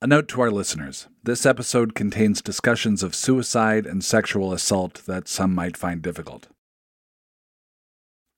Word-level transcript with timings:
A 0.00 0.06
note 0.06 0.28
to 0.28 0.40
our 0.42 0.50
listeners 0.52 1.08
this 1.24 1.44
episode 1.44 1.96
contains 1.96 2.40
discussions 2.40 3.02
of 3.02 3.16
suicide 3.16 3.84
and 3.84 4.04
sexual 4.04 4.52
assault 4.52 5.02
that 5.06 5.26
some 5.26 5.52
might 5.52 5.76
find 5.76 6.00
difficult. 6.00 6.46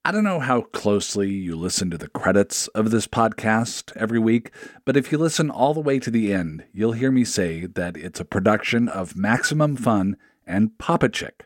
I 0.03 0.11
don't 0.11 0.25
know 0.25 0.41
how 0.41 0.63
closely 0.63 1.29
you 1.29 1.55
listen 1.55 1.91
to 1.91 1.99
the 1.99 2.09
credits 2.09 2.69
of 2.69 2.91
this 2.91 3.07
podcast 3.07 3.95
every 3.95 4.19
week, 4.19 4.53
but 4.87 4.97
if 4.97 5.13
you 5.13 5.19
listen 5.19 5.51
all 5.51 5.75
the 5.75 5.81
way 5.81 5.99
to 5.99 6.11
the 6.11 6.33
end, 6.33 6.65
you'll 6.73 6.93
hear 6.93 7.11
me 7.11 7.25
say 7.25 7.67
that 7.67 7.95
it's 7.95 8.21
a 8.21 8.25
production 8.25 8.89
of 8.89 9.15
Maximum 9.15 9.77
Fun 9.77 10.17
and 10.47 10.71
Poputchik. 10.79 11.43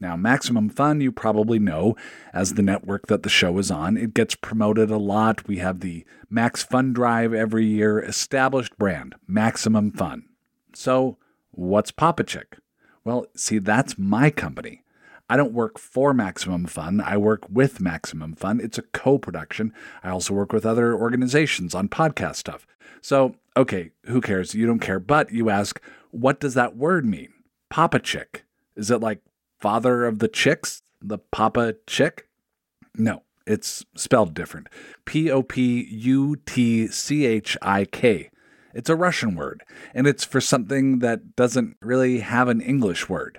Now, 0.00 0.16
Maximum 0.16 0.68
Fun, 0.68 1.00
you 1.00 1.10
probably 1.10 1.58
know 1.58 1.96
as 2.32 2.54
the 2.54 2.62
network 2.62 3.06
that 3.08 3.24
the 3.24 3.28
show 3.28 3.58
is 3.58 3.70
on. 3.70 3.96
It 3.96 4.14
gets 4.14 4.34
promoted 4.34 4.90
a 4.90 4.96
lot. 4.96 5.48
We 5.48 5.58
have 5.58 5.80
the 5.80 6.04
Max 6.30 6.62
Fun 6.62 6.92
Drive 6.92 7.34
every 7.34 7.66
year, 7.66 7.98
established 7.98 8.78
brand, 8.78 9.16
Maximum 9.26 9.90
Fun. 9.90 10.24
So, 10.72 11.18
what's 11.50 11.90
Poputchik? 11.90 12.58
Well, 13.04 13.26
see, 13.34 13.58
that's 13.58 13.98
my 13.98 14.30
company. 14.30 14.82
I 15.30 15.36
don't 15.36 15.52
work 15.52 15.78
for 15.78 16.14
Maximum 16.14 16.66
Fun. 16.66 17.00
I 17.00 17.16
work 17.16 17.42
with 17.50 17.80
Maximum 17.80 18.34
Fun. 18.34 18.60
It's 18.60 18.78
a 18.78 18.82
co 18.82 19.18
production. 19.18 19.74
I 20.02 20.10
also 20.10 20.32
work 20.32 20.52
with 20.52 20.64
other 20.64 20.94
organizations 20.94 21.74
on 21.74 21.88
podcast 21.88 22.36
stuff. 22.36 22.66
So, 23.00 23.34
okay, 23.56 23.90
who 24.06 24.20
cares? 24.20 24.54
You 24.54 24.66
don't 24.66 24.78
care. 24.78 24.98
But 25.00 25.32
you 25.32 25.50
ask, 25.50 25.80
what 26.12 26.40
does 26.40 26.54
that 26.54 26.76
word 26.76 27.04
mean? 27.04 27.32
Poputchik. 27.70 28.42
Is 28.76 28.90
it 28.90 29.00
like 29.00 29.20
father 29.60 30.04
of 30.04 30.18
the 30.18 30.28
chicks? 30.28 30.82
The 31.00 31.18
Papa 31.18 31.76
Chick? 31.86 32.28
No, 32.96 33.22
it's 33.46 33.84
spelled 33.96 34.34
different. 34.34 34.68
P 35.04 35.30
O 35.30 35.42
P 35.42 35.86
U 35.90 36.36
T 36.46 36.88
C 36.88 37.26
H 37.26 37.56
I 37.62 37.84
K. 37.84 38.30
It's 38.74 38.90
a 38.90 38.96
Russian 38.96 39.34
word, 39.34 39.62
and 39.94 40.06
it's 40.06 40.24
for 40.24 40.40
something 40.40 40.98
that 41.00 41.34
doesn't 41.34 41.76
really 41.80 42.20
have 42.20 42.48
an 42.48 42.60
English 42.60 43.08
word. 43.08 43.38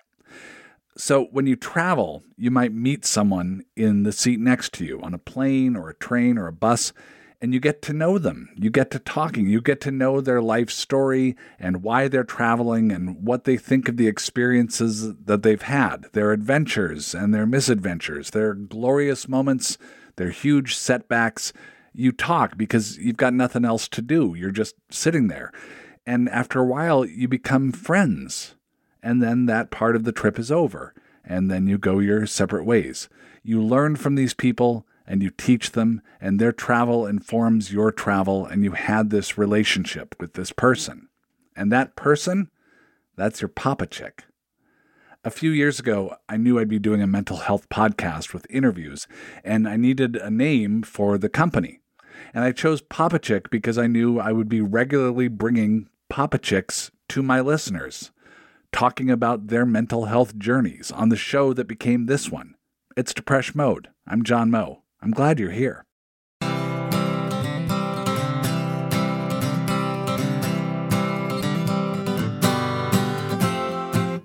So, 0.97 1.25
when 1.31 1.45
you 1.45 1.55
travel, 1.55 2.23
you 2.35 2.51
might 2.51 2.73
meet 2.73 3.05
someone 3.05 3.63
in 3.75 4.03
the 4.03 4.11
seat 4.11 4.39
next 4.39 4.73
to 4.73 4.85
you 4.85 5.01
on 5.01 5.13
a 5.13 5.19
plane 5.19 5.75
or 5.75 5.89
a 5.89 5.95
train 5.95 6.37
or 6.37 6.47
a 6.47 6.53
bus, 6.53 6.91
and 7.41 7.53
you 7.53 7.59
get 7.59 7.81
to 7.83 7.93
know 7.93 8.17
them. 8.17 8.49
You 8.55 8.69
get 8.69 8.91
to 8.91 8.99
talking. 8.99 9.47
You 9.47 9.61
get 9.61 9.79
to 9.81 9.91
know 9.91 10.19
their 10.19 10.41
life 10.41 10.69
story 10.69 11.35
and 11.57 11.83
why 11.83 12.07
they're 12.07 12.23
traveling 12.23 12.91
and 12.91 13.23
what 13.23 13.45
they 13.45 13.57
think 13.57 13.87
of 13.87 13.97
the 13.97 14.07
experiences 14.07 15.15
that 15.15 15.43
they've 15.43 15.61
had, 15.61 16.05
their 16.13 16.31
adventures 16.31 17.13
and 17.15 17.33
their 17.33 17.45
misadventures, 17.45 18.31
their 18.31 18.53
glorious 18.53 19.27
moments, 19.27 19.77
their 20.17 20.31
huge 20.31 20.75
setbacks. 20.75 21.53
You 21.93 22.11
talk 22.11 22.57
because 22.57 22.97
you've 22.97 23.17
got 23.17 23.33
nothing 23.33 23.65
else 23.65 23.87
to 23.89 24.01
do. 24.01 24.35
You're 24.35 24.51
just 24.51 24.75
sitting 24.89 25.27
there. 25.27 25.51
And 26.05 26.27
after 26.29 26.59
a 26.59 26.65
while, 26.65 27.05
you 27.05 27.27
become 27.27 27.71
friends 27.71 28.55
and 29.01 29.21
then 29.21 29.45
that 29.45 29.71
part 29.71 29.95
of 29.95 30.03
the 30.03 30.11
trip 30.11 30.37
is 30.37 30.51
over, 30.51 30.93
and 31.23 31.49
then 31.49 31.67
you 31.67 31.77
go 31.77 31.99
your 31.99 32.25
separate 32.25 32.65
ways. 32.65 33.09
You 33.43 33.61
learn 33.61 33.95
from 33.95 34.15
these 34.15 34.33
people 34.33 34.85
and 35.09 35.23
you 35.23 35.31
teach 35.31 35.71
them, 35.71 36.01
and 36.21 36.39
their 36.39 36.53
travel 36.53 37.05
informs 37.07 37.73
your 37.73 37.91
travel, 37.91 38.45
and 38.45 38.63
you 38.63 38.71
had 38.71 39.09
this 39.09 39.37
relationship 39.37 40.15
with 40.19 40.33
this 40.33 40.53
person. 40.53 41.09
And 41.55 41.71
that 41.71 41.95
person, 41.97 42.51
that's 43.17 43.41
your 43.41 43.49
Poputchik. 43.49 44.19
A 45.25 45.31
few 45.31 45.51
years 45.51 45.79
ago, 45.79 46.15
I 46.29 46.37
knew 46.37 46.59
I'd 46.59 46.69
be 46.69 46.79
doing 46.79 47.01
a 47.01 47.07
mental 47.07 47.37
health 47.37 47.67
podcast 47.69 48.33
with 48.33 48.47
interviews, 48.49 49.07
and 49.43 49.67
I 49.67 49.75
needed 49.75 50.15
a 50.15 50.29
name 50.29 50.83
for 50.83 51.17
the 51.17 51.27
company. 51.27 51.81
And 52.33 52.43
I 52.43 52.51
chose 52.51 52.81
Poputchik 52.81 53.49
because 53.49 53.77
I 53.77 53.87
knew 53.87 54.19
I 54.19 54.31
would 54.31 54.47
be 54.47 54.61
regularly 54.61 55.27
bringing 55.27 55.89
Poputchiks 56.09 56.91
to 57.09 57.23
my 57.23 57.41
listeners 57.41 58.11
talking 58.71 59.09
about 59.09 59.47
their 59.47 59.65
mental 59.65 60.05
health 60.05 60.37
journeys 60.37 60.91
on 60.91 61.09
the 61.09 61.15
show 61.15 61.53
that 61.53 61.67
became 61.67 62.05
this 62.05 62.29
one. 62.29 62.55
It's 62.95 63.13
Depresh 63.13 63.55
Mode. 63.55 63.89
I'm 64.07 64.23
John 64.23 64.51
Moe. 64.51 64.83
I'm 65.01 65.11
glad 65.11 65.39
you're 65.39 65.51
here. 65.51 65.85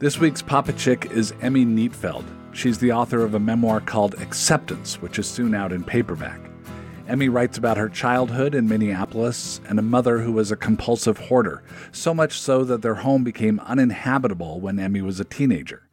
This 0.00 0.18
week's 0.18 0.42
Poputchik 0.42 1.10
is 1.12 1.32
Emi 1.32 1.64
Nietfeld. 1.64 2.24
She's 2.52 2.78
the 2.78 2.92
author 2.92 3.22
of 3.24 3.34
a 3.34 3.40
memoir 3.40 3.80
called 3.80 4.14
Acceptance, 4.20 5.00
which 5.00 5.18
is 5.18 5.26
soon 5.26 5.54
out 5.54 5.72
in 5.72 5.82
paperback. 5.82 6.40
Emi 7.08 7.32
writes 7.32 7.56
about 7.56 7.76
her 7.76 7.88
childhood 7.88 8.54
in 8.54 8.68
Minneapolis 8.68 9.60
and 9.68 9.78
a 9.78 9.82
mother 9.82 10.18
who 10.18 10.32
was 10.32 10.50
a 10.50 10.56
compulsive 10.56 11.18
hoarder, 11.18 11.62
so 11.92 12.12
much 12.12 12.38
so 12.38 12.64
that 12.64 12.82
their 12.82 12.96
home 12.96 13.24
became 13.24 13.60
uninhabitable 13.60 14.60
when 14.60 14.76
Emi 14.76 15.02
was 15.02 15.20
a 15.20 15.24
teenager. 15.24 15.83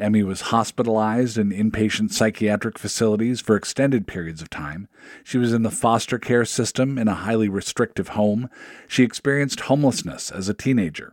Emi 0.00 0.24
was 0.24 0.40
hospitalized 0.40 1.36
in 1.36 1.50
inpatient 1.50 2.10
psychiatric 2.10 2.78
facilities 2.78 3.40
for 3.40 3.54
extended 3.54 4.06
periods 4.06 4.40
of 4.40 4.48
time. 4.48 4.88
She 5.22 5.36
was 5.36 5.52
in 5.52 5.62
the 5.62 5.70
foster 5.70 6.18
care 6.18 6.46
system 6.46 6.96
in 6.96 7.06
a 7.06 7.14
highly 7.14 7.50
restrictive 7.50 8.08
home. 8.08 8.48
She 8.88 9.02
experienced 9.02 9.60
homelessness 9.60 10.30
as 10.30 10.48
a 10.48 10.54
teenager. 10.54 11.12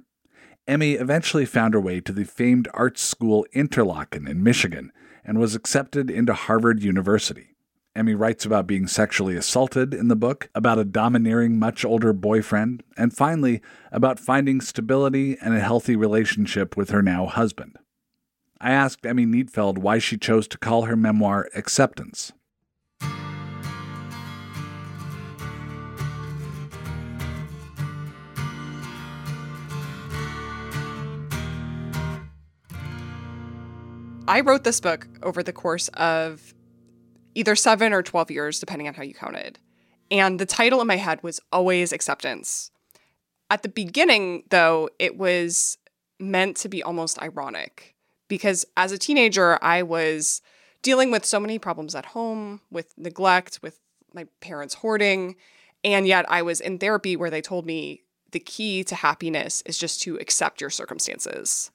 Emi 0.69 0.99
eventually 0.99 1.45
found 1.45 1.73
her 1.73 1.81
way 1.81 1.99
to 1.99 2.13
the 2.13 2.23
famed 2.23 2.69
art 2.73 2.97
school 2.97 3.45
Interlochen 3.53 4.27
in 4.27 4.41
Michigan 4.41 4.93
and 5.25 5.37
was 5.37 5.53
accepted 5.53 6.09
into 6.09 6.33
Harvard 6.33 6.81
University. 6.81 7.55
Emi 7.93 8.17
writes 8.17 8.45
about 8.45 8.67
being 8.67 8.87
sexually 8.87 9.35
assaulted 9.35 9.93
in 9.93 10.07
the 10.07 10.15
book, 10.15 10.49
about 10.55 10.79
a 10.79 10.85
domineering, 10.85 11.59
much 11.59 11.83
older 11.83 12.13
boyfriend, 12.13 12.83
and 12.95 13.11
finally, 13.11 13.59
about 13.91 14.19
finding 14.19 14.61
stability 14.61 15.35
and 15.41 15.53
a 15.53 15.59
healthy 15.59 15.95
relationship 15.95 16.77
with 16.77 16.91
her 16.91 17.01
now 17.01 17.25
husband. 17.25 17.77
I 18.59 18.71
asked 18.71 19.03
Emi 19.03 19.27
Nietfeld 19.27 19.77
why 19.77 19.99
she 19.99 20.17
chose 20.17 20.47
to 20.47 20.57
call 20.57 20.83
her 20.83 20.95
memoir 20.95 21.47
Acceptance. 21.53 22.31
I 34.29 34.41
wrote 34.41 34.63
this 34.63 34.81
book 34.81 35.07
over 35.23 35.41
the 35.41 35.53
course 35.53 35.87
of 35.89 36.53
either 37.35 37.55
seven 37.55 37.93
or 37.93 38.01
12 38.01 38.31
years, 38.31 38.59
depending 38.59 38.87
on 38.87 38.95
how 38.95 39.03
you 39.03 39.13
counted. 39.13 39.59
And 40.09 40.39
the 40.39 40.45
title 40.45 40.81
in 40.81 40.87
my 40.87 40.97
head 40.97 41.21
was 41.23 41.39
always 41.51 41.93
acceptance. 41.93 42.71
At 43.49 43.61
the 43.61 43.69
beginning, 43.69 44.43
though, 44.49 44.89
it 44.99 45.15
was 45.15 45.77
meant 46.19 46.57
to 46.57 46.69
be 46.69 46.83
almost 46.83 47.21
ironic 47.21 47.95
because 48.27 48.65
as 48.75 48.91
a 48.91 48.97
teenager, 48.97 49.57
I 49.61 49.83
was 49.83 50.41
dealing 50.81 51.11
with 51.11 51.25
so 51.25 51.39
many 51.39 51.59
problems 51.59 51.95
at 51.95 52.07
home, 52.07 52.61
with 52.71 52.93
neglect, 52.97 53.59
with 53.61 53.79
my 54.13 54.27
parents 54.41 54.75
hoarding. 54.75 55.35
And 55.83 56.07
yet 56.07 56.25
I 56.29 56.41
was 56.41 56.59
in 56.59 56.79
therapy 56.79 57.15
where 57.15 57.29
they 57.29 57.41
told 57.41 57.65
me 57.65 58.03
the 58.31 58.39
key 58.39 58.83
to 58.85 58.95
happiness 58.95 59.63
is 59.65 59.77
just 59.77 60.01
to 60.01 60.17
accept 60.17 60.61
your 60.61 60.69
circumstances. 60.69 61.71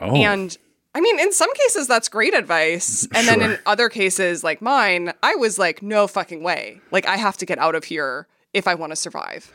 Oh. 0.00 0.14
And 0.14 0.56
I 0.94 1.00
mean, 1.00 1.18
in 1.18 1.32
some 1.32 1.52
cases, 1.54 1.88
that's 1.88 2.08
great 2.08 2.34
advice. 2.34 3.06
And 3.14 3.26
sure. 3.26 3.36
then 3.36 3.50
in 3.50 3.58
other 3.66 3.88
cases, 3.88 4.44
like 4.44 4.62
mine, 4.62 5.12
I 5.22 5.34
was 5.34 5.58
like, 5.58 5.82
no 5.82 6.06
fucking 6.06 6.42
way. 6.42 6.80
Like, 6.90 7.06
I 7.06 7.16
have 7.16 7.36
to 7.38 7.46
get 7.46 7.58
out 7.58 7.74
of 7.74 7.84
here 7.84 8.28
if 8.52 8.68
I 8.68 8.74
want 8.74 8.92
to 8.92 8.96
survive. 8.96 9.52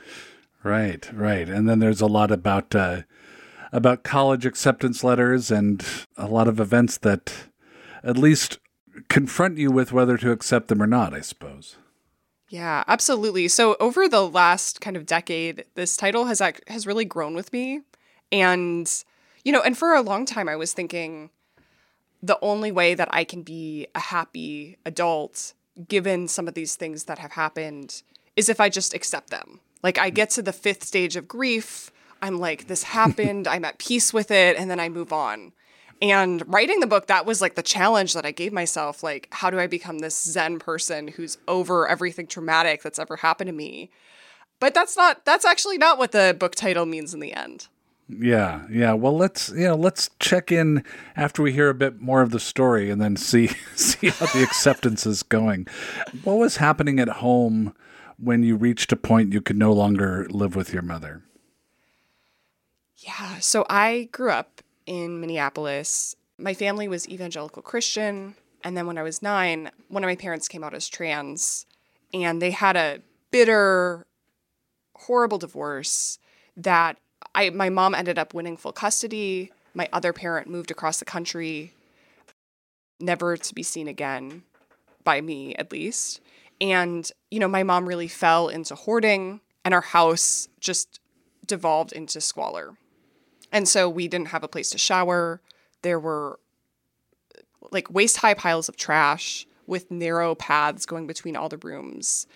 Right, 0.63 1.09
right. 1.13 1.47
And 1.47 1.69
then 1.69 1.79
there's 1.79 2.01
a 2.01 2.07
lot 2.07 2.31
about, 2.31 2.75
uh, 2.75 3.03
about 3.72 4.03
college 4.03 4.46
acceptance 4.46 5.03
letters 5.03 5.52
and 5.52 5.85
a 6.18 6.28
lot 6.28 6.47
of 6.47 6.59
events 6.59 6.97
that 6.97 7.34
at 8.03 8.18
least 8.18 8.59
confront 9.07 9.57
you 9.57 9.72
with 9.72 9.91
whether 9.91 10.18
to 10.18 10.31
accept 10.31 10.68
them 10.68 10.81
or 10.81 10.88
not, 10.88 11.13
I 11.13 11.22
suppose. 11.22 11.78
Yeah, 12.50 12.84
absolutely. 12.88 13.47
So 13.47 13.78
over 13.79 14.09
the 14.09 14.28
last 14.28 14.81
kind 14.81 14.97
of 14.97 15.06
decade, 15.06 15.66
this 15.75 15.96
title 15.96 16.25
has 16.25 16.41
act- 16.41 16.68
has 16.68 16.88
really 16.88 17.06
grown 17.06 17.35
with 17.35 17.53
me, 17.53 17.81
and 18.32 18.91
you 19.46 19.52
know, 19.52 19.61
and 19.61 19.78
for 19.78 19.94
a 19.94 20.02
long 20.02 20.26
time, 20.26 20.49
I 20.49 20.55
was 20.55 20.73
thinking 20.73 21.29
the 22.22 22.40
only 22.41 22.72
way 22.72 22.96
that 22.96 23.08
I 23.11 23.23
can 23.23 23.44
be 23.44 23.88
a 23.96 23.99
happy 23.99 24.78
adult, 24.85 25.53
given 25.88 26.28
some 26.28 26.47
of 26.47 26.53
these 26.55 26.76
things 26.76 27.05
that 27.05 27.20
have 27.20 27.32
happened, 27.32 28.02
is 28.35 28.49
if 28.49 28.59
I 28.59 28.67
just 28.70 28.94
accept 28.94 29.29
them. 29.29 29.59
Like, 29.84 29.97
I 29.97 30.09
hmm. 30.09 30.16
get 30.16 30.32
to 30.32 30.41
the 30.41 30.52
fifth 30.52 30.84
stage 30.84 31.16
of 31.16 31.28
grief. 31.28 31.91
I'm 32.22 32.40
like, 32.40 32.68
this 32.68 32.84
happened. 32.84 33.48
I'm 33.48 33.66
at 33.66 33.78
peace 33.78 34.14
with 34.14 34.32
it. 34.32 34.58
And 34.58 34.70
then 34.70 34.80
I 34.80 34.90
move 34.90 35.14
on. 35.14 35.54
And 36.02 36.44
writing 36.48 36.80
the 36.80 36.88
book, 36.88 37.08
that 37.08 37.26
was 37.26 37.42
like 37.42 37.56
the 37.56 37.64
challenge 37.64 38.14
that 38.14 38.26
I 38.26 38.32
gave 38.32 38.54
myself. 38.54 39.04
Like, 39.04 39.28
how 39.32 39.50
do 39.50 39.60
I 39.60 39.68
become 39.68 40.00
this 40.00 40.22
Zen 40.22 40.60
person 40.60 41.10
who's 41.10 41.38
over 41.48 41.88
everything 41.88 42.28
traumatic 42.28 42.84
that's 42.84 43.00
ever 43.00 43.18
happened 43.18 43.50
to 43.50 43.54
me? 43.54 43.90
But 44.60 44.74
that's 44.74 44.96
not, 44.96 45.26
that's 45.26 45.46
actually 45.46 45.78
not 45.78 45.98
what 45.98 46.12
the 46.12 46.36
book 46.38 46.56
title 46.56 46.86
means 46.86 47.14
in 47.14 47.20
the 47.20 47.34
end. 47.34 47.68
Yeah, 48.10 48.66
yeah. 48.72 48.94
Well, 48.94 49.16
let's 49.16 49.50
you 49.50 49.66
know 49.66 49.76
let's 49.76 50.10
check 50.20 50.52
in 50.52 50.84
after 51.16 51.44
we 51.44 51.54
hear 51.54 51.70
a 51.70 51.76
bit 51.76 52.02
more 52.02 52.24
of 52.24 52.32
the 52.32 52.40
story, 52.40 52.90
and 52.90 53.00
then 53.00 53.16
see 53.16 53.48
see 53.76 54.10
how 54.10 54.26
the 54.26 54.42
acceptance 54.42 55.06
is 55.06 55.22
going. 55.22 55.68
What 56.24 56.40
was 56.40 56.58
happening 56.58 57.00
at 57.00 57.08
home 57.10 57.76
when 58.18 58.42
you 58.42 58.56
reached 58.56 58.92
a 58.92 58.96
point 58.96 59.32
you 59.32 59.42
could 59.42 59.58
no 59.58 59.72
longer 59.72 60.26
live 60.32 60.56
with 60.56 60.74
your 60.74 60.82
mother? 60.82 61.22
Yeah. 62.99 63.40
So 63.40 63.66
I 63.69 64.09
grew 64.11 64.31
up 64.31 64.61
in 64.85 65.22
Minneapolis. 65.22 66.16
My 66.37 66.53
family 66.53 66.87
was 66.87 67.07
evangelical 67.07 67.61
Christian. 67.61 68.35
And 68.63 68.75
then 68.75 68.87
when 68.87 68.97
I 68.97 69.03
was 69.03 69.22
nine, 69.22 69.72
one 69.87 70.03
of 70.03 70.07
my 70.07 70.16
parents 70.16 70.47
came 70.47 70.63
out 70.63 70.73
as 70.73 70.90
trans 70.90 71.66
and 72.13 72.41
they 72.41 72.51
had 72.51 72.75
a 72.75 72.99
bitter, 73.31 74.05
horrible 74.96 75.37
divorce 75.37 76.19
that 76.57 76.97
I 77.34 77.51
my 77.51 77.69
mom 77.69 77.96
ended 77.96 78.19
up 78.19 78.34
winning 78.34 78.57
full 78.57 78.73
custody. 78.73 79.51
My 79.73 79.87
other 79.93 80.11
parent 80.11 80.47
moved 80.47 80.72
across 80.72 80.99
the 80.99 81.05
country, 81.05 81.73
never 82.99 83.37
to 83.37 83.55
be 83.55 83.63
seen 83.63 83.87
again 83.87 84.43
by 85.03 85.22
me 85.22 85.55
at 85.55 85.72
least. 85.72 86.19
And, 86.59 87.09
you 87.31 87.40
know, 87.40 87.47
my 87.47 87.63
mom 87.63 87.87
really 87.87 88.09
fell 88.09 88.49
into 88.49 88.75
hoarding 88.75 89.40
and 89.63 89.73
our 89.73 89.81
house 89.81 90.49
just 90.59 90.99
devolved 91.46 91.93
into 91.93 92.19
squalor. 92.19 92.75
And 93.51 93.67
so 93.67 93.90
we 93.90 94.07
didn't 94.07 94.29
have 94.29 94.43
a 94.43 94.47
place 94.47 94.69
to 94.72 94.78
shower. 94.78 95.41
There 95.81 95.99
were 95.99 96.40
like 97.72 97.91
waist 97.91 98.17
high 98.17 98.34
piles 98.34 98.69
of 98.69 98.78
trash 98.78 99.46
with 99.67 99.91
narrow 99.91 100.35
paths 100.35 100.85
going 100.85 101.07
between 101.07 101.35
all 101.35 101.49
the 101.49 101.57
rooms. 101.57 102.28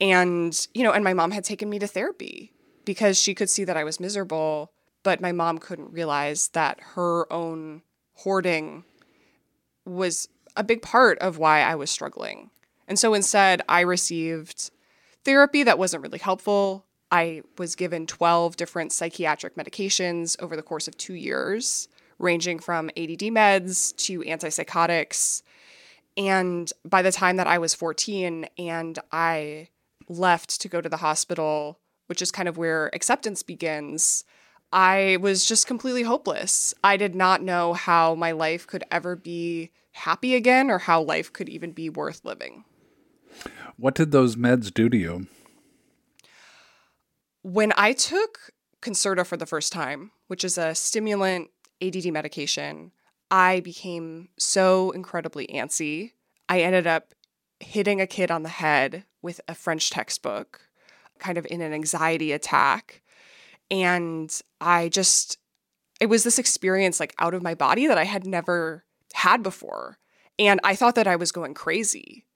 And, 0.00 0.66
you 0.74 0.82
know, 0.82 0.92
and 0.92 1.04
my 1.04 1.14
mom 1.14 1.30
had 1.30 1.44
taken 1.44 1.68
me 1.68 1.78
to 1.78 1.86
therapy 1.86 2.52
because 2.84 3.20
she 3.20 3.34
could 3.34 3.50
see 3.50 3.64
that 3.64 3.76
I 3.76 3.84
was 3.84 3.98
miserable, 3.98 4.72
but 5.02 5.20
my 5.20 5.32
mom 5.32 5.58
couldn't 5.58 5.92
realize 5.92 6.48
that 6.48 6.78
her 6.94 7.30
own 7.32 7.82
hoarding 8.14 8.84
was 9.84 10.28
a 10.56 10.64
big 10.64 10.82
part 10.82 11.18
of 11.18 11.38
why 11.38 11.60
I 11.60 11.74
was 11.74 11.90
struggling. 11.90 12.50
And 12.88 12.98
so 12.98 13.14
instead, 13.14 13.62
I 13.68 13.80
received 13.80 14.70
therapy 15.24 15.62
that 15.64 15.78
wasn't 15.78 16.02
really 16.02 16.18
helpful. 16.18 16.85
I 17.10 17.42
was 17.58 17.74
given 17.74 18.06
12 18.06 18.56
different 18.56 18.92
psychiatric 18.92 19.54
medications 19.54 20.40
over 20.42 20.56
the 20.56 20.62
course 20.62 20.88
of 20.88 20.96
two 20.96 21.14
years, 21.14 21.88
ranging 22.18 22.58
from 22.58 22.88
ADD 22.90 23.30
meds 23.32 23.94
to 23.96 24.20
antipsychotics. 24.20 25.42
And 26.16 26.72
by 26.84 27.02
the 27.02 27.12
time 27.12 27.36
that 27.36 27.46
I 27.46 27.58
was 27.58 27.74
14 27.74 28.46
and 28.58 28.98
I 29.12 29.68
left 30.08 30.60
to 30.60 30.68
go 30.68 30.80
to 30.80 30.88
the 30.88 30.96
hospital, 30.98 31.78
which 32.06 32.22
is 32.22 32.30
kind 32.30 32.48
of 32.48 32.56
where 32.56 32.90
acceptance 32.94 33.42
begins, 33.42 34.24
I 34.72 35.18
was 35.20 35.46
just 35.46 35.66
completely 35.66 36.02
hopeless. 36.02 36.74
I 36.82 36.96
did 36.96 37.14
not 37.14 37.42
know 37.42 37.72
how 37.72 38.14
my 38.14 38.32
life 38.32 38.66
could 38.66 38.84
ever 38.90 39.14
be 39.14 39.70
happy 39.92 40.34
again 40.34 40.70
or 40.70 40.78
how 40.78 41.02
life 41.02 41.32
could 41.32 41.48
even 41.48 41.72
be 41.72 41.88
worth 41.88 42.24
living. 42.24 42.64
What 43.76 43.94
did 43.94 44.10
those 44.10 44.36
meds 44.36 44.72
do 44.72 44.88
to 44.88 44.96
you? 44.96 45.26
When 47.46 47.72
I 47.76 47.92
took 47.92 48.50
Concerta 48.82 49.24
for 49.24 49.36
the 49.36 49.46
first 49.46 49.72
time, 49.72 50.10
which 50.26 50.42
is 50.42 50.58
a 50.58 50.74
stimulant 50.74 51.48
ADD 51.80 52.06
medication, 52.06 52.90
I 53.30 53.60
became 53.60 54.30
so 54.36 54.90
incredibly 54.90 55.46
antsy. 55.46 56.14
I 56.48 56.62
ended 56.62 56.88
up 56.88 57.14
hitting 57.60 58.00
a 58.00 58.06
kid 58.08 58.32
on 58.32 58.42
the 58.42 58.48
head 58.48 59.04
with 59.22 59.40
a 59.46 59.54
French 59.54 59.90
textbook, 59.90 60.62
kind 61.20 61.38
of 61.38 61.46
in 61.48 61.60
an 61.60 61.72
anxiety 61.72 62.32
attack. 62.32 63.00
And 63.70 64.36
I 64.60 64.88
just, 64.88 65.38
it 66.00 66.06
was 66.06 66.24
this 66.24 66.40
experience 66.40 66.98
like 66.98 67.14
out 67.20 67.32
of 67.32 67.44
my 67.44 67.54
body 67.54 67.86
that 67.86 67.96
I 67.96 68.06
had 68.06 68.26
never 68.26 68.82
had 69.14 69.44
before. 69.44 69.98
And 70.36 70.58
I 70.64 70.74
thought 70.74 70.96
that 70.96 71.06
I 71.06 71.14
was 71.14 71.30
going 71.30 71.54
crazy. 71.54 72.26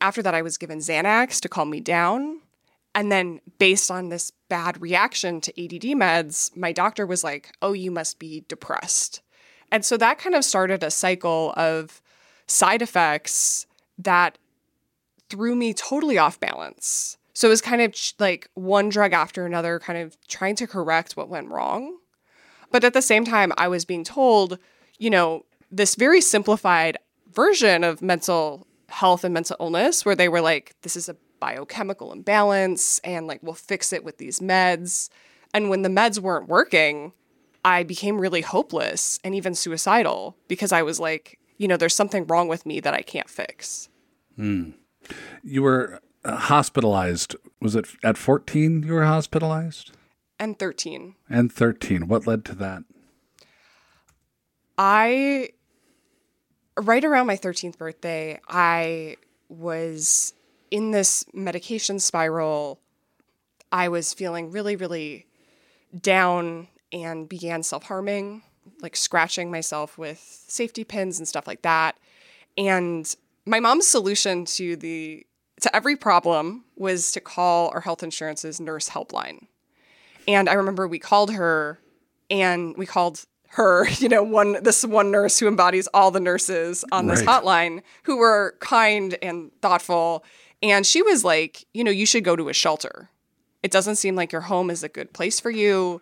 After 0.00 0.22
that, 0.22 0.36
I 0.36 0.42
was 0.42 0.56
given 0.56 0.78
Xanax 0.78 1.40
to 1.40 1.48
calm 1.48 1.68
me 1.68 1.80
down. 1.80 2.42
And 2.96 3.12
then, 3.12 3.42
based 3.58 3.90
on 3.90 4.08
this 4.08 4.32
bad 4.48 4.80
reaction 4.80 5.42
to 5.42 5.62
ADD 5.62 5.82
meds, 5.98 6.56
my 6.56 6.72
doctor 6.72 7.06
was 7.06 7.22
like, 7.22 7.54
oh, 7.60 7.74
you 7.74 7.90
must 7.90 8.18
be 8.18 8.46
depressed. 8.48 9.20
And 9.70 9.84
so 9.84 9.98
that 9.98 10.18
kind 10.18 10.34
of 10.34 10.46
started 10.46 10.82
a 10.82 10.90
cycle 10.90 11.52
of 11.58 12.00
side 12.46 12.80
effects 12.80 13.66
that 13.98 14.38
threw 15.28 15.54
me 15.54 15.74
totally 15.74 16.16
off 16.16 16.40
balance. 16.40 17.18
So 17.34 17.48
it 17.48 17.50
was 17.50 17.60
kind 17.60 17.82
of 17.82 17.94
like 18.18 18.48
one 18.54 18.88
drug 18.88 19.12
after 19.12 19.44
another, 19.44 19.78
kind 19.78 19.98
of 19.98 20.16
trying 20.26 20.56
to 20.56 20.66
correct 20.66 21.18
what 21.18 21.28
went 21.28 21.50
wrong. 21.50 21.98
But 22.70 22.82
at 22.82 22.94
the 22.94 23.02
same 23.02 23.26
time, 23.26 23.52
I 23.58 23.68
was 23.68 23.84
being 23.84 24.04
told, 24.04 24.58
you 24.96 25.10
know, 25.10 25.44
this 25.70 25.96
very 25.96 26.22
simplified 26.22 26.96
version 27.30 27.84
of 27.84 28.00
mental 28.00 28.66
health 28.88 29.22
and 29.22 29.34
mental 29.34 29.56
illness 29.60 30.06
where 30.06 30.14
they 30.14 30.30
were 30.30 30.40
like, 30.40 30.74
this 30.80 30.96
is 30.96 31.10
a 31.10 31.16
biochemical 31.40 32.12
imbalance 32.12 32.98
and 33.00 33.26
like 33.26 33.42
we'll 33.42 33.54
fix 33.54 33.92
it 33.92 34.04
with 34.04 34.18
these 34.18 34.40
meds. 34.40 35.08
And 35.54 35.70
when 35.70 35.82
the 35.82 35.88
meds 35.88 36.18
weren't 36.18 36.48
working, 36.48 37.12
I 37.64 37.82
became 37.82 38.20
really 38.20 38.42
hopeless 38.42 39.18
and 39.24 39.34
even 39.34 39.54
suicidal 39.54 40.36
because 40.48 40.72
I 40.72 40.82
was 40.82 41.00
like, 41.00 41.38
you 41.58 41.66
know, 41.66 41.76
there's 41.76 41.94
something 41.94 42.26
wrong 42.26 42.48
with 42.48 42.66
me 42.66 42.80
that 42.80 42.94
I 42.94 43.02
can't 43.02 43.28
fix. 43.28 43.88
Hmm. 44.36 44.70
You 45.42 45.62
were 45.62 46.00
uh, 46.24 46.36
hospitalized. 46.36 47.36
Was 47.60 47.74
it 47.74 47.86
at 48.04 48.18
14 48.18 48.82
you 48.82 48.92
were 48.92 49.04
hospitalized? 49.04 49.92
And 50.38 50.58
13. 50.58 51.14
And 51.30 51.50
13. 51.50 52.08
What 52.08 52.26
led 52.26 52.44
to 52.46 52.54
that? 52.56 52.82
I 54.78 55.50
right 56.76 57.04
around 57.04 57.26
my 57.26 57.36
13th 57.36 57.78
birthday, 57.78 58.40
I 58.48 59.16
was 59.48 60.34
in 60.76 60.90
this 60.90 61.24
medication 61.32 61.98
spiral. 61.98 62.78
I 63.72 63.88
was 63.88 64.12
feeling 64.12 64.50
really, 64.50 64.76
really 64.76 65.26
down 65.98 66.68
and 66.92 67.26
began 67.26 67.62
self 67.62 67.84
harming, 67.84 68.42
like 68.82 68.94
scratching 68.94 69.50
myself 69.50 69.96
with 69.96 70.18
safety 70.18 70.84
pins 70.84 71.18
and 71.18 71.26
stuff 71.26 71.46
like 71.46 71.62
that. 71.62 71.96
And 72.58 73.16
my 73.46 73.58
mom's 73.58 73.86
solution 73.86 74.44
to 74.56 74.76
the 74.76 75.24
to 75.62 75.74
every 75.74 75.96
problem 75.96 76.66
was 76.76 77.10
to 77.12 77.22
call 77.22 77.70
our 77.72 77.80
health 77.80 78.02
insurance's 78.02 78.60
nurse 78.60 78.90
helpline. 78.90 79.46
And 80.28 80.46
I 80.46 80.52
remember 80.52 80.86
we 80.86 80.98
called 80.98 81.32
her 81.32 81.80
and 82.28 82.76
we 82.76 82.84
called 82.84 83.24
her, 83.56 83.88
you 83.98 84.10
know, 84.10 84.22
one 84.22 84.62
this 84.62 84.84
one 84.84 85.10
nurse 85.10 85.38
who 85.38 85.48
embodies 85.48 85.88
all 85.94 86.10
the 86.10 86.20
nurses 86.20 86.84
on 86.92 87.06
this 87.06 87.22
right. 87.22 87.42
hotline 87.42 87.82
who 88.04 88.18
were 88.18 88.56
kind 88.60 89.16
and 89.22 89.50
thoughtful. 89.62 90.24
And 90.62 90.86
she 90.86 91.02
was 91.02 91.24
like, 91.24 91.64
you 91.74 91.84
know, 91.84 91.90
you 91.90 92.06
should 92.06 92.24
go 92.24 92.36
to 92.36 92.48
a 92.48 92.54
shelter. 92.54 93.10
It 93.62 93.70
doesn't 93.70 93.96
seem 93.96 94.16
like 94.16 94.32
your 94.32 94.42
home 94.42 94.70
is 94.70 94.82
a 94.82 94.88
good 94.88 95.12
place 95.12 95.40
for 95.40 95.50
you. 95.50 96.00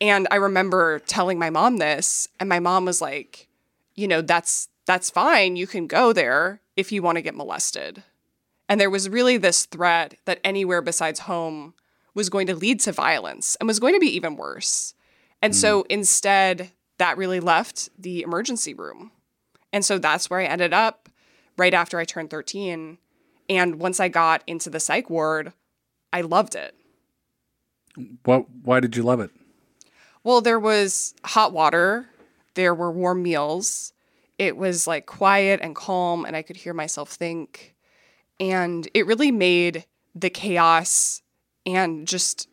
And 0.00 0.26
I 0.30 0.36
remember 0.36 0.98
telling 1.00 1.38
my 1.38 1.50
mom 1.50 1.76
this, 1.76 2.28
and 2.40 2.48
my 2.48 2.58
mom 2.58 2.84
was 2.84 3.00
like, 3.00 3.48
you 3.94 4.08
know, 4.08 4.20
that's 4.20 4.68
that's 4.86 5.08
fine. 5.08 5.56
You 5.56 5.66
can 5.66 5.86
go 5.86 6.12
there 6.12 6.60
if 6.76 6.92
you 6.92 7.02
want 7.02 7.16
to 7.16 7.22
get 7.22 7.36
molested. 7.36 8.02
And 8.68 8.80
there 8.80 8.90
was 8.90 9.08
really 9.08 9.36
this 9.36 9.66
threat 9.66 10.14
that 10.24 10.40
anywhere 10.44 10.82
besides 10.82 11.20
home 11.20 11.74
was 12.14 12.28
going 12.28 12.46
to 12.46 12.54
lead 12.54 12.80
to 12.80 12.92
violence 12.92 13.56
and 13.56 13.66
was 13.66 13.80
going 13.80 13.94
to 13.94 14.00
be 14.00 14.14
even 14.14 14.36
worse. 14.36 14.94
And 15.42 15.52
mm. 15.52 15.56
so 15.56 15.84
instead, 15.88 16.70
that 16.98 17.18
really 17.18 17.40
left 17.40 17.88
the 17.98 18.22
emergency 18.22 18.74
room. 18.74 19.10
And 19.72 19.84
so 19.84 19.98
that's 19.98 20.30
where 20.30 20.40
I 20.40 20.44
ended 20.44 20.72
up 20.72 21.08
right 21.56 21.74
after 21.74 21.98
I 21.98 22.04
turned 22.04 22.30
13. 22.30 22.98
And 23.48 23.76
once 23.76 24.00
I 24.00 24.08
got 24.08 24.42
into 24.46 24.70
the 24.70 24.80
psych 24.80 25.10
ward, 25.10 25.52
I 26.12 26.22
loved 26.22 26.54
it. 26.54 26.74
What 28.24 28.46
why 28.62 28.80
did 28.80 28.96
you 28.96 29.02
love 29.02 29.20
it? 29.20 29.30
Well, 30.22 30.40
there 30.40 30.58
was 30.58 31.14
hot 31.24 31.52
water, 31.52 32.06
there 32.54 32.74
were 32.74 32.90
warm 32.90 33.22
meals. 33.22 33.92
It 34.38 34.56
was 34.56 34.86
like 34.86 35.06
quiet 35.06 35.60
and 35.62 35.76
calm 35.76 36.24
and 36.24 36.34
I 36.34 36.42
could 36.42 36.56
hear 36.56 36.74
myself 36.74 37.10
think. 37.10 37.74
And 38.40 38.88
it 38.94 39.06
really 39.06 39.30
made 39.30 39.84
the 40.14 40.30
chaos 40.30 41.22
and 41.66 42.06
just 42.08 42.48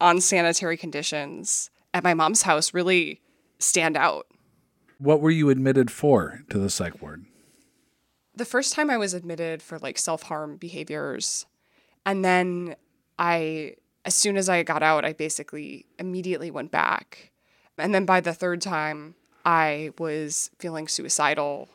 unsanitary 0.00 0.76
conditions 0.76 1.70
at 1.94 2.04
my 2.04 2.14
mom's 2.14 2.42
house 2.42 2.74
really 2.74 3.20
stand 3.58 3.96
out. 3.96 4.26
What 4.98 5.20
were 5.20 5.30
you 5.30 5.50
admitted 5.50 5.90
for 5.90 6.42
to 6.50 6.58
the 6.58 6.70
psych 6.70 7.00
ward? 7.00 7.24
The 8.40 8.46
first 8.46 8.72
time 8.72 8.88
I 8.88 8.96
was 8.96 9.12
admitted 9.12 9.60
for 9.60 9.78
like 9.78 9.98
self 9.98 10.22
harm 10.22 10.56
behaviors. 10.56 11.44
And 12.06 12.24
then 12.24 12.74
I, 13.18 13.74
as 14.06 14.14
soon 14.14 14.38
as 14.38 14.48
I 14.48 14.62
got 14.62 14.82
out, 14.82 15.04
I 15.04 15.12
basically 15.12 15.84
immediately 15.98 16.50
went 16.50 16.70
back. 16.70 17.32
And 17.76 17.94
then 17.94 18.06
by 18.06 18.22
the 18.22 18.32
third 18.32 18.62
time, 18.62 19.14
I 19.44 19.90
was 19.98 20.50
feeling 20.58 20.88
suicidal. 20.88 21.68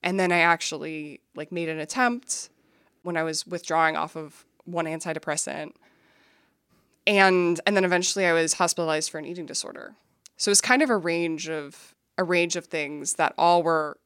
And 0.00 0.20
then 0.20 0.30
I 0.30 0.38
actually 0.38 1.22
like 1.34 1.50
made 1.50 1.68
an 1.68 1.80
attempt 1.80 2.50
when 3.02 3.16
I 3.16 3.24
was 3.24 3.44
withdrawing 3.44 3.96
off 3.96 4.14
of 4.14 4.44
one 4.66 4.84
antidepressant 4.84 5.72
and 7.04 7.60
and 7.66 7.76
then 7.76 7.84
eventually 7.84 8.26
I 8.26 8.32
was 8.32 8.52
hospitalized 8.52 9.10
for 9.10 9.18
an 9.18 9.24
eating 9.24 9.44
disorder. 9.44 9.96
So 10.36 10.50
it 10.50 10.52
was 10.52 10.60
kind 10.60 10.82
of 10.82 10.90
a 10.90 10.96
range 10.96 11.48
of 11.48 11.96
a 12.16 12.22
range 12.22 12.54
of 12.54 12.66
things 12.66 13.14
that 13.14 13.34
all 13.36 13.64
were 13.64 13.98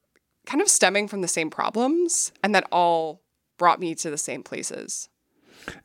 kind 0.45 0.61
of 0.61 0.69
stemming 0.69 1.07
from 1.07 1.21
the 1.21 1.27
same 1.27 1.49
problems 1.49 2.31
and 2.43 2.53
that 2.55 2.65
all 2.71 3.21
brought 3.57 3.79
me 3.79 3.95
to 3.95 4.09
the 4.09 4.17
same 4.17 4.43
places. 4.43 5.09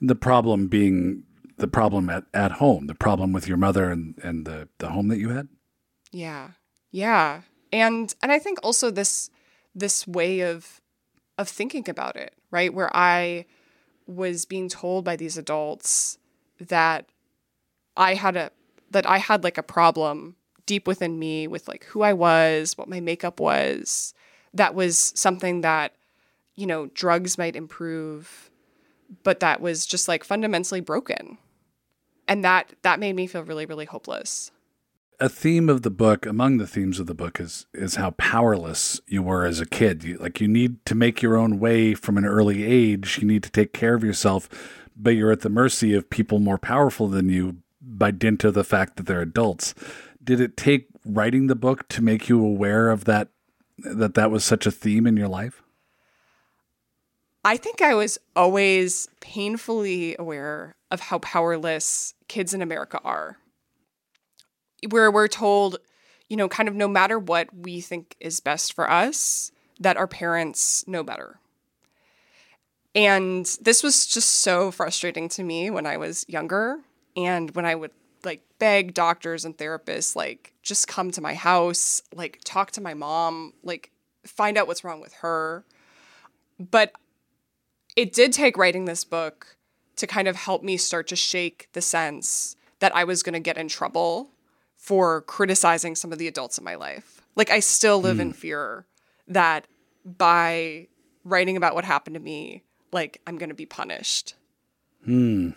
The 0.00 0.14
problem 0.14 0.69
being 0.69 1.25
the 1.57 1.69
problem 1.69 2.11
at, 2.11 2.25
at 2.35 2.52
home, 2.52 2.87
the 2.87 2.95
problem 2.95 3.33
with 3.33 3.47
your 3.47 3.57
mother 3.57 3.90
and, 3.90 4.19
and 4.23 4.47
the, 4.47 4.69
the 4.79 4.88
home 4.88 5.09
that 5.09 5.19
you 5.19 5.31
had? 5.31 5.49
Yeah. 6.11 6.50
Yeah. 6.90 7.43
And 7.73 8.14
and 8.23 8.33
I 8.33 8.38
think 8.38 8.59
also 8.62 8.90
this 8.90 9.31
this 9.75 10.07
way 10.07 10.40
of 10.40 10.81
of 11.38 11.49
thinking 11.49 11.88
about 11.88 12.17
it, 12.17 12.35
right? 12.50 12.75
Where 12.75 12.95
I 12.95 13.47
was 14.07 14.45
being 14.45 14.69
told 14.69 15.05
by 15.05 15.17
these 15.17 15.38
adults 15.38 16.19
that 16.59 17.07
I 17.97 18.14
had 18.14 18.37
a 18.37 18.50
that 18.90 19.09
I 19.09 19.19
had 19.19 19.45
like 19.45 19.57
a 19.57 19.62
problem 19.62 20.37
deep 20.67 20.87
within 20.87 21.19
me 21.19 21.47
with 21.47 21.69
like 21.69 21.85
who 21.85 22.02
I 22.02 22.12
was, 22.12 22.76
what 22.76 22.88
my 22.88 23.00
makeup 23.00 23.40
was. 23.40 24.14
That 24.54 24.75
was 24.75 25.12
something 25.14 25.61
that, 25.61 25.95
you 26.57 26.66
know, 26.66 26.87
drugs 26.95 27.38
might 27.38 27.57
improve, 27.57 28.50
but 29.23 29.40
that 29.40 29.61
was 29.61 29.87
just 29.87 30.09
like 30.09 30.25
fundamentally 30.25 30.80
broken. 30.80 31.38
And 32.26 32.45
that 32.45 32.73
that 32.83 33.00
made 33.00 33.16
me 33.16 33.26
feel 33.26 33.42
really, 33.42 33.66
really 33.66 33.87
hopeless. 33.87 34.50
A 35.19 35.28
theme 35.28 35.69
of 35.69 35.83
the 35.83 35.90
book, 35.90 36.25
among 36.25 36.57
the 36.57 36.66
themes 36.66 36.99
of 36.99 37.07
the 37.07 37.14
book, 37.14 37.40
is 37.40 37.66
is 37.75 37.97
how 37.97 38.12
powerless 38.12 39.00
you 39.07 39.23
were 39.23 39.45
as 39.45 39.61
a 39.61 39.66
kid. 39.66 40.04
You, 40.04 40.16
like 40.19 40.40
you 40.40 40.49
need 40.49 40.85
to 40.87 40.95
make 40.95 41.23
your 41.23 41.37
own 41.37 41.59
way 41.59 41.95
from 41.95 42.16
an 42.16 42.25
early 42.25 42.64
age. 42.64 43.19
You 43.21 43.26
need 43.26 43.42
to 43.42 43.50
take 43.50 43.73
care 43.73 43.95
of 43.95 44.04
yourself, 44.04 44.49
but 44.97 45.11
you're 45.11 45.33
at 45.33 45.40
the 45.40 45.50
mercy 45.50 45.95
of 45.95 46.09
people 46.09 46.38
more 46.38 46.59
powerful 46.59 47.09
than 47.09 47.28
you 47.28 47.57
by 47.83 48.11
dint 48.11 48.45
of 48.45 48.54
the 48.54 48.64
fact 48.64 48.97
that 48.97 49.07
they're 49.07 49.23
adults. 49.23 49.75
Did 50.23 50.40
it 50.40 50.57
take 50.57 50.87
writing 51.04 51.47
the 51.47 51.54
book 51.54 51.88
to 51.88 52.02
make 52.02 52.28
you 52.28 52.45
aware 52.45 52.90
of 52.90 53.04
that 53.04 53.28
that 53.84 54.14
that 54.14 54.30
was 54.30 54.44
such 54.44 54.66
a 54.66 54.70
theme 54.70 55.06
in 55.06 55.16
your 55.16 55.28
life? 55.28 55.62
I 57.44 57.56
think 57.56 57.80
I 57.80 57.94
was 57.94 58.18
always 58.37 59.08
painfully 59.20 60.14
aware 60.18 60.75
of 60.90 61.00
how 61.00 61.18
powerless 61.20 62.14
kids 62.28 62.52
in 62.52 62.60
America 62.60 63.00
are. 63.02 63.38
Where 64.90 65.10
we're 65.10 65.28
told, 65.28 65.78
you 66.28 66.37
know, 66.37 66.49
kind 66.49 66.68
of 66.68 66.75
no 66.75 66.88
matter 66.88 67.18
what 67.18 67.49
we 67.54 67.80
think 67.80 68.16
is 68.20 68.40
best 68.40 68.75
for 68.75 68.90
us, 68.90 69.52
that 69.78 69.96
our 69.96 70.06
parents 70.06 70.87
know 70.87 71.02
better. 71.02 71.40
And 72.94 73.46
this 73.60 73.82
was 73.82 74.06
just 74.06 74.28
so 74.28 74.70
frustrating 74.70 75.28
to 75.30 75.44
me 75.44 75.70
when 75.70 75.87
I 75.87 75.96
was 75.96 76.26
younger 76.28 76.80
and 77.16 77.50
when 77.52 77.64
I 77.64 77.75
would 77.75 77.92
like 78.24 78.42
beg 78.58 78.94
doctors 78.94 79.44
and 79.44 79.56
therapists 79.56 80.14
like 80.14 80.52
just 80.62 80.88
come 80.88 81.10
to 81.10 81.20
my 81.20 81.34
house, 81.34 82.02
like 82.14 82.40
talk 82.44 82.70
to 82.72 82.80
my 82.80 82.94
mom, 82.94 83.54
like 83.62 83.90
find 84.24 84.56
out 84.56 84.66
what's 84.66 84.84
wrong 84.84 85.00
with 85.00 85.14
her. 85.14 85.64
But 86.58 86.92
it 87.96 88.12
did 88.12 88.32
take 88.32 88.56
writing 88.56 88.84
this 88.84 89.04
book 89.04 89.56
to 89.96 90.06
kind 90.06 90.28
of 90.28 90.36
help 90.36 90.62
me 90.62 90.76
start 90.76 91.08
to 91.08 91.16
shake 91.16 91.68
the 91.72 91.82
sense 91.82 92.56
that 92.78 92.94
I 92.94 93.04
was 93.04 93.22
going 93.22 93.34
to 93.34 93.40
get 93.40 93.58
in 93.58 93.68
trouble 93.68 94.30
for 94.76 95.22
criticizing 95.22 95.94
some 95.94 96.12
of 96.12 96.18
the 96.18 96.26
adults 96.26 96.58
in 96.58 96.64
my 96.64 96.74
life. 96.74 97.20
Like 97.36 97.50
I 97.50 97.60
still 97.60 98.00
live 98.00 98.16
mm. 98.16 98.20
in 98.20 98.32
fear 98.32 98.86
that 99.28 99.66
by 100.04 100.88
writing 101.24 101.56
about 101.56 101.74
what 101.74 101.84
happened 101.84 102.14
to 102.14 102.20
me, 102.20 102.62
like 102.92 103.20
I'm 103.26 103.36
going 103.36 103.50
to 103.50 103.54
be 103.54 103.66
punished. 103.66 104.34
Hmm. 105.04 105.50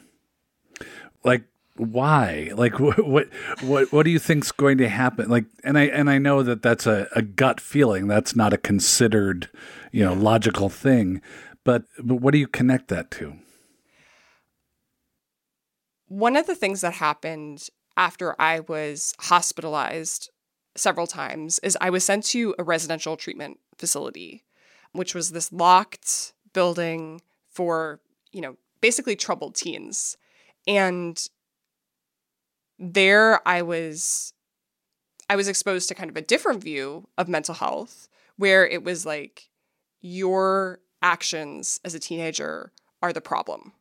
Like 1.24 1.44
why? 1.76 2.52
Like 2.54 2.80
what 2.80 3.30
what 3.62 3.92
what, 3.92 4.04
do 4.04 4.10
you 4.10 4.20
think's 4.20 4.52
going 4.52 4.78
to 4.80 4.90
happen? 4.90 5.30
Like 5.30 5.46
and 5.64 5.78
i 5.78 5.84
and 5.84 6.10
i 6.10 6.18
know 6.18 6.44
that 6.44 6.62
that's 6.62 6.86
a, 6.86 7.08
a 7.16 7.22
gut 7.22 7.60
feeling. 7.60 8.08
That's 8.08 8.36
not 8.36 8.54
a 8.54 8.58
considered 8.58 9.50
you 9.92 10.04
know 10.04 10.14
logical 10.14 10.70
thing. 10.70 11.22
But 11.64 11.84
but 12.00 12.16
what 12.16 12.32
do 12.32 12.38
you 12.38 12.48
connect 12.48 12.90
that 12.90 13.12
to? 13.12 13.36
One 16.08 16.36
of 16.36 16.46
the 16.46 16.56
things 16.56 16.82
that 16.82 16.94
happened 16.94 17.70
after 17.96 18.36
i 18.42 18.60
was 18.62 19.14
hospitalized 19.20 20.32
several 20.76 21.06
times 21.06 21.60
is 21.60 21.78
i 21.80 21.92
was 21.92 22.04
sent 22.04 22.24
to 22.24 22.56
a 22.58 22.64
residential 22.64 23.16
treatment 23.16 23.60
facility 23.78 24.44
which 24.94 25.14
was 25.14 25.32
this 25.32 25.52
locked 25.52 26.34
building 26.54 27.22
for 27.52 28.00
you 28.32 28.42
know 28.42 28.58
basically 28.84 29.16
troubled 29.16 29.56
teens. 29.56 30.18
And 30.68 31.18
there 32.80 33.46
I 33.48 33.62
was 33.62 34.34
I 35.30 35.36
was 35.36 35.48
exposed 35.48 35.88
to 35.88 35.96
kind 35.96 36.10
of 36.10 36.18
a 36.18 36.22
different 36.22 36.64
view 36.64 37.08
of 37.18 37.30
mental 37.30 37.56
health 37.56 38.10
where 38.36 38.68
it 38.68 38.84
was 38.84 39.06
like 39.06 39.50
your 40.02 40.80
actions 41.02 41.80
as 41.86 41.96
a 41.96 42.00
teenager 42.00 42.72
are 43.02 43.14
the 43.14 43.22
problem. 43.22 43.74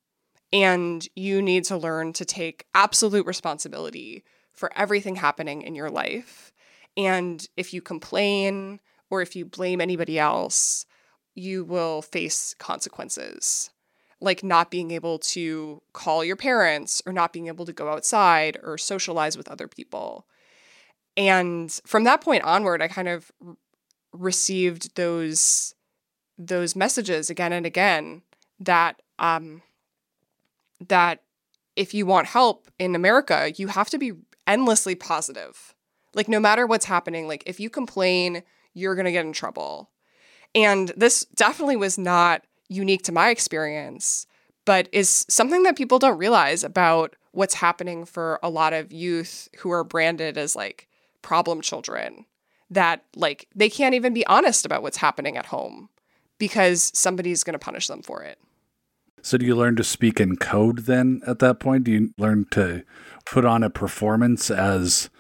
And 0.53 1.07
you 1.17 1.43
need 1.43 1.65
to 1.65 1.77
learn 1.77 2.13
to 2.15 2.25
take 2.25 2.67
absolute 2.75 3.27
responsibility 3.27 4.23
for 4.53 4.71
everything 4.77 5.17
happening 5.17 5.63
in 5.63 5.75
your 5.75 5.91
life. 5.91 6.53
And 6.97 7.47
if 7.57 7.75
you 7.75 7.83
complain 7.83 8.81
or 9.11 9.21
if 9.21 9.35
you 9.35 9.45
blame 9.45 9.81
anybody 9.81 10.19
else, 10.19 10.87
you 11.35 11.65
will 11.65 12.03
face 12.03 12.55
consequences 12.59 13.72
like 14.23 14.45
not 14.45 14.71
being 14.71 14.93
able 14.93 15.19
to 15.19 15.83
call 15.93 16.25
your 16.25 16.37
parents 16.37 17.03
or 17.05 17.13
not 17.13 17.33
being 17.33 17.49
able 17.49 17.67
to 17.67 17.73
go 17.73 17.89
outside 17.89 18.59
or 18.63 18.79
socialize 18.79 19.37
with 19.37 19.49
other 19.49 19.67
people. 19.67 20.27
And 21.17 21.71
from 21.85 22.05
that 22.05 22.21
point 22.21 22.45
onward, 22.45 22.81
I 22.81 22.89
kind 22.89 23.09
of 23.09 23.31
received 24.13 24.95
those 24.97 25.75
those 26.39 26.75
messages 26.75 27.31
again 27.31 27.53
and 27.53 27.67
again 27.67 28.23
that 28.59 29.03
um, 29.19 29.63
that 30.89 31.23
if 31.77 31.93
you 31.93 32.07
want 32.07 32.29
help 32.29 32.69
in 32.79 32.95
America, 32.95 33.53
you 33.57 33.69
have 33.69 33.91
to 33.91 33.99
be 33.99 34.13
endlessly 34.47 34.95
positive. 34.95 35.75
Like 36.15 36.29
no 36.29 36.41
matter 36.41 36.67
what's 36.67 36.87
happening, 36.87 37.27
like 37.27 37.43
if 37.47 37.59
you 37.59 37.71
complain, 37.71 38.43
you're 38.75 38.95
going 38.95 39.07
to 39.07 39.13
get 39.13 39.25
in 39.25 39.33
trouble. 39.33 39.91
And 40.55 40.93
this 40.97 41.25
definitely 41.35 41.77
was 41.77 41.97
not 41.99 42.45
unique 42.73 43.03
to 43.03 43.13
my 43.13 43.31
experience, 43.31 44.27
but 44.65 44.89
is 44.93 45.27
something 45.29 45.63
that 45.65 45.77
people 45.77 45.99
don't 45.99 46.19
realize 46.19 46.65
about 46.65 47.17
what's 47.33 47.55
happening 47.55 48.05
for 48.05 48.39
a 48.43 48.51
lot 48.51 48.73
of 48.73 48.93
youth 48.93 49.49
who 49.59 49.71
are 49.71 49.85
branded 49.85 50.37
as 50.37 50.55
like 50.55 50.89
problem 51.23 51.61
children 51.61 52.27
that 52.71 53.05
like 53.15 53.49
they 53.55 53.69
can't 53.69 53.95
even 53.95 54.15
be 54.15 54.27
honest 54.27 54.65
about 54.65 54.83
what's 54.83 54.97
happening 54.97 55.37
at 55.37 55.47
home 55.47 55.89
because 56.39 56.91
somebody's 56.95 57.45
going 57.45 57.53
to 57.53 57.59
punish 57.59 57.87
them 57.87 58.03
for 58.03 58.23
it. 58.23 58.39
So 59.23 59.39
do 59.39 59.47
you 59.47 59.55
learn 59.55 59.77
to 59.77 59.85
speak 59.85 60.21
in 60.21 60.37
code 60.37 60.81
then 60.81 61.23
at 61.27 61.39
that 61.39 61.61
point? 61.61 61.85
Do 61.85 61.93
you 61.93 62.13
learn 62.19 62.47
to 62.53 62.83
put 63.25 63.45
on 63.45 63.63
a 63.63 63.71
performance 63.71 64.51
as 64.51 65.11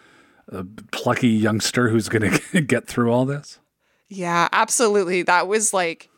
a 0.49 0.65
plucky 0.91 1.29
youngster 1.29 1.89
who's 1.89 2.09
going 2.09 2.33
to 2.53 2.61
get 2.61 2.89
through 2.89 3.13
all 3.13 3.25
this? 3.25 3.61
Yeah, 4.09 4.49
absolutely. 4.53 5.23
That 5.23 5.47
was 5.47 5.73
like 5.73 6.11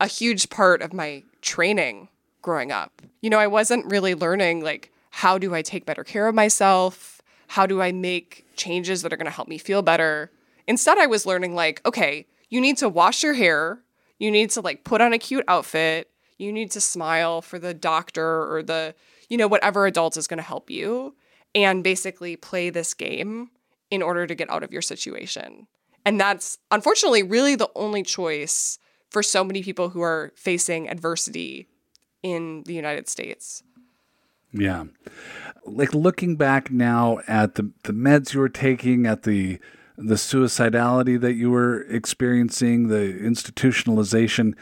a 0.00 0.06
huge 0.06 0.50
part 0.50 0.82
of 0.82 0.92
my 0.92 1.22
training 1.42 2.08
growing 2.42 2.72
up. 2.72 3.02
You 3.20 3.30
know, 3.30 3.38
I 3.38 3.46
wasn't 3.46 3.90
really 3.90 4.14
learning 4.14 4.62
like 4.62 4.92
how 5.10 5.38
do 5.38 5.54
I 5.54 5.62
take 5.62 5.86
better 5.86 6.04
care 6.04 6.28
of 6.28 6.34
myself? 6.34 7.20
How 7.48 7.66
do 7.66 7.80
I 7.82 7.92
make 7.92 8.46
changes 8.56 9.02
that 9.02 9.12
are 9.12 9.16
going 9.16 9.26
to 9.26 9.32
help 9.32 9.48
me 9.48 9.58
feel 9.58 9.82
better? 9.82 10.30
Instead, 10.66 10.98
I 10.98 11.06
was 11.06 11.26
learning 11.26 11.54
like, 11.54 11.84
okay, 11.86 12.26
you 12.50 12.60
need 12.60 12.76
to 12.78 12.88
wash 12.88 13.22
your 13.22 13.34
hair, 13.34 13.80
you 14.18 14.30
need 14.30 14.50
to 14.50 14.60
like 14.60 14.84
put 14.84 15.00
on 15.00 15.12
a 15.12 15.18
cute 15.18 15.44
outfit, 15.48 16.10
you 16.36 16.52
need 16.52 16.70
to 16.72 16.80
smile 16.80 17.42
for 17.42 17.58
the 17.58 17.74
doctor 17.74 18.52
or 18.52 18.62
the, 18.62 18.94
you 19.28 19.36
know, 19.36 19.48
whatever 19.48 19.86
adult 19.86 20.16
is 20.16 20.26
going 20.26 20.38
to 20.38 20.42
help 20.42 20.70
you 20.70 21.14
and 21.54 21.82
basically 21.82 22.36
play 22.36 22.70
this 22.70 22.94
game 22.94 23.50
in 23.90 24.02
order 24.02 24.26
to 24.26 24.34
get 24.34 24.50
out 24.50 24.62
of 24.62 24.72
your 24.72 24.82
situation. 24.82 25.66
And 26.04 26.20
that's 26.20 26.58
unfortunately 26.70 27.22
really 27.22 27.54
the 27.54 27.70
only 27.74 28.02
choice 28.02 28.78
for 29.10 29.22
so 29.22 29.42
many 29.44 29.62
people 29.62 29.90
who 29.90 30.02
are 30.02 30.32
facing 30.36 30.88
adversity 30.88 31.66
in 32.22 32.62
the 32.64 32.74
United 32.74 33.08
States. 33.08 33.62
Yeah. 34.52 34.84
Like 35.64 35.94
looking 35.94 36.36
back 36.36 36.70
now 36.70 37.18
at 37.28 37.54
the, 37.54 37.70
the 37.84 37.92
meds 37.92 38.34
you 38.34 38.40
were 38.40 38.48
taking, 38.48 39.06
at 39.06 39.22
the 39.22 39.58
the 40.00 40.14
suicidality 40.14 41.20
that 41.20 41.34
you 41.34 41.50
were 41.50 41.82
experiencing, 41.82 42.86
the 42.86 43.18
institutionalization, 43.20 44.54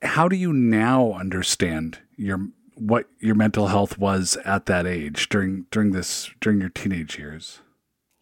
how 0.00 0.28
do 0.28 0.34
you 0.34 0.50
now 0.50 1.12
understand 1.12 1.98
your 2.16 2.48
what 2.74 3.06
your 3.20 3.34
mental 3.34 3.68
health 3.68 3.98
was 3.98 4.36
at 4.44 4.64
that 4.66 4.86
age 4.86 5.28
during 5.28 5.66
during 5.70 5.92
this 5.92 6.30
during 6.40 6.60
your 6.60 6.70
teenage 6.70 7.18
years? 7.18 7.60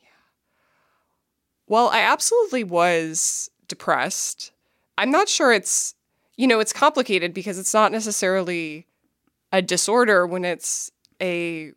Yeah. 0.02 0.08
Well, 1.68 1.88
I 1.88 2.00
absolutely 2.00 2.64
was 2.64 3.48
depressed 3.68 4.50
I'm 4.98 5.10
not 5.10 5.28
sure 5.28 5.52
it's, 5.52 5.94
you 6.36 6.46
know, 6.46 6.60
it's 6.60 6.72
complicated 6.72 7.34
because 7.34 7.58
it's 7.58 7.74
not 7.74 7.92
necessarily 7.92 8.86
a 9.52 9.62
disorder 9.62 10.26
when 10.26 10.44
it's 10.44 10.90
a 11.20 11.72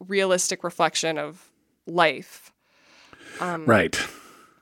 realistic 0.00 0.64
reflection 0.64 1.18
of 1.18 1.50
life. 1.86 2.52
Um, 3.40 3.64
right. 3.66 3.98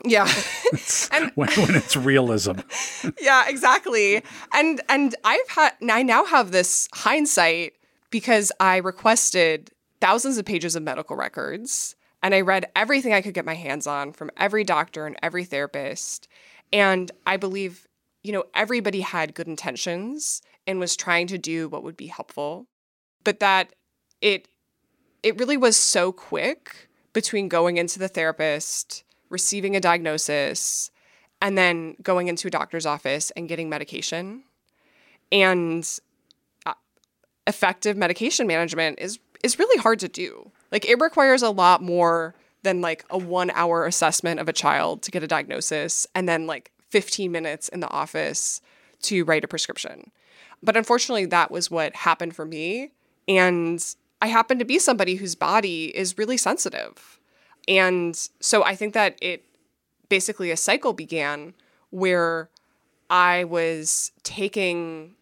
Yeah. 0.05 0.29
and 1.13 1.31
when, 1.35 1.49
when 1.51 1.75
it's 1.75 1.97
realism. 1.97 2.61
yeah, 3.21 3.45
exactly. 3.49 4.23
And 4.53 4.81
and 4.89 5.15
I've 5.25 5.49
had 5.49 5.73
I 5.91 6.03
now 6.03 6.25
have 6.25 6.53
this 6.53 6.89
hindsight 6.93 7.75
because 8.11 8.53
I 8.61 8.79
requested 8.79 9.71
thousands 10.01 10.39
of 10.39 10.45
pages 10.45 10.77
of 10.77 10.83
medical 10.83 11.17
records 11.17 11.97
and 12.23 12.35
I 12.35 12.41
read 12.41 12.67
everything 12.75 13.13
I 13.13 13.23
could 13.23 13.35
get 13.35 13.45
my 13.45 13.55
hands 13.55 13.87
on 13.87 14.13
from 14.13 14.31
every 14.37 14.65
doctor 14.65 15.07
and 15.07 15.17
every 15.23 15.45
therapist. 15.45 16.29
And 16.73 17.11
I 17.27 17.37
believe, 17.37 17.87
you 18.23 18.33
know, 18.33 18.45
everybody 18.55 19.01
had 19.01 19.35
good 19.35 19.47
intentions 19.47 20.43
and 20.67 20.81
was 20.81 20.97
trying 20.97 21.27
to 21.29 21.39
do 21.39 21.69
what 21.69 21.83
would 21.83 21.97
be 21.97 22.07
helpful, 22.07 22.67
but 23.25 23.41
that 23.41 23.75
it 24.21 24.49
it 25.23 25.39
really 25.39 25.57
was 25.57 25.77
so 25.77 26.13
quick 26.13 26.89
between 27.13 27.49
going 27.49 27.79
into 27.79 27.99
the 27.99 28.09
therapist, 28.09 29.05
receiving 29.31 29.75
a 29.75 29.81
diagnosis, 29.81 30.91
and 31.41 31.57
then 31.57 31.97
going 32.03 32.29
into 32.29 32.49
a 32.49 32.51
doctor's 32.51 32.87
office 32.87 33.31
and 33.33 33.49
getting 33.49 33.69
medication. 33.69 34.43
And 35.33 35.89
uh, 36.65 36.75
effective 37.47 37.97
medication 37.97 38.47
management 38.47 38.99
is 39.01 39.19
is 39.43 39.59
really 39.59 39.81
hard 39.81 40.01
to 40.01 40.09
do. 40.09 40.51
Like 40.73 40.85
it 40.89 41.01
requires 41.01 41.43
a 41.43 41.51
lot 41.51 41.83
more 41.83 42.35
than 42.67 42.81
like 42.81 43.05
a 43.11 43.19
1 43.19 43.51
hour 43.51 43.87
assessment 43.87 44.41
of 44.41 44.49
a 44.49 44.53
child 44.53 45.03
to 45.03 45.11
get 45.11 45.23
a 45.23 45.27
diagnosis 45.27 46.07
and 46.15 46.29
then 46.29 46.47
like 46.47 46.71
15 46.91 47.33
minutes 47.33 47.69
in 47.69 47.81
the 47.81 47.91
office 47.91 48.61
to 49.03 49.25
write 49.25 49.45
a 49.45 49.49
prescription. 49.49 50.11
But 50.63 50.77
unfortunately 50.77 51.27
that 51.27 51.51
was 51.51 51.71
what 51.71 51.95
happened 51.97 52.35
for 52.35 52.45
me 52.45 52.93
and 53.29 53.83
I 54.21 54.29
happen 54.29 54.59
to 54.59 54.65
be 54.65 54.79
somebody 54.79 55.17
whose 55.17 55.35
body 55.35 55.97
is 55.97 56.19
really 56.19 56.37
sensitive. 56.37 57.21
And 57.69 58.17
so 58.41 58.65
I 58.65 58.75
think 58.75 58.95
that 58.95 59.19
it 59.21 59.45
basically 60.09 60.51
a 60.51 60.57
cycle 60.57 60.93
began 60.93 61.55
where 61.91 62.49
I 63.11 63.45
was 63.45 64.13
taking, 64.23 65.15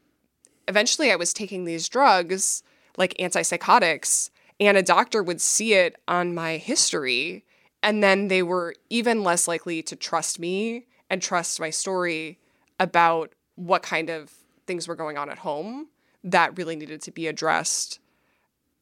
eventually, 0.68 1.10
I 1.10 1.16
was 1.16 1.32
taking 1.32 1.64
these 1.64 1.88
drugs 1.88 2.62
like 2.96 3.14
antipsychotics, 3.18 4.30
and 4.66 4.76
a 4.76 4.82
doctor 4.82 5.22
would 5.22 5.40
see 5.40 5.74
it 5.74 5.96
on 6.08 6.34
my 6.34 6.56
history. 6.56 7.44
And 7.82 8.02
then 8.02 8.28
they 8.28 8.42
were 8.42 8.74
even 8.90 9.22
less 9.22 9.46
likely 9.46 9.82
to 9.82 9.96
trust 9.96 10.38
me 10.38 10.86
and 11.10 11.20
trust 11.20 11.60
my 11.60 11.70
story 11.70 12.38
about 12.80 13.34
what 13.56 13.82
kind 13.82 14.10
of 14.10 14.32
things 14.66 14.88
were 14.88 14.96
going 14.96 15.18
on 15.18 15.30
at 15.30 15.38
home 15.38 15.88
that 16.22 16.56
really 16.56 16.76
needed 16.76 17.02
to 17.02 17.10
be 17.10 17.26
addressed 17.26 17.98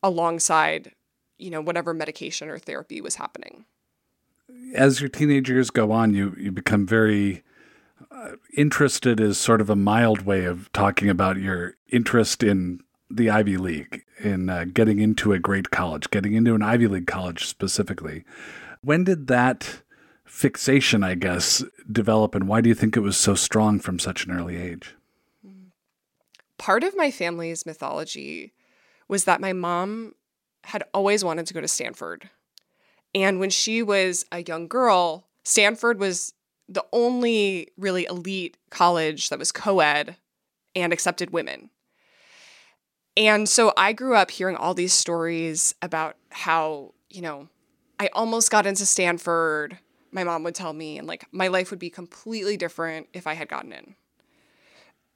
alongside, 0.02 0.92
you 1.38 1.50
know, 1.50 1.60
whatever 1.60 1.92
medication 1.92 2.48
or 2.48 2.58
therapy 2.58 3.00
was 3.00 3.16
happening 3.16 3.64
as 4.74 5.00
your 5.00 5.08
teenage 5.08 5.48
years 5.48 5.70
go 5.70 5.92
on, 5.92 6.14
you 6.14 6.34
you 6.38 6.50
become 6.52 6.86
very 6.86 7.42
uh, 8.10 8.32
interested 8.56 9.20
is 9.20 9.38
sort 9.38 9.60
of 9.60 9.70
a 9.70 9.76
mild 9.76 10.22
way 10.22 10.44
of 10.44 10.72
talking 10.72 11.08
about 11.08 11.36
your 11.36 11.74
interest 11.88 12.42
in 12.42 12.80
the 13.16 13.30
Ivy 13.30 13.56
League, 13.56 14.04
in 14.18 14.48
uh, 14.48 14.64
getting 14.72 14.98
into 14.98 15.32
a 15.32 15.38
great 15.38 15.70
college, 15.70 16.10
getting 16.10 16.34
into 16.34 16.54
an 16.54 16.62
Ivy 16.62 16.86
League 16.86 17.06
college 17.06 17.46
specifically. 17.46 18.24
When 18.82 19.04
did 19.04 19.26
that 19.28 19.82
fixation, 20.24 21.04
I 21.04 21.14
guess, 21.14 21.64
develop, 21.90 22.34
and 22.34 22.48
why 22.48 22.60
do 22.60 22.68
you 22.68 22.74
think 22.74 22.96
it 22.96 23.00
was 23.00 23.16
so 23.16 23.34
strong 23.34 23.78
from 23.80 23.98
such 23.98 24.26
an 24.26 24.32
early 24.32 24.56
age? 24.56 24.94
Part 26.58 26.84
of 26.84 26.96
my 26.96 27.10
family's 27.10 27.66
mythology 27.66 28.52
was 29.08 29.24
that 29.24 29.40
my 29.40 29.52
mom 29.52 30.14
had 30.64 30.84
always 30.94 31.24
wanted 31.24 31.46
to 31.46 31.54
go 31.54 31.60
to 31.60 31.68
Stanford 31.68 32.30
and 33.14 33.40
when 33.40 33.50
she 33.50 33.82
was 33.82 34.24
a 34.32 34.42
young 34.42 34.68
girl, 34.68 35.26
Stanford 35.44 35.98
was 35.98 36.32
the 36.68 36.84
only 36.92 37.68
really 37.76 38.06
elite 38.06 38.56
college 38.70 39.28
that 39.28 39.38
was 39.38 39.52
co 39.52 39.80
ed 39.80 40.16
and 40.74 40.92
accepted 40.92 41.30
women. 41.30 41.70
And 43.16 43.48
so 43.48 43.72
I 43.76 43.92
grew 43.92 44.14
up 44.14 44.30
hearing 44.30 44.56
all 44.56 44.74
these 44.74 44.92
stories 44.92 45.74
about 45.82 46.16
how, 46.30 46.94
you 47.10 47.20
know, 47.20 47.48
I 47.98 48.08
almost 48.14 48.50
got 48.50 48.66
into 48.66 48.86
Stanford. 48.86 49.78
My 50.10 50.24
mom 50.24 50.42
would 50.44 50.54
tell 50.54 50.72
me, 50.72 50.98
and 50.98 51.06
like 51.06 51.26
my 51.30 51.48
life 51.48 51.70
would 51.70 51.78
be 51.78 51.90
completely 51.90 52.56
different 52.56 53.08
if 53.12 53.26
I 53.26 53.34
had 53.34 53.48
gotten 53.48 53.72
in. 53.72 53.94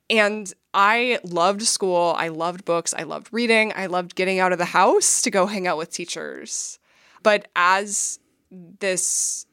And 0.09 0.53
I 0.73 1.19
loved 1.25 1.63
school. 1.63 2.15
I 2.17 2.29
loved 2.29 2.65
books. 2.65 2.95
I 2.97 3.03
loved 3.03 3.29
reading. 3.33 3.73
I 3.75 3.87
loved 3.87 4.15
getting 4.15 4.39
out 4.39 4.53
of 4.53 4.59
the 4.59 4.67
house 4.67 5.23
to 5.23 5.31
go 5.31 5.47
hang 5.47 5.67
out 5.67 5.79
with 5.79 5.91
teachers. 5.91 6.79
But 7.23 7.49
as 7.57 8.21
this 8.51 9.47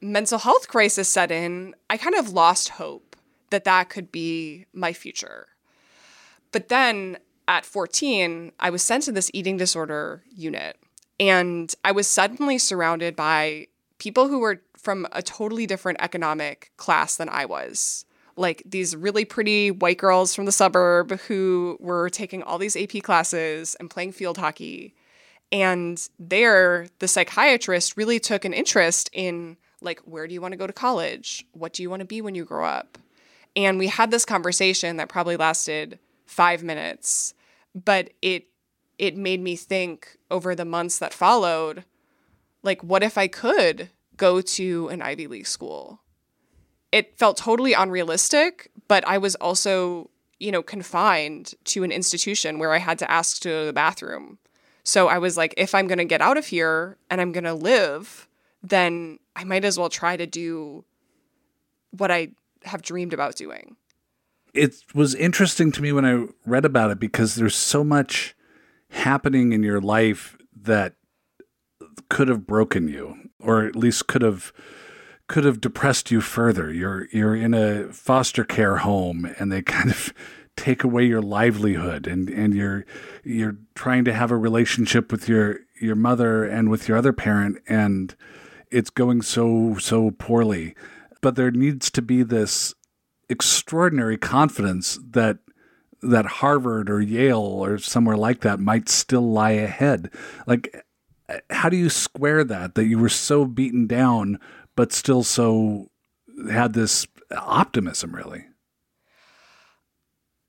mental 0.00 0.38
health 0.38 0.68
crisis 0.68 1.08
set 1.08 1.30
in, 1.30 1.74
I 1.88 1.96
kind 1.96 2.14
of 2.14 2.30
lost 2.30 2.70
hope 2.70 3.16
that 3.50 3.64
that 3.64 3.88
could 3.88 4.12
be 4.12 4.66
my 4.74 4.92
future. 4.92 5.46
But 6.52 6.68
then 6.68 7.16
at 7.48 7.64
14, 7.64 8.52
I 8.58 8.70
was 8.70 8.82
sent 8.82 9.04
to 9.04 9.12
this 9.12 9.30
eating 9.32 9.56
disorder 9.56 10.22
unit. 10.30 10.76
And 11.18 11.74
I 11.84 11.92
was 11.92 12.06
suddenly 12.06 12.58
surrounded 12.58 13.16
by 13.16 13.68
people 13.98 14.28
who 14.28 14.40
were 14.40 14.62
from 14.76 15.06
a 15.12 15.22
totally 15.22 15.66
different 15.66 15.98
economic 16.00 16.70
class 16.76 17.16
than 17.16 17.28
I 17.28 17.46
was. 17.46 18.04
Like 18.36 18.62
these 18.66 18.94
really 18.94 19.24
pretty 19.24 19.70
white 19.70 19.98
girls 19.98 20.34
from 20.34 20.44
the 20.44 20.52
suburb 20.52 21.18
who 21.20 21.78
were 21.80 22.10
taking 22.10 22.42
all 22.42 22.58
these 22.58 22.76
AP 22.76 23.02
classes 23.02 23.74
and 23.80 23.88
playing 23.88 24.12
field 24.12 24.36
hockey. 24.36 24.94
And 25.50 26.06
there, 26.18 26.88
the 26.98 27.08
psychiatrist 27.08 27.96
really 27.96 28.20
took 28.20 28.44
an 28.44 28.52
interest 28.52 29.08
in 29.12 29.56
like, 29.80 30.00
where 30.00 30.26
do 30.26 30.34
you 30.34 30.40
want 30.40 30.52
to 30.52 30.58
go 30.58 30.66
to 30.66 30.72
college? 30.72 31.46
What 31.52 31.72
do 31.72 31.82
you 31.82 31.88
want 31.88 32.00
to 32.00 32.06
be 32.06 32.20
when 32.20 32.34
you 32.34 32.44
grow 32.44 32.66
up? 32.66 32.98
And 33.54 33.78
we 33.78 33.86
had 33.86 34.10
this 34.10 34.26
conversation 34.26 34.98
that 34.98 35.08
probably 35.08 35.36
lasted 35.36 35.98
five 36.26 36.62
minutes, 36.62 37.32
but 37.84 38.10
it 38.22 38.48
it 38.98 39.16
made 39.16 39.40
me 39.40 39.56
think 39.56 40.16
over 40.30 40.54
the 40.54 40.64
months 40.64 40.98
that 40.98 41.12
followed, 41.12 41.84
like, 42.62 42.82
what 42.82 43.02
if 43.02 43.18
I 43.18 43.28
could 43.28 43.90
go 44.16 44.40
to 44.40 44.88
an 44.88 45.02
Ivy 45.02 45.26
League 45.26 45.46
school? 45.46 46.00
It 46.90 47.18
felt 47.18 47.36
totally 47.36 47.74
unrealistic, 47.74 48.70
but 48.88 49.06
I 49.06 49.18
was 49.18 49.34
also, 49.34 50.08
you 50.40 50.50
know, 50.50 50.62
confined 50.62 51.52
to 51.64 51.84
an 51.84 51.92
institution 51.92 52.58
where 52.58 52.72
I 52.72 52.78
had 52.78 52.98
to 53.00 53.10
ask 53.10 53.42
to 53.42 53.48
go 53.50 53.60
to 53.60 53.66
the 53.66 53.72
bathroom 53.72 54.38
so 54.86 55.08
I 55.08 55.18
was 55.18 55.36
like, 55.36 55.52
if 55.56 55.74
I'm 55.74 55.88
going 55.88 55.98
to 55.98 56.04
get 56.04 56.20
out 56.20 56.36
of 56.36 56.46
here 56.46 56.96
and 57.10 57.20
I'm 57.20 57.32
going 57.32 57.42
to 57.42 57.54
live, 57.54 58.28
then 58.62 59.18
I 59.34 59.42
might 59.42 59.64
as 59.64 59.76
well 59.76 59.88
try 59.88 60.16
to 60.16 60.28
do 60.28 60.84
what 61.90 62.12
I 62.12 62.28
have 62.62 62.82
dreamed 62.82 63.12
about 63.12 63.34
doing. 63.34 63.74
It 64.56 64.74
was 64.94 65.14
interesting 65.14 65.70
to 65.72 65.82
me 65.82 65.92
when 65.92 66.04
I 66.04 66.26
read 66.46 66.64
about 66.64 66.90
it 66.90 66.98
because 66.98 67.34
there's 67.34 67.54
so 67.54 67.84
much 67.84 68.34
happening 68.90 69.52
in 69.52 69.62
your 69.62 69.80
life 69.80 70.36
that 70.62 70.94
could 72.08 72.28
have 72.28 72.46
broken 72.46 72.88
you 72.88 73.30
or 73.38 73.64
at 73.64 73.76
least 73.76 74.06
could 74.06 74.22
have 74.22 74.52
could 75.28 75.44
have 75.44 75.60
depressed 75.60 76.10
you 76.10 76.20
further. 76.20 76.72
You're 76.72 77.08
you're 77.12 77.36
in 77.36 77.52
a 77.54 77.92
foster 77.92 78.44
care 78.44 78.78
home 78.78 79.32
and 79.38 79.50
they 79.50 79.62
kind 79.76 79.90
of 79.90 80.12
take 80.56 80.82
away 80.82 81.04
your 81.04 81.22
livelihood 81.22 82.06
and, 82.06 82.30
and 82.30 82.54
you're 82.54 82.86
you're 83.24 83.56
trying 83.74 84.04
to 84.04 84.12
have 84.12 84.30
a 84.30 84.36
relationship 84.36 85.12
with 85.12 85.28
your 85.28 85.60
your 85.80 85.96
mother 85.96 86.44
and 86.44 86.70
with 86.70 86.88
your 86.88 86.96
other 86.96 87.12
parent 87.12 87.58
and 87.68 88.16
it's 88.70 88.90
going 88.90 89.20
so 89.20 89.76
so 89.78 90.10
poorly 90.12 90.74
but 91.20 91.36
there 91.36 91.50
needs 91.50 91.90
to 91.90 92.00
be 92.00 92.22
this 92.22 92.74
extraordinary 93.28 94.16
confidence 94.16 94.98
that 95.10 95.38
that 96.02 96.26
Harvard 96.26 96.90
or 96.90 97.00
Yale 97.00 97.38
or 97.38 97.78
somewhere 97.78 98.16
like 98.16 98.40
that 98.40 98.60
might 98.60 98.88
still 98.88 99.28
lie 99.30 99.52
ahead 99.52 100.10
like 100.46 100.84
how 101.50 101.68
do 101.68 101.76
you 101.76 101.88
square 101.90 102.44
that 102.44 102.74
that 102.74 102.86
you 102.86 102.98
were 102.98 103.08
so 103.08 103.44
beaten 103.44 103.86
down 103.86 104.38
but 104.76 104.92
still 104.92 105.24
so 105.24 105.88
had 106.50 106.74
this 106.74 107.06
optimism 107.32 108.14
really 108.14 108.44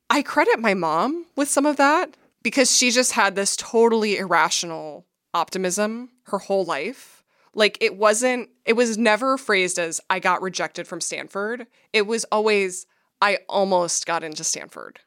I 0.09 0.21
credit 0.21 0.59
my 0.59 0.73
mom 0.73 1.25
with 1.35 1.49
some 1.49 1.65
of 1.65 1.77
that 1.77 2.15
because 2.43 2.75
she 2.75 2.91
just 2.91 3.11
had 3.13 3.35
this 3.35 3.55
totally 3.55 4.17
irrational 4.17 5.05
optimism 5.33 6.09
her 6.23 6.39
whole 6.39 6.63
life. 6.65 7.16
Like 7.57 7.79
it 7.81 7.97
wasn't, 7.97 8.49
it 8.65 8.73
was 8.73 8.99
never 8.99 9.35
phrased 9.35 9.79
as 9.79 9.99
I 10.11 10.19
got 10.19 10.43
rejected 10.43 10.87
from 10.87 11.01
Stanford. 11.01 11.65
It 11.91 12.05
was 12.05 12.23
always 12.31 12.85
I 13.19 13.39
almost 13.49 14.05
got 14.05 14.23
into 14.23 14.43
Stanford. 14.43 14.99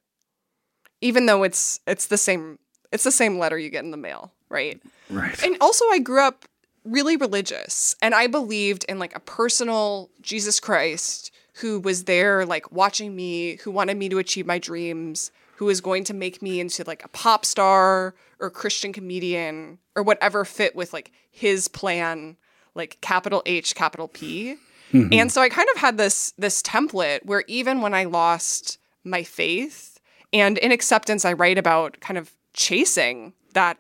Even 1.01 1.27
though 1.27 1.45
it's 1.45 1.79
it's 1.87 2.07
the 2.07 2.19
same 2.19 2.59
it's 2.91 3.05
the 3.05 3.13
same 3.13 3.39
letter 3.39 3.57
you 3.57 3.71
get 3.71 3.85
in 3.85 3.93
the 3.93 3.97
mail, 3.97 4.33
right? 4.49 4.83
Right. 5.09 5.41
And 5.45 5.57
also 5.61 5.85
I 5.93 6.01
grew 6.01 6.23
up 6.23 6.45
really 6.85 7.17
religious 7.17 7.95
and 8.03 8.17
I 8.17 8.27
believed 8.27 8.85
in 8.89 8.99
like 8.99 9.15
a 9.15 9.21
personal 9.21 10.11
Jesus 10.21 10.59
Christ 10.59 11.31
who 11.55 11.79
was 11.79 12.05
there 12.05 12.45
like 12.45 12.73
watching 12.73 13.15
me, 13.15 13.57
who 13.57 13.71
wanted 13.71 13.97
me 13.97 14.09
to 14.09 14.19
achieve 14.19 14.47
my 14.47 14.59
dreams, 14.59 15.31
who 15.61 15.67
was 15.67 15.83
going 15.83 16.05
to 16.05 16.15
make 16.15 16.41
me 16.41 16.59
into 16.59 16.83
like 16.87 17.05
a 17.05 17.09
pop 17.09 17.45
star 17.45 18.15
or 18.39 18.49
Christian 18.49 18.95
comedian 18.95 19.77
or 19.95 20.03
whatever 20.03 20.47
fit 20.47 20.75
with 20.75 20.95
like 20.95 21.13
his 21.31 21.69
plan, 21.69 22.39
like 22.75 22.97
capital 23.03 23.43
H, 23.45 23.75
capital 23.75 24.09
P. 24.09 24.57
Mm-hmm. 24.91 25.13
And 25.13 25.31
so 25.31 25.43
I 25.43 25.51
kind 25.51 25.69
of 25.75 25.79
had 25.79 25.99
this 25.99 26.33
this 26.39 26.63
template 26.63 27.27
where 27.27 27.45
even 27.47 27.83
when 27.83 27.93
I 27.93 28.05
lost 28.05 28.79
my 29.05 29.23
faith 29.23 30.01
and 30.33 30.57
in 30.57 30.73
acceptance 30.73 31.27
I 31.27 31.35
write 31.35 31.59
about 31.59 32.01
kind 32.01 32.17
of 32.17 32.31
chasing 32.55 33.35
that 33.53 33.77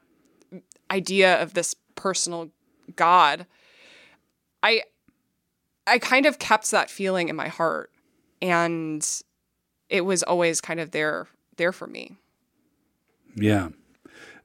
idea 0.91 1.41
of 1.41 1.55
this 1.55 1.75
personal 1.95 2.51
God, 2.95 3.47
I 4.63 4.83
I 5.87 5.99
kind 5.99 6.27
of 6.27 6.39
kept 6.39 6.71
that 6.73 6.91
feeling 6.91 7.31
in 7.31 7.37
my 7.37 7.49
heart 7.49 7.91
and 8.43 9.03
it 9.89 10.03
was 10.03 10.23
always 10.23 10.61
kind 10.61 10.79
of 10.79 10.91
there 10.91 11.27
there 11.61 11.73
for 11.73 11.87
me. 11.87 12.17
Yeah. 13.37 13.69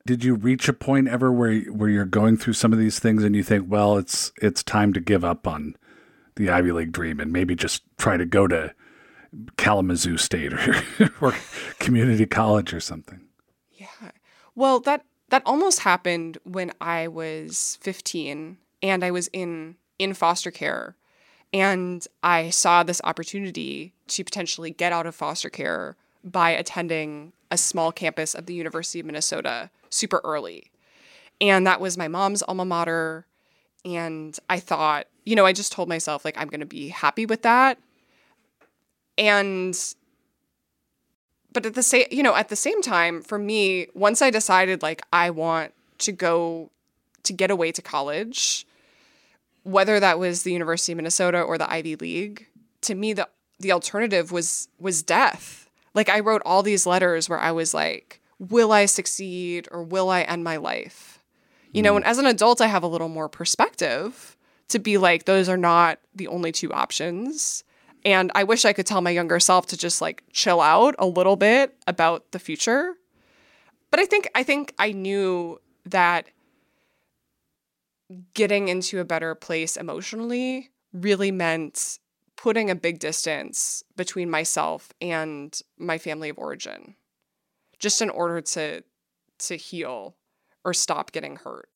Did 0.06 0.24
you 0.24 0.36
reach 0.36 0.68
a 0.68 0.74
point 0.74 1.08
ever 1.08 1.32
where 1.32 1.62
where 1.62 1.90
you're 1.90 2.06
going 2.06 2.38
through 2.38 2.54
some 2.54 2.72
of 2.72 2.78
these 2.78 3.00
things 3.00 3.24
and 3.24 3.36
you 3.36 3.42
think, 3.42 3.66
well, 3.68 3.98
it's 3.98 4.32
it's 4.40 4.62
time 4.62 4.94
to 4.94 5.00
give 5.00 5.26
up 5.26 5.48
on 5.48 5.76
the 6.36 6.50
Ivy 6.50 6.72
League 6.72 6.92
dream 6.92 7.20
and 7.20 7.32
maybe 7.32 7.56
just 7.56 7.82
try 7.98 8.18
to 8.18 8.26
go 8.26 8.46
to 8.48 8.74
Kalamazoo 9.58 10.18
State 10.18 10.54
or, 10.54 10.76
or 11.22 11.34
community 11.80 12.26
college 12.26 12.74
or 12.74 12.80
something? 12.80 13.22
Yeah. 13.72 14.12
Well, 14.54 14.80
that 14.82 15.06
that 15.30 15.42
almost 15.46 15.80
happened 15.80 16.38
when 16.44 16.72
I 16.80 17.08
was 17.08 17.80
15 17.82 18.58
and 18.84 19.04
I 19.04 19.10
was 19.10 19.28
in 19.34 19.78
in 19.98 20.14
foster 20.14 20.52
care 20.52 20.96
and 21.52 22.06
I 22.22 22.50
saw 22.50 22.84
this 22.84 23.02
opportunity 23.04 23.94
to 24.10 24.24
potentially 24.24 24.72
get 24.72 24.92
out 24.92 25.08
of 25.08 25.16
foster 25.16 25.50
care 25.50 25.96
by 26.26 26.50
attending 26.50 27.32
a 27.52 27.58
small 27.58 27.92
campus 27.92 28.34
of 28.34 28.48
the 28.48 28.56
University 28.56 29.00
of 29.00 29.06
Minnesota 29.06 29.70
super 29.90 30.20
early. 30.24 30.72
And 31.40 31.68
that 31.68 31.80
was 31.80 31.98
my 31.98 32.08
mom's 32.08 32.42
alma 32.42 32.66
mater. 32.66 33.26
And 33.86 34.38
I 34.50 34.60
thought, 34.60 35.06
you 35.24 35.36
know, 35.36 35.46
I 35.46 35.54
just 35.54 35.72
told 35.72 35.88
myself, 35.88 36.26
like, 36.26 36.38
I'm 36.38 36.48
going 36.48 36.60
to 36.60 36.66
be 36.66 36.90
happy 36.90 37.26
with 37.26 37.44
that. 37.44 37.78
And, 39.18 39.78
but 41.54 41.66
at 41.66 41.76
the 41.76 41.84
same, 41.84 42.08
you 42.10 42.24
know, 42.24 42.36
at 42.36 42.50
the 42.50 42.56
same 42.56 42.82
time, 42.82 43.22
for 43.22 43.38
me, 43.38 43.88
once 43.94 44.22
I 44.22 44.32
decided, 44.32 44.82
like, 44.82 45.04
I 45.14 45.30
want 45.30 45.74
to 46.00 46.12
go 46.12 46.72
to 47.24 47.34
get 47.34 47.52
away 47.52 47.72
to 47.72 47.82
college, 47.82 48.66
whether 49.64 50.00
that 50.00 50.20
was 50.20 50.44
the 50.44 50.54
University 50.54 50.92
of 50.92 50.98
Minnesota 50.98 51.42
or 51.42 51.58
the 51.58 51.72
Ivy 51.72 51.96
League, 51.96 52.48
to 52.82 52.96
me, 52.96 53.14
the, 53.14 53.28
the 53.60 53.72
alternative 53.72 54.32
was, 54.32 54.68
was 54.80 55.04
death. 55.04 55.65
Like, 55.96 56.10
I 56.10 56.20
wrote 56.20 56.44
all 56.46 56.62
these 56.62 56.86
letters 56.86 57.28
where 57.28 57.40
I 57.40 57.52
was 57.52 57.74
like, 57.74 58.22
will 58.38 58.72
I 58.72 58.86
succeed 58.86 59.68
or 59.72 59.82
will 59.82 60.10
I 60.10 60.22
end 60.22 60.44
my 60.44 60.58
life? 60.58 61.24
You 61.72 61.82
know, 61.82 61.94
mm. 61.94 61.98
and 61.98 62.06
as 62.06 62.20
an 62.20 62.26
adult, 62.26 62.62
I 62.62 62.68
have 62.68 62.84
a 62.84 62.88
little 62.88 63.10
more 63.10 63.28
perspective 63.28 64.38
to 64.70 64.80
be 64.80 64.98
like, 64.98 65.26
those 65.26 65.50
are 65.50 65.58
not 65.58 66.00
the 66.14 66.28
only 66.28 66.52
two 66.52 66.72
options. 66.72 67.64
And 68.04 68.32
I 68.36 68.44
wish 68.44 68.66
I 68.66 68.74
could 68.74 68.86
tell 68.86 69.02
my 69.02 69.10
younger 69.10 69.40
self 69.40 69.66
to 69.68 69.78
just 69.78 70.02
like 70.02 70.24
chill 70.32 70.62
out 70.62 70.96
a 71.00 71.08
little 71.08 71.36
bit 71.36 71.76
about 71.88 72.32
the 72.32 72.40
future. 72.40 72.94
But 73.90 74.00
I 74.00 74.06
think 74.06 74.30
I 74.36 74.44
think 74.44 74.74
I 74.78 74.92
knew 74.92 75.60
that 75.86 76.28
getting 78.34 78.68
into 78.68 79.00
a 79.00 79.06
better 79.06 79.34
place 79.34 79.78
emotionally 79.78 80.70
really 80.94 81.32
meant 81.32 82.00
putting 82.46 82.70
a 82.70 82.76
big 82.76 83.00
distance 83.00 83.84
between 83.98 84.30
myself 84.30 84.94
and 85.02 85.62
my 85.80 85.98
family 85.98 86.30
of 86.30 86.38
origin 86.38 86.96
just 87.80 88.04
in 88.04 88.10
order 88.12 88.40
to 88.40 88.84
to 89.40 89.56
heal 89.58 90.16
or 90.64 90.72
stop 90.72 91.12
getting 91.12 91.38
hurt. 91.38 91.68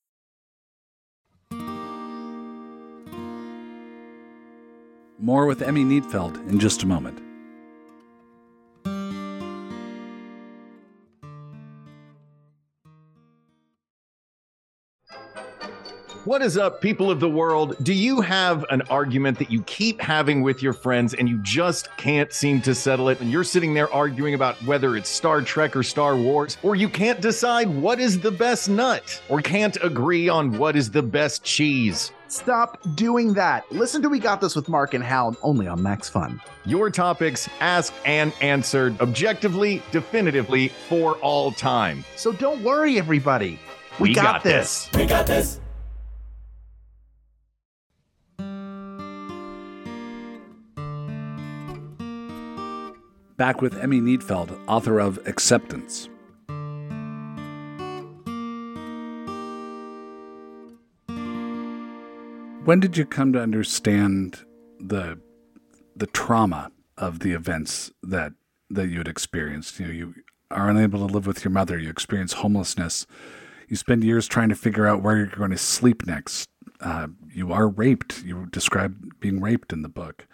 More 5.17 5.47
with 5.47 5.61
Emi 5.61 5.83
Nietfeld 5.83 6.37
in 6.47 6.59
just 6.59 6.83
a 6.83 6.85
moment. 6.85 7.28
What 16.25 16.41
is 16.41 16.57
up, 16.57 16.81
people 16.81 17.09
of 17.09 17.21
the 17.21 17.29
world? 17.29 17.77
Do 17.81 17.93
you 17.93 18.19
have 18.19 18.65
an 18.71 18.81
argument 18.89 19.39
that 19.39 19.49
you 19.49 19.63
keep 19.63 20.01
having 20.01 20.41
with 20.41 20.61
your 20.61 20.73
friends 20.73 21.13
and 21.13 21.29
you 21.29 21.39
just 21.43 21.95
can't 21.95 22.33
seem 22.33 22.61
to 22.63 22.75
settle 22.75 23.07
it? 23.07 23.21
And 23.21 23.31
you're 23.31 23.45
sitting 23.45 23.73
there 23.73 23.91
arguing 23.93 24.33
about 24.33 24.55
whether 24.65 24.97
it's 24.97 25.07
Star 25.07 25.41
Trek 25.41 25.77
or 25.77 25.81
Star 25.81 26.17
Wars, 26.17 26.57
or 26.61 26.75
you 26.75 26.89
can't 26.89 27.21
decide 27.21 27.69
what 27.69 28.01
is 28.01 28.19
the 28.19 28.31
best 28.31 28.69
nut, 28.69 29.21
or 29.29 29.41
can't 29.41 29.77
agree 29.81 30.27
on 30.27 30.57
what 30.57 30.75
is 30.75 30.91
the 30.91 31.01
best 31.01 31.45
cheese? 31.45 32.11
Stop 32.27 32.77
doing 32.95 33.33
that. 33.35 33.63
Listen 33.71 34.01
to 34.01 34.09
We 34.09 34.19
Got 34.19 34.41
This 34.41 34.57
with 34.57 34.67
Mark 34.67 34.93
and 34.93 35.03
Hal 35.03 35.37
only 35.41 35.67
on 35.67 35.81
Max 35.81 36.09
Fun. 36.09 36.41
Your 36.65 36.89
topics 36.89 37.47
asked 37.61 37.93
and 38.03 38.33
answered 38.41 38.99
objectively, 38.99 39.81
definitively, 39.91 40.67
for 40.89 41.15
all 41.19 41.53
time. 41.53 42.03
So 42.17 42.33
don't 42.33 42.61
worry, 42.61 42.97
everybody. 42.97 43.57
We, 43.99 44.09
We 44.09 44.15
got, 44.15 44.23
got 44.23 44.43
this. 44.43 44.89
We 44.93 45.05
got 45.05 45.25
this. 45.25 45.61
Back 53.39 53.61
with 53.61 53.75
Emi 53.75 54.01
Nietfeld, 54.01 54.59
author 54.67 54.99
of 54.99 55.17
Acceptance. 55.25 56.09
When 62.65 62.81
did 62.81 62.97
you 62.97 63.05
come 63.05 63.31
to 63.31 63.39
understand 63.39 64.43
the 64.77 65.21
the 65.95 66.07
trauma 66.07 66.73
of 66.97 67.19
the 67.19 67.31
events 67.31 67.93
that 68.03 68.33
that 68.71 68.89
you 68.89 68.97
had 68.97 69.07
experienced? 69.07 69.79
You 69.79 69.85
know, 69.85 69.93
you 69.93 70.15
are 70.51 70.69
unable 70.69 71.07
to 71.07 71.13
live 71.13 71.25
with 71.25 71.45
your 71.45 71.51
mother. 71.51 71.79
You 71.79 71.89
experience 71.89 72.33
homelessness. 72.33 73.07
You 73.69 73.77
spend 73.77 74.03
years 74.03 74.27
trying 74.27 74.49
to 74.49 74.55
figure 74.55 74.85
out 74.85 75.01
where 75.01 75.15
you're 75.15 75.27
going 75.27 75.51
to 75.51 75.57
sleep 75.57 76.05
next. 76.05 76.49
Uh, 76.81 77.07
you 77.33 77.53
are 77.53 77.69
raped. 77.69 78.21
You 78.21 78.47
describe 78.47 79.17
being 79.21 79.39
raped 79.39 79.71
in 79.71 79.81
the 79.81 79.87
book. 79.87 80.27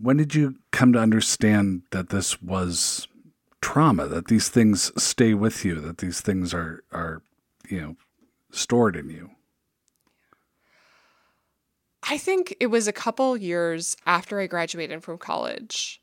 When 0.00 0.16
did 0.16 0.34
you 0.34 0.56
come 0.70 0.92
to 0.92 0.98
understand 0.98 1.82
that 1.90 2.08
this 2.08 2.40
was 2.42 3.06
trauma? 3.60 4.06
That 4.06 4.28
these 4.28 4.48
things 4.48 4.90
stay 5.02 5.34
with 5.34 5.64
you. 5.64 5.80
That 5.80 5.98
these 5.98 6.20
things 6.20 6.54
are 6.54 6.82
are 6.92 7.22
you 7.68 7.80
know 7.80 7.96
stored 8.50 8.96
in 8.96 9.10
you. 9.10 9.30
I 12.02 12.18
think 12.18 12.56
it 12.60 12.68
was 12.68 12.88
a 12.88 12.92
couple 12.92 13.36
years 13.36 13.96
after 14.06 14.40
I 14.40 14.46
graduated 14.46 15.02
from 15.02 15.18
college 15.18 16.00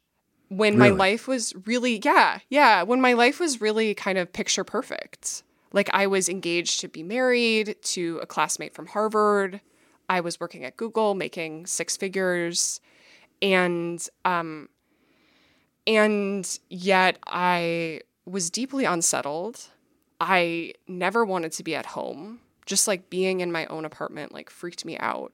when 0.49 0.77
my 0.77 0.89
life 0.89 1.27
was 1.27 1.53
really, 1.65 1.99
yeah, 2.03 2.39
yeah, 2.49 2.83
when 2.83 3.01
my 3.01 3.13
life 3.13 3.39
was 3.39 3.60
really 3.60 3.93
kind 3.93 4.17
of 4.17 4.31
picture 4.31 4.63
perfect. 4.63 5.43
Like 5.73 5.89
I 5.93 6.07
was 6.07 6.29
engaged 6.29 6.79
to 6.81 6.88
be 6.88 7.03
married 7.03 7.75
to 7.81 8.19
a 8.21 8.25
classmate 8.25 8.73
from 8.73 8.88
Harvard. 8.88 9.60
I 10.07 10.21
was 10.21 10.39
working 10.39 10.63
at 10.63 10.77
Google 10.77 11.15
making 11.15 11.65
six 11.65 11.97
figures. 11.97 12.79
And 13.41 14.06
um 14.26 14.69
and 15.86 16.60
yet 16.69 17.17
I 17.26 18.02
was 18.26 18.50
deeply 18.50 18.86
unsettled. 18.86 19.67
I 20.19 20.73
never 20.88 21.23
wanted 21.23 21.52
to 21.54 21.63
be 21.63 21.76
at 21.76 21.88
home. 21.88 22.39
Just 22.65 22.88
like 22.88 23.10
being 23.10 23.39
in 23.39 23.52
my 23.52 23.65
own 23.67 23.86
apartment 23.86 24.34
like 24.34 24.50
freaked 24.50 24.84
me 24.84 24.97
out. 24.97 25.32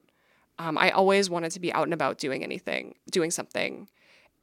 Um, 0.58 0.78
I 0.78 0.90
always 0.90 1.28
wanted 1.28 1.50
to 1.52 1.60
be 1.60 1.72
out 1.72 1.84
and 1.84 1.92
about 1.92 2.18
doing 2.18 2.44
anything, 2.44 2.94
doing 3.10 3.32
something. 3.32 3.88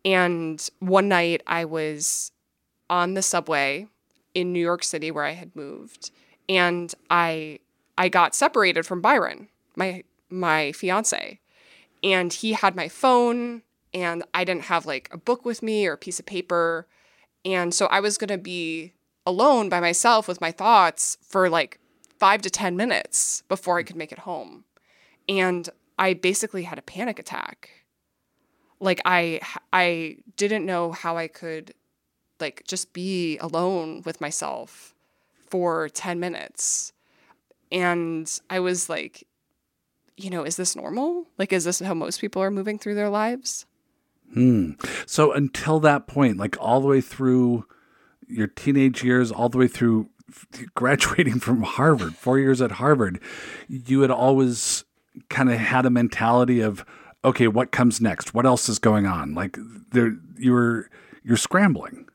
And 0.03 0.69
one 0.79 1.07
night 1.07 1.41
I 1.47 1.65
was 1.65 2.31
on 2.89 3.13
the 3.13 3.21
subway 3.21 3.87
in 4.33 4.51
New 4.51 4.59
York 4.59 4.83
City 4.83 5.11
where 5.11 5.23
I 5.23 5.31
had 5.31 5.55
moved, 5.55 6.11
and 6.49 6.93
I 7.09 7.59
I 7.97 8.09
got 8.09 8.35
separated 8.35 8.85
from 8.85 9.01
Byron, 9.01 9.49
my 9.75 10.03
my 10.29 10.71
fiance, 10.71 11.39
and 12.03 12.31
he 12.33 12.53
had 12.53 12.75
my 12.75 12.87
phone, 12.87 13.63
and 13.93 14.23
I 14.33 14.43
didn't 14.43 14.65
have 14.65 14.85
like 14.85 15.09
a 15.11 15.17
book 15.17 15.45
with 15.45 15.61
me 15.61 15.87
or 15.87 15.93
a 15.93 15.97
piece 15.97 16.19
of 16.19 16.25
paper, 16.25 16.87
and 17.45 17.73
so 17.73 17.87
I 17.87 17.99
was 17.99 18.17
gonna 18.17 18.37
be 18.37 18.93
alone 19.25 19.69
by 19.69 19.79
myself 19.79 20.27
with 20.27 20.41
my 20.41 20.51
thoughts 20.51 21.17
for 21.21 21.49
like 21.49 21.79
five 22.19 22.41
to 22.43 22.49
ten 22.49 22.75
minutes 22.75 23.43
before 23.47 23.77
I 23.77 23.83
could 23.83 23.95
make 23.95 24.11
it 24.11 24.19
home, 24.19 24.65
and 25.27 25.69
I 25.97 26.13
basically 26.13 26.63
had 26.63 26.79
a 26.79 26.83
panic 26.83 27.19
attack. 27.19 27.69
Like 28.79 29.01
I 29.05 29.41
I 29.71 30.17
didn't 30.37 30.65
know 30.65 30.91
how 30.91 31.17
I 31.17 31.27
could 31.27 31.73
like 32.39 32.63
just 32.67 32.91
be 32.93 33.37
alone 33.37 34.01
with 34.03 34.19
myself 34.19 34.95
for 35.51 35.89
10 35.89 36.19
minutes. 36.19 36.93
And 37.71 38.29
I 38.49 38.59
was 38.59 38.89
like, 38.89 39.27
you 40.23 40.29
know, 40.29 40.43
is 40.43 40.55
this 40.55 40.75
normal? 40.75 41.27
Like 41.37 41.53
is 41.53 41.63
this 41.63 41.79
how 41.79 41.93
most 41.93 42.21
people 42.21 42.41
are 42.41 42.51
moving 42.51 42.77
through 42.77 42.95
their 42.95 43.09
lives? 43.09 43.65
Hmm. 44.33 44.71
So 45.05 45.33
until 45.33 45.79
that 45.81 46.07
point, 46.07 46.37
like 46.37 46.55
all 46.59 46.79
the 46.79 46.87
way 46.87 47.01
through 47.01 47.65
your 48.27 48.47
teenage 48.47 49.03
years, 49.03 49.31
all 49.31 49.49
the 49.49 49.57
way 49.57 49.67
through 49.67 50.09
graduating 50.75 51.39
from 51.39 51.63
Harvard, 51.63 52.15
four 52.15 52.39
years 52.39 52.61
at 52.61 52.73
Harvard, 52.73 53.19
you 53.67 54.01
had 54.01 54.11
always 54.11 54.85
kind 55.29 55.51
of 55.51 55.57
had 55.57 55.85
a 55.85 55.89
mentality 55.89 56.61
of, 56.61 56.85
okay, 57.25 57.47
what 57.47 57.71
comes 57.71 57.99
next? 57.99 58.33
What 58.33 58.45
else 58.45 58.69
is 58.69 58.79
going 58.79 59.05
on? 59.05 59.33
Like 59.33 59.57
there, 59.91 60.15
you 60.37 60.53
were 60.53 60.89
you're 61.23 61.37
scrambling. 61.37 62.07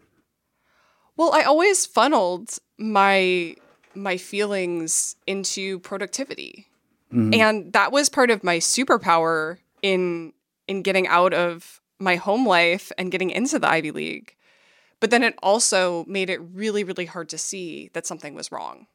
Well, 1.16 1.32
I 1.32 1.42
always 1.42 1.86
funneled 1.86 2.58
my 2.78 3.56
my 3.94 4.16
feelings 4.16 5.16
into 5.26 5.78
productivity. 5.80 6.68
Mm-hmm. 7.12 7.34
And 7.34 7.72
that 7.72 7.92
was 7.92 8.08
part 8.08 8.30
of 8.30 8.44
my 8.44 8.58
superpower 8.58 9.58
in 9.82 10.32
in 10.66 10.82
getting 10.82 11.06
out 11.06 11.32
of 11.32 11.80
my 11.98 12.16
home 12.16 12.46
life 12.46 12.90
and 12.98 13.12
getting 13.12 13.30
into 13.30 13.58
the 13.58 13.68
Ivy 13.68 13.92
League. 13.92 14.36
But 14.98 15.10
then 15.10 15.22
it 15.22 15.38
also 15.42 16.04
made 16.06 16.30
it 16.30 16.40
really 16.52 16.84
really 16.84 17.06
hard 17.06 17.28
to 17.30 17.38
see 17.38 17.90
that 17.92 18.06
something 18.06 18.34
was 18.34 18.50
wrong. 18.50 18.86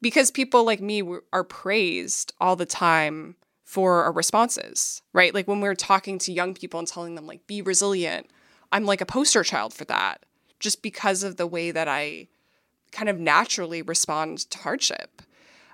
Because 0.00 0.30
people 0.30 0.64
like 0.64 0.80
me 0.80 1.02
are 1.32 1.44
praised 1.44 2.32
all 2.40 2.56
the 2.56 2.66
time 2.66 3.36
for 3.64 4.02
our 4.02 4.12
responses, 4.12 5.00
right? 5.12 5.32
Like 5.32 5.48
when 5.48 5.60
we're 5.60 5.74
talking 5.74 6.18
to 6.18 6.32
young 6.32 6.54
people 6.54 6.78
and 6.78 6.88
telling 6.88 7.14
them 7.14 7.26
like 7.26 7.46
be 7.46 7.62
resilient, 7.62 8.28
I'm 8.70 8.84
like 8.84 9.00
a 9.00 9.06
poster 9.06 9.42
child 9.42 9.72
for 9.72 9.84
that 9.86 10.24
just 10.60 10.82
because 10.82 11.22
of 11.22 11.36
the 11.36 11.46
way 11.46 11.70
that 11.70 11.88
I 11.88 12.28
kind 12.92 13.08
of 13.08 13.18
naturally 13.18 13.82
respond 13.82 14.38
to 14.50 14.58
hardship. 14.58 15.22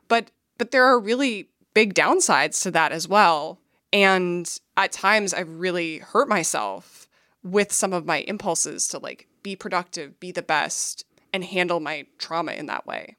But 0.08 0.30
but 0.58 0.70
there 0.70 0.84
are 0.84 0.98
really 0.98 1.48
big 1.74 1.94
downsides 1.94 2.62
to 2.62 2.70
that 2.72 2.92
as 2.92 3.08
well. 3.08 3.60
And 3.92 4.52
at 4.76 4.92
times 4.92 5.32
I've 5.32 5.48
really 5.48 5.98
hurt 5.98 6.28
myself 6.28 7.08
with 7.42 7.72
some 7.72 7.92
of 7.92 8.04
my 8.04 8.18
impulses 8.22 8.88
to 8.88 8.98
like 8.98 9.28
be 9.42 9.56
productive, 9.56 10.18
be 10.20 10.32
the 10.32 10.42
best, 10.42 11.04
and 11.32 11.44
handle 11.44 11.80
my 11.80 12.06
trauma 12.18 12.52
in 12.52 12.66
that 12.66 12.86
way. 12.86 13.16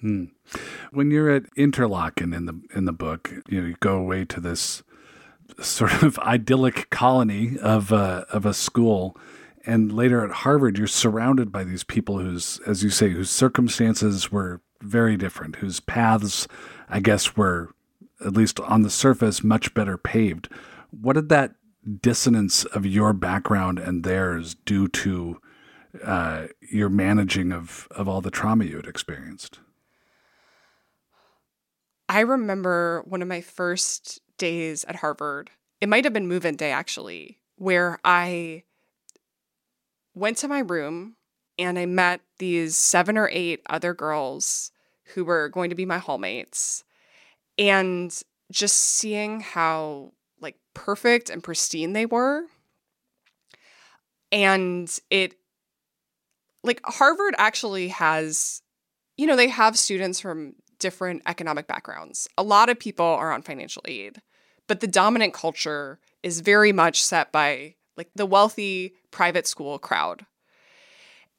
Hmm. 0.00 0.24
When 0.92 1.10
you're 1.10 1.30
at 1.30 1.44
Interlochen 1.56 2.36
in 2.36 2.46
the 2.46 2.60
in 2.74 2.84
the 2.84 2.92
book, 2.92 3.32
you 3.48 3.60
know, 3.60 3.68
you 3.68 3.76
go 3.80 3.96
away 3.96 4.24
to 4.26 4.40
this 4.40 4.82
sort 5.60 6.02
of 6.02 6.18
idyllic 6.20 6.90
colony 6.90 7.58
of 7.58 7.92
a, 7.92 8.26
of 8.30 8.46
a 8.46 8.54
school. 8.54 9.16
And 9.64 9.92
later 9.92 10.24
at 10.24 10.30
Harvard, 10.30 10.78
you're 10.78 10.86
surrounded 10.86 11.50
by 11.50 11.64
these 11.64 11.82
people 11.82 12.18
whose, 12.18 12.60
as 12.66 12.84
you 12.84 12.90
say, 12.90 13.10
whose 13.10 13.30
circumstances 13.30 14.30
were 14.30 14.60
very 14.86 15.16
different, 15.16 15.56
whose 15.56 15.80
paths, 15.80 16.46
I 16.88 17.00
guess, 17.00 17.36
were 17.36 17.74
at 18.24 18.32
least 18.32 18.60
on 18.60 18.82
the 18.82 18.90
surface 18.90 19.44
much 19.44 19.74
better 19.74 19.98
paved. 19.98 20.48
What 20.90 21.14
did 21.14 21.28
that 21.28 21.54
dissonance 22.00 22.64
of 22.64 22.86
your 22.86 23.12
background 23.12 23.78
and 23.78 24.02
theirs 24.02 24.54
do 24.54 24.88
to 24.88 25.40
uh, 26.04 26.46
your 26.60 26.88
managing 26.88 27.52
of 27.52 27.88
of 27.90 28.08
all 28.08 28.20
the 28.20 28.30
trauma 28.30 28.64
you 28.64 28.76
had 28.76 28.86
experienced? 28.86 29.60
I 32.08 32.20
remember 32.20 33.02
one 33.06 33.22
of 33.22 33.28
my 33.28 33.40
first 33.40 34.20
days 34.38 34.84
at 34.84 34.96
Harvard. 34.96 35.50
It 35.80 35.88
might 35.88 36.04
have 36.04 36.12
been 36.12 36.28
move 36.28 36.46
in 36.46 36.56
day 36.56 36.70
actually, 36.70 37.38
where 37.56 37.98
I 38.04 38.62
went 40.14 40.38
to 40.38 40.48
my 40.48 40.60
room 40.60 41.16
and 41.58 41.78
I 41.78 41.86
met 41.86 42.20
these 42.38 42.76
seven 42.76 43.18
or 43.18 43.28
eight 43.32 43.60
other 43.68 43.94
girls 43.94 44.70
who 45.14 45.24
were 45.24 45.48
going 45.48 45.70
to 45.70 45.76
be 45.76 45.86
my 45.86 45.98
hallmates. 45.98 46.82
And 47.58 48.12
just 48.52 48.76
seeing 48.76 49.40
how 49.40 50.12
like 50.40 50.56
perfect 50.74 51.30
and 51.30 51.42
pristine 51.42 51.92
they 51.92 52.06
were. 52.06 52.44
And 54.30 54.96
it 55.10 55.34
like 56.62 56.80
Harvard 56.84 57.34
actually 57.38 57.88
has 57.88 58.62
you 59.16 59.26
know, 59.26 59.36
they 59.36 59.48
have 59.48 59.78
students 59.78 60.20
from 60.20 60.54
different 60.78 61.22
economic 61.26 61.66
backgrounds. 61.66 62.28
A 62.36 62.42
lot 62.42 62.68
of 62.68 62.78
people 62.78 63.06
are 63.06 63.32
on 63.32 63.42
financial 63.42 63.82
aid, 63.86 64.20
but 64.66 64.80
the 64.80 64.86
dominant 64.86 65.32
culture 65.32 65.98
is 66.22 66.40
very 66.40 66.72
much 66.72 67.02
set 67.02 67.32
by 67.32 67.76
like 67.96 68.10
the 68.14 68.26
wealthy 68.26 68.92
private 69.10 69.46
school 69.46 69.78
crowd. 69.78 70.26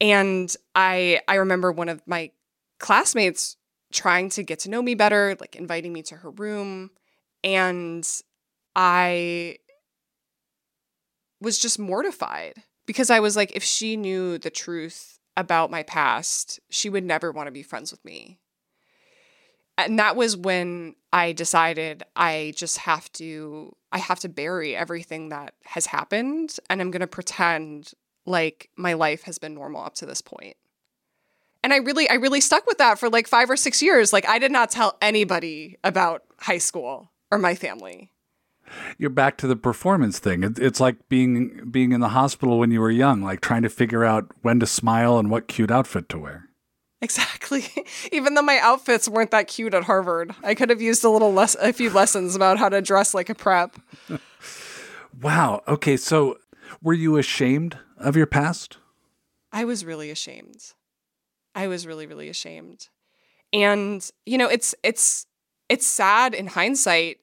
And 0.00 0.54
I 0.74 1.20
I 1.28 1.36
remember 1.36 1.70
one 1.72 1.88
of 1.88 2.02
my 2.06 2.30
classmates 2.78 3.56
trying 3.92 4.28
to 4.30 4.42
get 4.42 4.60
to 4.60 4.70
know 4.70 4.82
me 4.82 4.94
better, 4.94 5.36
like 5.40 5.56
inviting 5.56 5.92
me 5.92 6.02
to 6.04 6.16
her 6.16 6.30
room, 6.30 6.90
and 7.42 8.08
I 8.76 9.58
was 11.40 11.58
just 11.58 11.78
mortified 11.78 12.62
because 12.86 13.10
I 13.10 13.20
was 13.20 13.36
like 13.36 13.54
if 13.54 13.62
she 13.62 13.96
knew 13.96 14.38
the 14.38 14.50
truth 14.50 15.18
about 15.36 15.70
my 15.70 15.82
past, 15.84 16.58
she 16.68 16.88
would 16.88 17.04
never 17.04 17.30
want 17.30 17.46
to 17.46 17.52
be 17.52 17.62
friends 17.62 17.90
with 17.92 18.04
me 18.04 18.38
and 19.78 19.98
that 20.00 20.16
was 20.16 20.36
when 20.36 20.96
I 21.12 21.32
decided 21.32 22.02
I 22.16 22.52
just 22.56 22.78
have 22.78 23.10
to 23.12 23.74
I 23.92 23.98
have 23.98 24.18
to 24.20 24.28
bury 24.28 24.76
everything 24.76 25.30
that 25.30 25.54
has 25.64 25.86
happened 25.86 26.56
and 26.68 26.80
I'm 26.80 26.90
going 26.90 27.00
to 27.00 27.06
pretend 27.06 27.92
like 28.26 28.68
my 28.76 28.92
life 28.92 29.22
has 29.22 29.38
been 29.38 29.54
normal 29.54 29.82
up 29.82 29.94
to 29.94 30.06
this 30.06 30.20
point. 30.20 30.56
And 31.62 31.72
I 31.72 31.78
really 31.78 32.08
I 32.08 32.14
really 32.14 32.40
stuck 32.40 32.66
with 32.66 32.78
that 32.78 32.98
for 32.98 33.08
like 33.08 33.26
5 33.26 33.50
or 33.50 33.56
6 33.56 33.82
years. 33.82 34.12
Like 34.12 34.28
I 34.28 34.38
did 34.38 34.52
not 34.52 34.70
tell 34.70 34.96
anybody 35.02 35.76
about 35.82 36.22
high 36.40 36.58
school 36.58 37.10
or 37.30 37.38
my 37.38 37.54
family. 37.54 38.12
You're 38.98 39.10
back 39.10 39.38
to 39.38 39.46
the 39.46 39.56
performance 39.56 40.18
thing. 40.18 40.42
It, 40.44 40.58
it's 40.58 40.78
like 40.80 41.08
being 41.08 41.68
being 41.70 41.92
in 41.92 42.00
the 42.00 42.10
hospital 42.10 42.58
when 42.58 42.70
you 42.70 42.80
were 42.80 42.90
young, 42.90 43.22
like 43.22 43.40
trying 43.40 43.62
to 43.62 43.70
figure 43.70 44.04
out 44.04 44.30
when 44.42 44.60
to 44.60 44.66
smile 44.66 45.18
and 45.18 45.30
what 45.30 45.48
cute 45.48 45.70
outfit 45.70 46.08
to 46.10 46.18
wear. 46.18 46.48
Exactly. 47.00 47.64
Even 48.12 48.34
though 48.34 48.42
my 48.42 48.58
outfits 48.58 49.08
weren't 49.08 49.30
that 49.30 49.48
cute 49.48 49.74
at 49.74 49.84
Harvard, 49.84 50.34
I 50.42 50.54
could 50.54 50.68
have 50.68 50.82
used 50.82 51.04
a 51.04 51.08
little 51.08 51.32
less, 51.32 51.54
a 51.56 51.72
few 51.72 51.90
lessons 51.90 52.34
about 52.34 52.58
how 52.58 52.68
to 52.68 52.82
dress 52.82 53.14
like 53.14 53.28
a 53.28 53.34
prep. 53.34 53.76
Wow. 55.20 55.62
Okay. 55.66 55.96
So, 55.96 56.38
were 56.80 56.92
you 56.92 57.16
ashamed 57.16 57.78
of 57.96 58.14
your 58.14 58.26
past? 58.26 58.78
I 59.52 59.64
was 59.64 59.84
really 59.84 60.10
ashamed. 60.10 60.74
I 61.58 61.66
was 61.66 61.88
really, 61.88 62.06
really 62.06 62.28
ashamed. 62.28 62.88
And, 63.52 64.08
you 64.24 64.38
know, 64.38 64.46
it's, 64.46 64.76
it's, 64.84 65.26
it's 65.68 65.84
sad 65.84 66.32
in 66.32 66.46
hindsight 66.46 67.18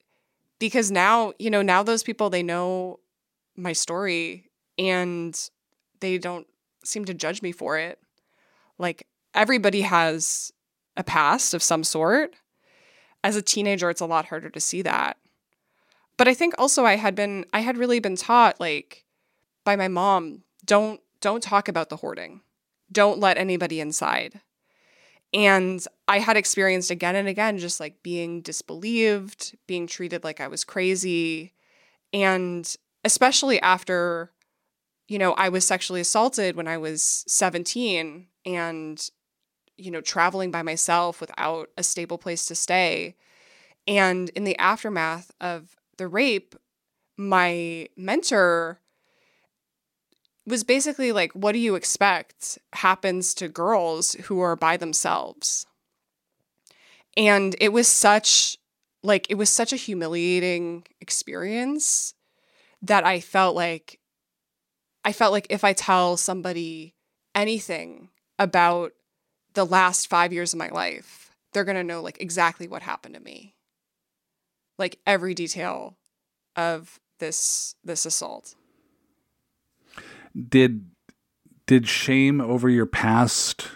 because 0.58 0.90
now, 0.90 1.32
you 1.38 1.48
know, 1.48 1.62
now 1.62 1.82
those 1.82 2.02
people, 2.02 2.28
they 2.28 2.42
know 2.42 3.00
my 3.56 3.72
story 3.72 4.50
and 4.76 5.34
they 6.00 6.18
don't 6.18 6.46
seem 6.84 7.06
to 7.06 7.14
judge 7.14 7.40
me 7.40 7.50
for 7.50 7.78
it. 7.78 7.98
Like, 8.76 9.06
everybody 9.34 9.80
has 9.80 10.52
a 10.98 11.02
past 11.02 11.54
of 11.54 11.62
some 11.62 11.82
sort. 11.82 12.34
As 13.24 13.36
a 13.36 13.42
teenager, 13.42 13.88
it's 13.88 14.02
a 14.02 14.06
lot 14.06 14.26
harder 14.26 14.50
to 14.50 14.60
see 14.60 14.82
that. 14.82 15.16
But 16.18 16.28
I 16.28 16.34
think 16.34 16.52
also 16.58 16.84
I 16.84 16.96
had 16.96 17.14
been 17.14 17.46
I 17.54 17.60
had 17.60 17.78
really 17.78 18.00
been 18.00 18.16
taught 18.16 18.60
like 18.60 19.06
by 19.64 19.76
my 19.76 19.88
mom, 19.88 20.42
don't 20.62 21.00
don't 21.22 21.42
talk 21.42 21.68
about 21.68 21.88
the 21.88 21.96
hoarding. 21.96 22.42
Don't 22.90 23.18
let 23.18 23.38
anybody 23.38 23.80
inside. 23.80 24.40
And 25.34 25.84
I 26.08 26.20
had 26.20 26.36
experienced 26.36 26.90
again 26.90 27.16
and 27.16 27.28
again 27.28 27.58
just 27.58 27.80
like 27.80 28.02
being 28.02 28.40
disbelieved, 28.40 29.56
being 29.66 29.86
treated 29.86 30.24
like 30.24 30.40
I 30.40 30.48
was 30.48 30.64
crazy. 30.64 31.52
And 32.12 32.74
especially 33.04 33.60
after, 33.60 34.30
you 35.08 35.18
know, 35.18 35.32
I 35.32 35.48
was 35.48 35.66
sexually 35.66 36.00
assaulted 36.00 36.56
when 36.56 36.68
I 36.68 36.78
was 36.78 37.24
17 37.26 38.28
and 38.44 39.10
you 39.76 39.90
know, 39.90 40.00
traveling 40.00 40.50
by 40.50 40.62
myself 40.62 41.20
without 41.20 41.68
a 41.76 41.82
stable 41.82 42.18
place 42.18 42.46
to 42.46 42.54
stay. 42.54 43.14
And 43.86 44.30
in 44.30 44.44
the 44.44 44.58
aftermath 44.58 45.30
of 45.40 45.76
the 45.98 46.08
rape, 46.08 46.54
my 47.16 47.88
mentor 47.96 48.80
was 50.46 50.64
basically 50.64 51.12
like, 51.12 51.32
What 51.32 51.52
do 51.52 51.58
you 51.58 51.74
expect 51.74 52.58
happens 52.72 53.34
to 53.34 53.48
girls 53.48 54.12
who 54.24 54.40
are 54.40 54.56
by 54.56 54.76
themselves? 54.76 55.66
And 57.16 57.56
it 57.60 57.72
was 57.72 57.88
such, 57.88 58.58
like, 59.02 59.30
it 59.30 59.36
was 59.36 59.48
such 59.48 59.72
a 59.72 59.76
humiliating 59.76 60.84
experience 61.00 62.14
that 62.82 63.06
I 63.06 63.20
felt 63.20 63.56
like, 63.56 64.00
I 65.04 65.12
felt 65.12 65.32
like 65.32 65.46
if 65.48 65.64
I 65.64 65.72
tell 65.72 66.16
somebody 66.16 66.94
anything 67.34 68.10
about 68.38 68.92
the 69.54 69.64
last 69.64 70.08
five 70.08 70.32
years 70.32 70.52
of 70.52 70.58
my 70.58 70.68
life, 70.68 71.30
they're 71.52 71.64
going 71.64 71.76
to 71.76 71.84
know 71.84 72.02
like 72.02 72.20
exactly 72.20 72.66
what 72.66 72.82
happened 72.82 73.14
to 73.14 73.20
me. 73.20 73.54
Like 74.78 74.98
every 75.06 75.32
detail 75.32 75.96
of 76.56 77.00
this 77.18 77.76
this 77.82 78.04
assault. 78.04 78.55
Did 80.36 80.90
did 81.66 81.88
shame 81.88 82.40
over 82.40 82.68
your 82.68 82.86
past 82.86 83.68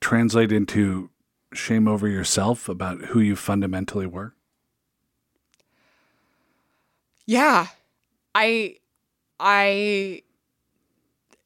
translate 0.00 0.52
into 0.52 1.10
shame 1.52 1.86
over 1.86 2.08
yourself 2.08 2.68
about 2.68 3.06
who 3.06 3.20
you 3.20 3.36
fundamentally 3.36 4.06
were? 4.06 4.34
Yeah. 7.26 7.66
I 8.34 8.76
I 9.38 10.22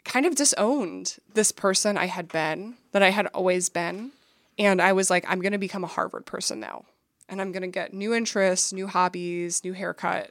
kind 0.04 0.26
of 0.26 0.34
disowned 0.34 1.16
this 1.32 1.50
person 1.50 1.96
I 1.96 2.06
had 2.06 2.28
been, 2.28 2.74
that 2.92 3.02
I 3.02 3.10
had 3.10 3.26
always 3.28 3.68
been. 3.68 4.12
And 4.58 4.80
I 4.80 4.92
was 4.92 5.10
like, 5.10 5.24
I'm 5.28 5.40
going 5.40 5.52
to 5.52 5.58
become 5.58 5.82
a 5.82 5.88
Harvard 5.88 6.26
person 6.26 6.60
now. 6.60 6.84
And 7.28 7.40
I'm 7.40 7.52
going 7.52 7.62
to 7.62 7.68
get 7.68 7.94
new 7.94 8.14
interests, 8.14 8.72
new 8.72 8.86
hobbies, 8.86 9.64
new 9.64 9.72
haircut. 9.72 10.30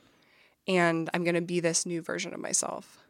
And 0.67 1.10
I'm 1.13 1.23
going 1.23 1.36
to 1.36 1.41
be 1.41 1.60
this 1.60 1.86
new 1.86 2.02
version 2.02 2.34
of 2.34 2.39
myself. 2.39 3.03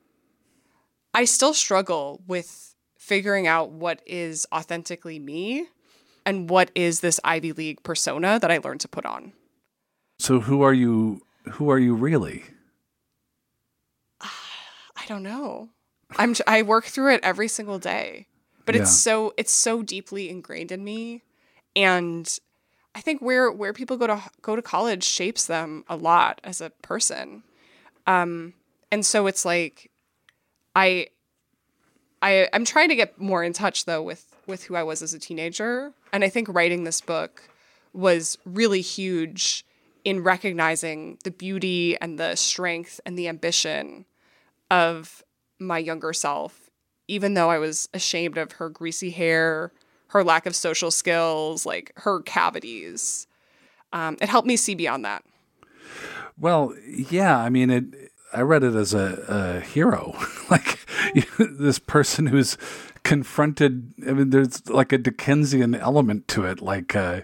I 1.14 1.26
still 1.26 1.54
struggle 1.54 2.22
with 2.28 2.76
figuring 2.98 3.48
out 3.48 3.70
what 3.70 4.02
is 4.06 4.48
authentically 4.54 5.20
me 5.20 5.68
and 6.26 6.50
what 6.50 6.72
is 6.74 7.02
this 7.02 7.20
Ivy 7.24 7.52
League 7.52 7.84
persona 7.84 8.40
that 8.40 8.50
I 8.50 8.58
learned 8.58 8.82
to 8.82 8.88
put 8.88 9.06
on. 9.06 9.34
So 10.20 10.40
who 10.40 10.62
are 10.62 10.74
you 10.74 11.22
who 11.52 11.70
are 11.70 11.80
you 11.80 11.94
really? 11.96 12.44
I 14.22 15.06
don't 15.08 15.24
know. 15.24 15.70
I'm 16.18 16.36
I 16.48 16.62
work 16.62 16.86
through 16.86 17.14
it 17.14 17.24
every 17.24 17.48
single 17.48 17.80
day. 17.80 18.28
But 18.66 18.76
it's 18.78 18.96
so 18.96 19.34
it's 19.36 19.52
so 19.52 19.84
deeply 19.84 20.30
ingrained 20.30 20.72
in 20.72 20.86
me 20.86 21.24
and 21.76 22.40
I 22.96 23.02
think 23.02 23.22
where 23.22 23.52
where 23.52 23.74
people 23.74 23.98
go 23.98 24.08
to 24.08 24.22
go 24.42 24.56
to 24.56 24.62
college 24.62 25.04
shapes 25.04 25.46
them 25.46 25.84
a 25.90 25.98
lot 25.98 26.40
as 26.46 26.62
a 26.62 26.70
person. 26.70 27.44
Um 28.08 28.54
and 28.90 29.06
so 29.06 29.28
it's 29.28 29.44
like 29.44 29.92
I 30.76 31.08
I 32.22 32.48
I'm 32.54 32.66
trying 32.66 32.90
to 32.90 32.96
get 32.96 33.20
more 33.20 33.44
in 33.44 33.54
touch 33.54 33.86
though 33.86 34.02
with 34.02 34.36
with 34.48 34.64
who 34.66 34.76
I 34.76 34.84
was 34.84 35.02
as 35.02 35.14
a 35.14 35.20
teenager 35.20 35.94
and 36.12 36.24
I 36.24 36.30
think 36.30 36.48
writing 36.50 36.84
this 36.84 37.02
book 37.02 37.50
was 37.94 38.38
really 38.46 38.82
huge 38.82 39.66
in 40.04 40.24
recognizing 40.24 41.18
the 41.24 41.32
beauty 41.32 41.98
and 42.02 42.20
the 42.20 42.36
strength 42.36 43.00
and 43.06 43.18
the 43.18 43.28
ambition 43.28 44.06
of 44.70 45.24
my 45.60 45.78
younger 45.78 46.14
self, 46.14 46.70
even 47.08 47.36
though 47.36 47.50
I 47.50 47.58
was 47.58 47.88
ashamed 47.94 48.38
of 48.38 48.54
her 48.54 48.70
greasy 48.70 49.12
hair, 49.12 49.72
her 50.08 50.24
lack 50.24 50.46
of 50.46 50.56
social 50.56 50.92
skills, 50.92 51.66
like 51.66 51.94
her 51.98 52.22
cavities. 52.22 53.28
Um, 53.94 54.18
it 54.20 54.30
helped 54.30 54.48
me 54.48 54.58
see 54.58 54.76
beyond 54.76 55.06
that. 55.06 55.24
Well, 56.38 56.74
yeah, 56.86 57.38
I 57.38 57.50
mean 57.50 57.70
it 57.70 58.12
I 58.34 58.42
read 58.42 58.64
it 58.64 58.76
as 58.76 58.94
a, 58.94 59.24
a 59.28 59.60
hero. 59.62 60.14
like 60.50 60.80
this 61.38 61.80
person 61.80 62.28
who's 62.28 62.58
confronted 63.04 63.94
I 64.08 64.14
mean 64.14 64.30
there's 64.30 64.70
like 64.70 64.94
a 64.94 64.98
Dickensian 64.98 65.76
element 65.76 66.28
to 66.30 66.46
it 66.46 66.62
like 66.62 66.96
uh 66.96 67.22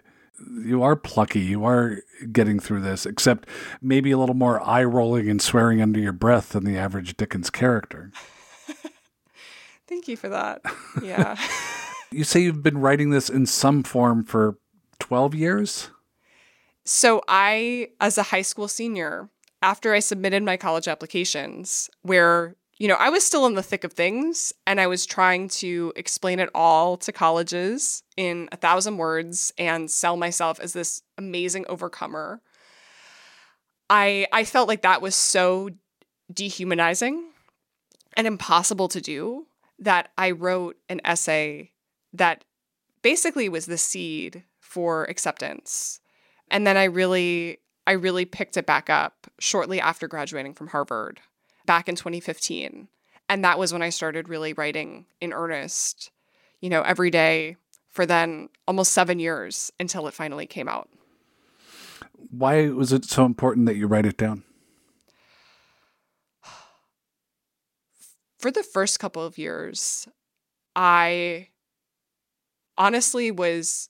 you 0.66 0.84
are 0.84 0.96
plucky. 0.96 1.42
You 1.42 1.66
are 1.66 2.02
getting 2.32 2.60
through 2.60 2.82
this, 2.82 3.06
except 3.06 3.48
maybe 3.82 4.12
a 4.12 4.18
little 4.18 4.36
more 4.36 4.62
eye 4.62 4.84
rolling 4.84 5.30
and 5.30 5.42
swearing 5.42 5.82
under 5.82 6.00
your 6.00 6.14
breath 6.14 6.50
than 6.50 6.64
the 6.64 6.78
average 6.78 7.18
Dickens 7.18 7.50
character. 7.50 8.12
Thank 9.88 10.08
you 10.08 10.18
for 10.18 10.30
that. 10.30 10.62
Yeah. 11.02 11.38
You 12.12 12.24
say 12.24 12.42
you've 12.42 12.64
been 12.64 12.80
writing 12.80 13.10
this 13.10 13.30
in 13.30 13.46
some 13.46 13.84
form 13.84 14.24
for 14.24 14.58
12 15.00 15.36
years? 15.36 15.90
So 16.86 17.22
I, 17.28 17.90
as 18.00 18.18
a 18.18 18.24
high 18.24 18.42
school 18.42 18.68
senior, 18.68 19.30
after 19.62 19.94
I 19.94 20.00
submitted 20.00 20.44
my 20.44 20.58
college 20.58 20.88
applications, 20.88 21.90
where 22.02 22.56
you 22.78 22.88
know 22.88 22.96
I 22.96 23.10
was 23.10 23.26
still 23.26 23.46
in 23.46 23.56
the 23.56 23.64
thick 23.64 23.84
of 23.84 23.94
things, 23.94 24.54
and 24.66 24.80
I 24.80 24.88
was 24.88 25.06
trying 25.06 25.50
to 25.50 25.94
explain 25.96 26.40
it 26.40 26.50
all 26.54 26.98
to 26.98 27.12
colleges 27.12 28.04
in 28.18 28.50
a 28.52 28.58
thousand 28.58 28.98
words 28.98 29.54
and 29.58 29.90
sell 29.90 30.18
myself 30.18 30.60
as 30.60 30.74
this 30.74 31.02
amazing 31.18 31.66
overcomer. 31.68 32.42
I 33.90 34.28
I 34.32 34.44
felt 34.44 34.68
like 34.68 34.82
that 34.84 35.02
was 35.02 35.16
so 35.16 35.70
dehumanizing 36.32 37.32
and 38.16 38.28
impossible 38.28 38.88
to 38.90 39.02
do 39.02 39.48
that 39.80 40.10
I 40.18 40.32
wrote 40.32 40.78
an 40.90 41.02
essay 41.04 41.72
that 42.14 42.44
basically 43.02 43.50
was 43.50 43.66
the 43.66 43.78
seed 43.78 44.44
for 44.60 45.06
acceptance. 45.06 46.00
And 46.52 46.66
then 46.66 46.78
I 46.78 46.86
really 46.86 47.60
I 47.90 47.94
really 47.94 48.26
picked 48.26 48.56
it 48.56 48.68
back 48.68 48.88
up 48.88 49.26
shortly 49.40 49.82
after 49.82 50.08
graduating 50.08 50.54
from 50.54 50.68
Harvard 50.68 51.22
back 51.66 51.90
in 51.90 51.96
2015. 51.96 52.88
And 53.28 53.44
that 53.44 53.58
was 53.58 53.74
when 53.74 53.82
I 53.82 53.90
started 53.90 54.30
really 54.30 54.54
writing 54.54 55.08
in 55.20 55.34
earnest, 55.34 56.12
you 56.62 56.70
know, 56.70 56.84
every 56.84 57.10
day 57.10 57.58
for 57.88 58.06
then 58.06 58.50
almost 58.68 58.92
7 58.92 59.18
years 59.18 59.72
until 59.80 60.06
it 60.08 60.14
finally 60.14 60.46
came 60.46 60.68
out. 60.68 60.88
Why 62.30 62.70
was 62.70 62.94
it 62.94 63.06
so 63.06 63.26
important 63.26 63.66
that 63.66 63.76
you 63.76 63.88
write 63.88 64.06
it 64.06 64.18
down? 64.18 64.44
For 68.38 68.52
the 68.52 68.62
first 68.62 69.00
couple 69.00 69.26
of 69.26 69.40
years, 69.40 70.08
I 70.76 71.48
honestly 72.78 73.32
was 73.32 73.90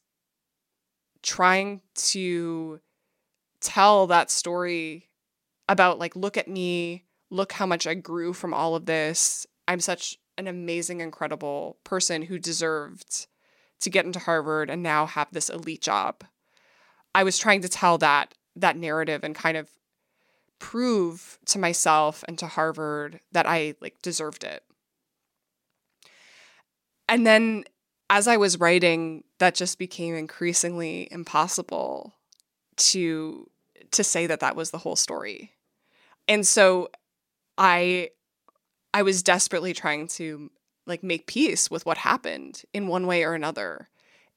trying 1.22 1.82
to 1.96 2.80
tell 3.62 4.08
that 4.08 4.32
story 4.32 5.10
about 5.68 6.00
like 6.00 6.16
look 6.16 6.38
at 6.38 6.48
me. 6.48 7.06
Look 7.32 7.54
how 7.54 7.66
much 7.66 7.86
i 7.86 7.94
grew 7.94 8.34
from 8.34 8.54
all 8.54 8.76
of 8.76 8.86
this. 8.86 9.46
I'm 9.68 9.80
such 9.80 10.18
an 10.38 10.48
amazing 10.48 11.02
incredible 11.02 11.78
person 11.84 12.24
who 12.24 12.40
deserved 12.40 13.28
to 13.82 13.90
get 13.90 14.06
into 14.06 14.20
harvard 14.20 14.70
and 14.70 14.82
now 14.82 15.06
have 15.06 15.28
this 15.32 15.50
elite 15.50 15.82
job. 15.82 16.24
I 17.14 17.24
was 17.24 17.38
trying 17.38 17.62
to 17.62 17.70
tell 17.70 17.98
that 18.00 18.34
that 18.56 18.78
narrative 18.78 19.24
and 19.24 19.36
kind 19.36 19.58
of 19.58 19.70
prove 20.58 21.40
to 21.46 21.60
myself 21.60 22.24
and 22.28 22.38
to 22.38 22.48
harvard 22.48 23.20
that 23.32 23.48
i 23.48 23.76
like 23.82 24.02
deserved 24.02 24.44
it. 24.44 24.64
And 27.08 27.26
then 27.26 27.66
as 28.10 28.28
I 28.28 28.38
was 28.38 28.60
writing, 28.60 29.24
that 29.40 29.56
just 29.56 29.78
became 29.78 30.16
increasingly 30.16 31.08
impossible 31.12 32.14
to 32.80 33.50
to 33.92 34.04
say 34.04 34.28
that 34.28 34.40
that 34.42 34.56
was 34.56 34.72
the 34.72 34.78
whole 34.78 34.96
story. 34.96 35.54
And 36.28 36.46
so 36.46 36.90
I 37.58 38.10
I 38.94 39.04
was 39.04 39.24
desperately 39.24 39.74
trying 39.74 40.08
to 40.10 40.52
like 40.86 41.04
make 41.04 41.28
peace 41.28 41.70
with 41.70 41.86
what 41.86 41.98
happened 41.98 42.64
in 42.74 42.88
one 42.88 43.06
way 43.06 43.24
or 43.24 43.34
another. 43.34 43.90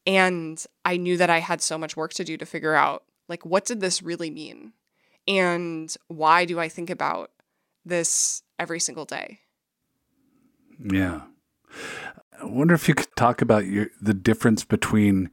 And 0.07 0.63
I 0.85 0.97
knew 0.97 1.17
that 1.17 1.31
I 1.31 1.39
had 1.39 1.63
so 1.63 1.79
much 1.79 1.97
work 1.97 2.13
to 2.15 2.25
do 2.25 2.37
to 2.37 2.47
figure 2.47 2.75
out 2.75 3.05
like 3.29 3.47
what 3.47 3.65
did 3.65 3.81
this 3.81 4.03
really 4.03 4.31
mean? 4.31 4.73
And 5.27 5.95
why 6.09 6.45
do 6.45 6.59
I 6.59 6.69
think 6.69 6.91
about 6.91 7.31
this 7.85 8.43
every 8.59 8.81
single 8.81 9.05
day? 9.05 9.41
Yeah. 10.79 11.23
I 12.41 12.45
wonder 12.45 12.75
if 12.75 12.89
you 12.89 12.95
could 12.95 13.15
talk 13.17 13.41
about 13.41 13.67
your 13.67 13.89
the 14.01 14.15
difference 14.15 14.65
between 14.65 15.31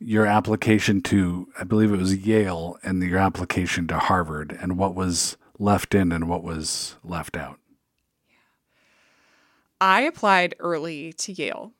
your 0.00 0.26
application 0.26 1.02
to 1.02 1.48
I 1.58 1.64
believe 1.64 1.92
it 1.92 1.98
was 1.98 2.16
Yale 2.16 2.78
and 2.82 3.02
your 3.02 3.18
application 3.18 3.86
to 3.88 3.98
Harvard 3.98 4.56
and 4.60 4.76
what 4.76 4.94
was 4.94 5.36
left 5.58 5.94
in 5.94 6.10
and 6.10 6.28
what 6.28 6.42
was 6.42 6.96
left 7.04 7.36
out. 7.36 7.58
I 9.80 10.02
applied 10.02 10.54
early 10.58 11.12
to 11.14 11.32
Yale. 11.32 11.72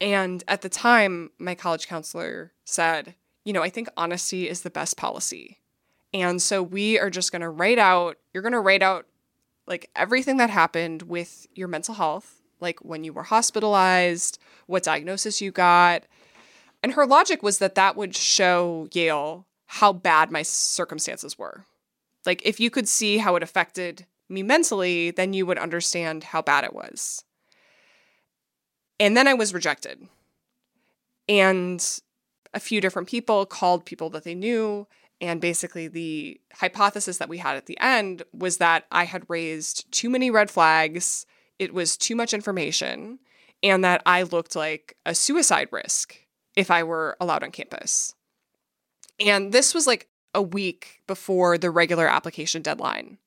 And 0.00 0.42
at 0.48 0.62
the 0.62 0.68
time, 0.70 1.30
my 1.38 1.54
college 1.54 1.86
counselor 1.86 2.52
said, 2.64 3.14
you 3.44 3.52
know, 3.52 3.62
I 3.62 3.68
think 3.68 3.88
honesty 3.96 4.48
is 4.48 4.62
the 4.62 4.70
best 4.70 4.96
policy. 4.96 5.58
And 6.12 6.40
so 6.40 6.62
we 6.62 6.98
are 6.98 7.10
just 7.10 7.32
going 7.32 7.42
to 7.42 7.48
write 7.48 7.78
out, 7.78 8.16
you're 8.32 8.42
going 8.42 8.52
to 8.52 8.60
write 8.60 8.82
out 8.82 9.06
like 9.66 9.90
everything 9.94 10.38
that 10.38 10.50
happened 10.50 11.02
with 11.02 11.46
your 11.54 11.68
mental 11.68 11.94
health, 11.94 12.40
like 12.60 12.80
when 12.80 13.04
you 13.04 13.12
were 13.12 13.22
hospitalized, 13.22 14.38
what 14.66 14.82
diagnosis 14.82 15.40
you 15.40 15.50
got. 15.50 16.04
And 16.82 16.92
her 16.92 17.06
logic 17.06 17.42
was 17.42 17.58
that 17.58 17.74
that 17.74 17.96
would 17.96 18.16
show 18.16 18.88
Yale 18.92 19.46
how 19.66 19.92
bad 19.92 20.30
my 20.30 20.42
circumstances 20.42 21.38
were. 21.38 21.66
Like 22.26 22.42
if 22.44 22.58
you 22.58 22.70
could 22.70 22.88
see 22.88 23.18
how 23.18 23.36
it 23.36 23.42
affected 23.42 24.06
me 24.28 24.42
mentally, 24.42 25.10
then 25.10 25.32
you 25.32 25.46
would 25.46 25.58
understand 25.58 26.24
how 26.24 26.42
bad 26.42 26.64
it 26.64 26.74
was. 26.74 27.24
And 28.98 29.16
then 29.16 29.26
I 29.26 29.34
was 29.34 29.54
rejected. 29.54 30.06
And 31.28 31.84
a 32.52 32.60
few 32.60 32.80
different 32.80 33.08
people 33.08 33.46
called 33.46 33.84
people 33.84 34.10
that 34.10 34.24
they 34.24 34.34
knew. 34.34 34.86
And 35.20 35.40
basically, 35.40 35.86
the 35.86 36.40
hypothesis 36.54 37.18
that 37.18 37.28
we 37.28 37.38
had 37.38 37.56
at 37.56 37.66
the 37.66 37.78
end 37.78 38.22
was 38.32 38.56
that 38.56 38.86
I 38.90 39.04
had 39.04 39.28
raised 39.28 39.90
too 39.92 40.08
many 40.08 40.30
red 40.30 40.50
flags, 40.50 41.26
it 41.58 41.74
was 41.74 41.96
too 41.96 42.16
much 42.16 42.32
information, 42.32 43.18
and 43.62 43.84
that 43.84 44.02
I 44.06 44.22
looked 44.22 44.56
like 44.56 44.96
a 45.04 45.14
suicide 45.14 45.68
risk 45.70 46.16
if 46.56 46.70
I 46.70 46.82
were 46.82 47.16
allowed 47.20 47.42
on 47.42 47.50
campus. 47.50 48.14
And 49.18 49.52
this 49.52 49.74
was 49.74 49.86
like 49.86 50.08
a 50.34 50.42
week 50.42 51.02
before 51.06 51.58
the 51.58 51.70
regular 51.70 52.08
application 52.08 52.62
deadline. 52.62 53.18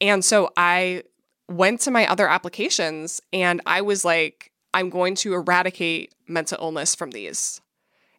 And 0.00 0.24
so 0.24 0.50
I 0.56 1.02
went 1.48 1.80
to 1.82 1.90
my 1.90 2.06
other 2.06 2.28
applications 2.28 3.20
and 3.32 3.60
I 3.66 3.80
was 3.80 4.04
like, 4.04 4.52
I'm 4.74 4.90
going 4.90 5.14
to 5.16 5.34
eradicate 5.34 6.14
mental 6.26 6.58
illness 6.60 6.94
from 6.94 7.10
these. 7.10 7.60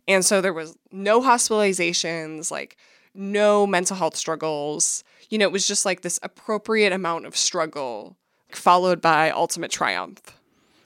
And 0.08 0.26
so 0.26 0.42
there 0.42 0.54
was 0.54 0.78
no 0.92 1.22
hospitalizations, 1.22 2.50
like 2.52 2.78
no 3.14 3.68
mental 3.68 3.96
health 3.96 4.16
struggles. 4.16 5.04
You 5.30 5.38
know, 5.38 5.46
it 5.46 5.52
was 5.52 5.68
just 5.68 5.86
like 5.86 6.02
this 6.02 6.20
appropriate 6.24 6.92
amount 6.92 7.26
of 7.28 7.38
struggle 7.38 8.18
followed 8.52 9.02
by 9.02 9.30
ultimate 9.30 9.72
triumph. 9.72 10.20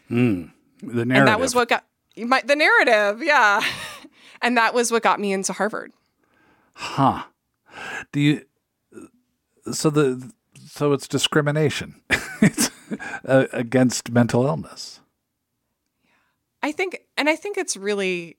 Hmm. 0.10 0.46
The 0.82 1.06
narrative. 1.06 1.16
And 1.16 1.28
that 1.30 1.40
was 1.40 1.56
what 1.56 1.70
got 1.70 1.86
the 2.16 2.56
narrative, 2.56 3.24
yeah. 3.24 3.64
and 4.42 4.58
that 4.58 4.74
was 4.74 4.92
what 4.92 5.04
got 5.04 5.20
me 5.20 5.34
into 5.34 5.54
Harvard. 5.54 5.92
Huh. 6.74 7.24
Do 8.12 8.20
you 8.20 8.46
so 9.72 9.90
the 9.90 10.32
so 10.74 10.92
it's 10.94 11.08
discrimination. 11.08 12.02
it's 12.42 12.72
uh, 13.28 13.46
against 13.54 14.12
mental 14.12 14.46
illness. 14.46 15.00
I 16.64 16.72
think, 16.72 17.02
and 17.18 17.30
I 17.30 17.36
think 17.36 17.58
it's 17.58 17.78
really 17.78 18.38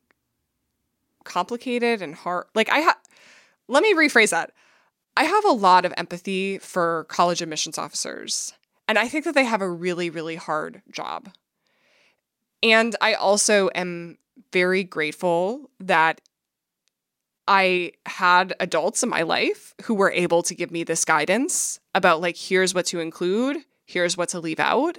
complicated 1.25 2.03
and 2.03 2.15
hard. 2.15 2.47
Like, 2.55 2.71
I 2.71 2.79
have, 2.79 2.97
let 3.69 3.83
me 3.83 3.95
rephrase 3.95 4.31
that. 4.31 4.53
I 5.17 5.25
have 5.25 5.45
a 5.45 5.53
lot 5.53 5.85
of 5.85 5.95
empathy 5.97 6.59
for 6.59 7.05
college 7.09 7.41
admissions 7.41 7.79
officers, 7.79 8.53
and 8.89 8.99
I 8.99 9.07
think 9.07 9.25
that 9.27 9.35
they 9.35 9.45
have 9.45 9.63
a 9.63 9.71
really, 9.71 10.11
really 10.11 10.37
hard 10.37 10.83
job. 10.91 11.29
And 12.65 12.97
I 13.01 13.15
also 13.15 13.71
am 13.75 14.19
very 14.53 14.83
grateful 14.83 15.71
that 15.79 16.21
I 17.47 17.93
had 18.07 18.55
adults 18.59 19.03
in 19.03 19.11
my 19.11 19.23
life 19.23 19.75
who 19.83 19.95
were 19.95 20.11
able 20.11 20.43
to 20.43 20.55
give 20.55 20.71
me 20.71 20.83
this 20.83 21.05
guidance 21.05 21.79
about, 21.95 22.23
like, 22.23 22.37
here's 22.37 22.75
what 22.75 22.87
to 22.87 23.01
include, 23.01 23.59
here's 23.85 24.17
what 24.17 24.31
to 24.31 24.41
leave 24.41 24.59
out. 24.59 24.97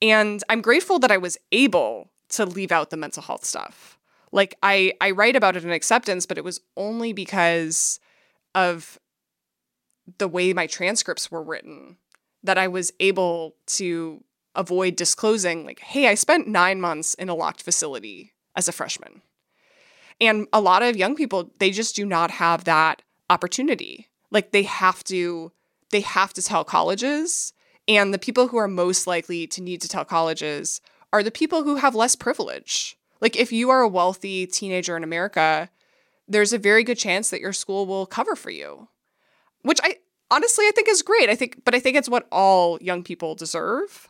And 0.00 0.42
I'm 0.48 0.62
grateful 0.62 1.00
that 1.00 1.10
I 1.10 1.16
was 1.16 1.36
able 1.50 2.10
to 2.30 2.46
leave 2.46 2.72
out 2.72 2.90
the 2.90 2.96
mental 2.96 3.22
health 3.22 3.44
stuff. 3.44 3.98
Like 4.32 4.56
I 4.62 4.94
I 5.00 5.10
write 5.10 5.36
about 5.36 5.56
it 5.56 5.64
in 5.64 5.70
acceptance, 5.70 6.24
but 6.24 6.38
it 6.38 6.44
was 6.44 6.60
only 6.76 7.12
because 7.12 8.00
of 8.54 8.98
the 10.18 10.28
way 10.28 10.52
my 10.52 10.66
transcripts 10.66 11.30
were 11.30 11.42
written 11.42 11.98
that 12.42 12.58
I 12.58 12.68
was 12.68 12.92
able 12.98 13.54
to 13.66 14.24
avoid 14.54 14.96
disclosing 14.96 15.64
like, 15.64 15.80
hey, 15.80 16.08
I 16.08 16.14
spent 16.14 16.48
9 16.48 16.80
months 16.80 17.14
in 17.14 17.28
a 17.28 17.34
locked 17.34 17.62
facility 17.62 18.32
as 18.56 18.68
a 18.68 18.72
freshman. 18.72 19.22
And 20.20 20.46
a 20.52 20.60
lot 20.60 20.82
of 20.82 20.96
young 20.96 21.16
people, 21.16 21.50
they 21.58 21.70
just 21.70 21.96
do 21.96 22.06
not 22.06 22.30
have 22.30 22.64
that 22.64 23.02
opportunity. 23.28 24.08
Like 24.30 24.52
they 24.52 24.62
have 24.62 25.02
to 25.04 25.52
they 25.90 26.00
have 26.00 26.32
to 26.32 26.42
tell 26.42 26.64
colleges 26.64 27.52
and 27.86 28.14
the 28.14 28.18
people 28.18 28.48
who 28.48 28.56
are 28.56 28.68
most 28.68 29.06
likely 29.06 29.46
to 29.48 29.60
need 29.60 29.80
to 29.82 29.88
tell 29.88 30.04
colleges 30.04 30.80
are 31.12 31.22
the 31.22 31.30
people 31.30 31.64
who 31.64 31.76
have 31.76 31.94
less 31.94 32.16
privilege. 32.16 32.96
Like 33.20 33.36
if 33.36 33.52
you 33.52 33.68
are 33.70 33.82
a 33.82 33.88
wealthy 33.88 34.46
teenager 34.46 34.96
in 34.96 35.04
America, 35.04 35.68
there's 36.26 36.52
a 36.52 36.58
very 36.58 36.84
good 36.84 36.98
chance 36.98 37.28
that 37.30 37.40
your 37.40 37.52
school 37.52 37.84
will 37.86 38.06
cover 38.06 38.34
for 38.34 38.50
you. 38.50 38.88
Which 39.62 39.80
I 39.82 39.98
honestly 40.30 40.66
I 40.66 40.72
think 40.74 40.88
is 40.88 41.02
great. 41.02 41.28
I 41.28 41.34
think 41.34 41.64
but 41.64 41.74
I 41.74 41.80
think 41.80 41.96
it's 41.96 42.08
what 42.08 42.26
all 42.32 42.78
young 42.80 43.02
people 43.02 43.34
deserve. 43.34 44.08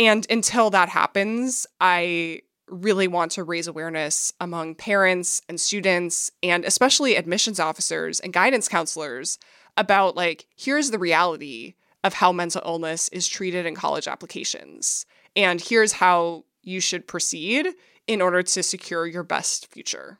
And 0.00 0.26
until 0.30 0.70
that 0.70 0.88
happens, 0.88 1.66
I 1.78 2.40
really 2.68 3.06
want 3.06 3.32
to 3.32 3.44
raise 3.44 3.66
awareness 3.66 4.32
among 4.40 4.74
parents 4.74 5.42
and 5.46 5.60
students 5.60 6.30
and 6.42 6.64
especially 6.64 7.16
admissions 7.16 7.60
officers 7.60 8.18
and 8.18 8.32
guidance 8.32 8.66
counselors 8.66 9.38
about 9.76 10.16
like 10.16 10.46
here's 10.56 10.90
the 10.90 10.98
reality 10.98 11.74
of 12.02 12.14
how 12.14 12.32
mental 12.32 12.62
illness 12.64 13.08
is 13.08 13.28
treated 13.28 13.66
in 13.66 13.74
college 13.74 14.08
applications 14.08 15.04
and 15.36 15.60
here's 15.60 15.92
how 15.92 16.44
you 16.62 16.80
should 16.80 17.06
proceed 17.06 17.66
in 18.06 18.22
order 18.22 18.42
to 18.42 18.62
secure 18.62 19.06
your 19.06 19.22
best 19.22 19.66
future. 19.66 20.18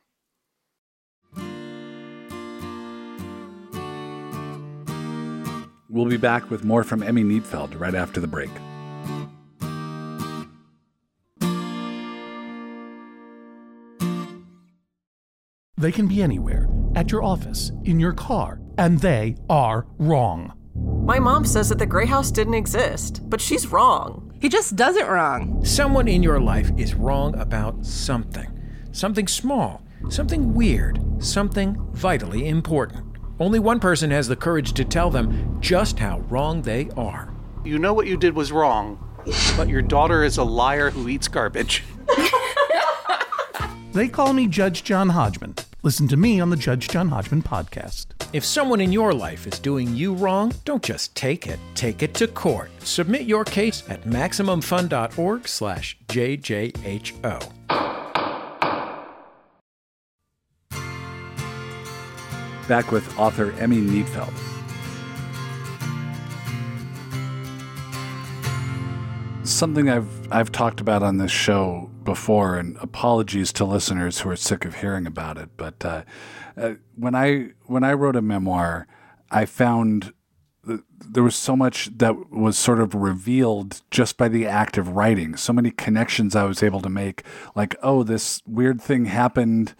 We'll 5.88 6.06
be 6.06 6.18
back 6.18 6.50
with 6.50 6.64
more 6.64 6.84
from 6.84 7.00
Emi 7.00 7.24
Nietfeld 7.24 7.80
right 7.80 7.94
after 7.94 8.20
the 8.20 8.26
break. 8.26 8.50
They 15.80 15.92
can 15.92 16.06
be 16.06 16.22
anywhere 16.22 16.68
at 16.94 17.10
your 17.10 17.24
office, 17.24 17.72
in 17.84 17.98
your 17.98 18.12
car, 18.12 18.60
and 18.76 18.98
they 18.98 19.36
are 19.48 19.86
wrong. 19.96 20.52
My 21.06 21.18
mom 21.18 21.46
says 21.46 21.70
that 21.70 21.78
the 21.78 21.86
Grey 21.86 22.04
House 22.04 22.30
didn't 22.30 22.52
exist, 22.52 23.22
but 23.30 23.40
she's 23.40 23.66
wrong. 23.66 24.30
He 24.42 24.50
just 24.50 24.76
does 24.76 24.96
it 24.96 25.06
wrong. 25.06 25.64
Someone 25.64 26.06
in 26.06 26.22
your 26.22 26.38
life 26.38 26.70
is 26.76 26.94
wrong 26.94 27.34
about 27.38 27.86
something. 27.86 28.60
Something 28.92 29.26
small, 29.26 29.82
something 30.10 30.52
weird, 30.52 31.00
something 31.18 31.78
vitally 31.92 32.46
important. 32.46 33.16
Only 33.38 33.58
one 33.58 33.80
person 33.80 34.10
has 34.10 34.28
the 34.28 34.36
courage 34.36 34.74
to 34.74 34.84
tell 34.84 35.08
them 35.08 35.56
just 35.62 35.98
how 35.98 36.20
wrong 36.28 36.60
they 36.60 36.90
are. 36.94 37.32
You 37.64 37.78
know 37.78 37.94
what 37.94 38.06
you 38.06 38.18
did 38.18 38.34
was 38.34 38.52
wrong, 38.52 39.02
but 39.56 39.70
your 39.70 39.80
daughter 39.80 40.24
is 40.24 40.36
a 40.36 40.44
liar 40.44 40.90
who 40.90 41.08
eats 41.08 41.26
garbage. 41.26 41.84
They 43.92 44.08
call 44.08 44.34
me 44.34 44.46
Judge 44.46 44.84
John 44.84 45.08
Hodgman. 45.08 45.54
Listen 45.82 46.06
to 46.08 46.16
me 46.16 46.40
on 46.40 46.50
the 46.50 46.56
Judge 46.56 46.88
John 46.88 47.08
Hodgman 47.08 47.42
podcast. 47.42 48.08
If 48.34 48.44
someone 48.44 48.82
in 48.82 48.92
your 48.92 49.14
life 49.14 49.46
is 49.46 49.58
doing 49.58 49.96
you 49.96 50.12
wrong, 50.12 50.52
don't 50.66 50.82
just 50.82 51.14
take 51.14 51.46
it. 51.46 51.58
Take 51.74 52.02
it 52.02 52.12
to 52.14 52.28
court. 52.28 52.70
Submit 52.80 53.22
your 53.22 53.46
case 53.46 53.82
at 53.88 54.02
MaximumFun.org 54.04 55.48
slash 55.48 55.96
JJHO. 56.08 57.52
Back 62.68 62.92
with 62.92 63.18
author 63.18 63.52
Emi 63.52 63.82
Nietfeld. 63.82 64.34
Something 69.46 69.88
I've 69.88 70.30
I've 70.30 70.52
talked 70.52 70.80
about 70.82 71.02
on 71.02 71.16
this 71.16 71.32
show 71.32 71.89
before, 72.04 72.56
and 72.56 72.76
apologies 72.80 73.52
to 73.54 73.64
listeners 73.64 74.20
who 74.20 74.30
are 74.30 74.36
sick 74.36 74.64
of 74.64 74.76
hearing 74.76 75.06
about 75.06 75.38
it. 75.38 75.50
But 75.56 75.84
uh, 75.84 76.02
uh, 76.56 76.74
when 76.96 77.14
I 77.14 77.50
when 77.66 77.84
I 77.84 77.92
wrote 77.92 78.16
a 78.16 78.22
memoir, 78.22 78.86
I 79.30 79.46
found 79.46 80.12
th- 80.66 80.80
there 80.98 81.22
was 81.22 81.36
so 81.36 81.56
much 81.56 81.90
that 81.98 82.30
was 82.30 82.58
sort 82.58 82.80
of 82.80 82.94
revealed 82.94 83.82
just 83.90 84.16
by 84.16 84.28
the 84.28 84.46
act 84.46 84.78
of 84.78 84.90
writing. 84.90 85.36
So 85.36 85.52
many 85.52 85.70
connections 85.70 86.36
I 86.36 86.44
was 86.44 86.62
able 86.62 86.80
to 86.80 86.90
make, 86.90 87.22
like, 87.54 87.76
oh, 87.82 88.02
this 88.02 88.42
weird 88.46 88.80
thing 88.80 89.06
happened 89.06 89.74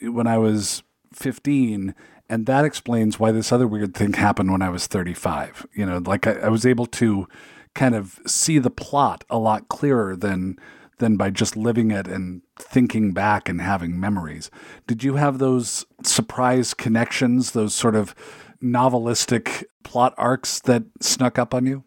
when 0.00 0.26
I 0.26 0.38
was 0.38 0.82
15 1.12 1.94
and 2.30 2.46
that 2.46 2.64
explains 2.64 3.18
why 3.18 3.32
this 3.32 3.50
other 3.50 3.66
weird 3.66 3.92
thing 3.92 4.12
happened 4.12 4.52
when 4.52 4.62
I 4.62 4.70
was 4.70 4.86
35. 4.86 5.66
You 5.74 5.84
know, 5.84 5.98
like 5.98 6.28
I, 6.28 6.34
I, 6.34 6.48
was 6.48 6.64
able 6.64 6.86
to 6.86 7.26
kind 7.74 7.96
of 7.96 8.20
see 8.24 8.60
the 8.60 8.70
plot 8.70 9.24
a 9.28 9.36
lot 9.36 9.68
clearer 9.68 10.14
than 10.14 10.56
than 11.00 11.16
by 11.16 11.30
just 11.30 11.56
living 11.56 11.90
it 11.90 12.06
and 12.06 12.42
thinking 12.56 13.12
back 13.12 13.48
and 13.48 13.60
having 13.60 13.98
memories. 13.98 14.50
Did 14.86 15.02
you 15.02 15.16
have 15.16 15.38
those 15.38 15.84
surprise 16.04 16.72
connections, 16.72 17.50
those 17.50 17.74
sort 17.74 17.96
of 17.96 18.14
novelistic 18.62 19.64
plot 19.82 20.14
arcs 20.16 20.60
that 20.60 20.84
snuck 21.00 21.38
up 21.38 21.52
on 21.52 21.66
you? 21.66 21.84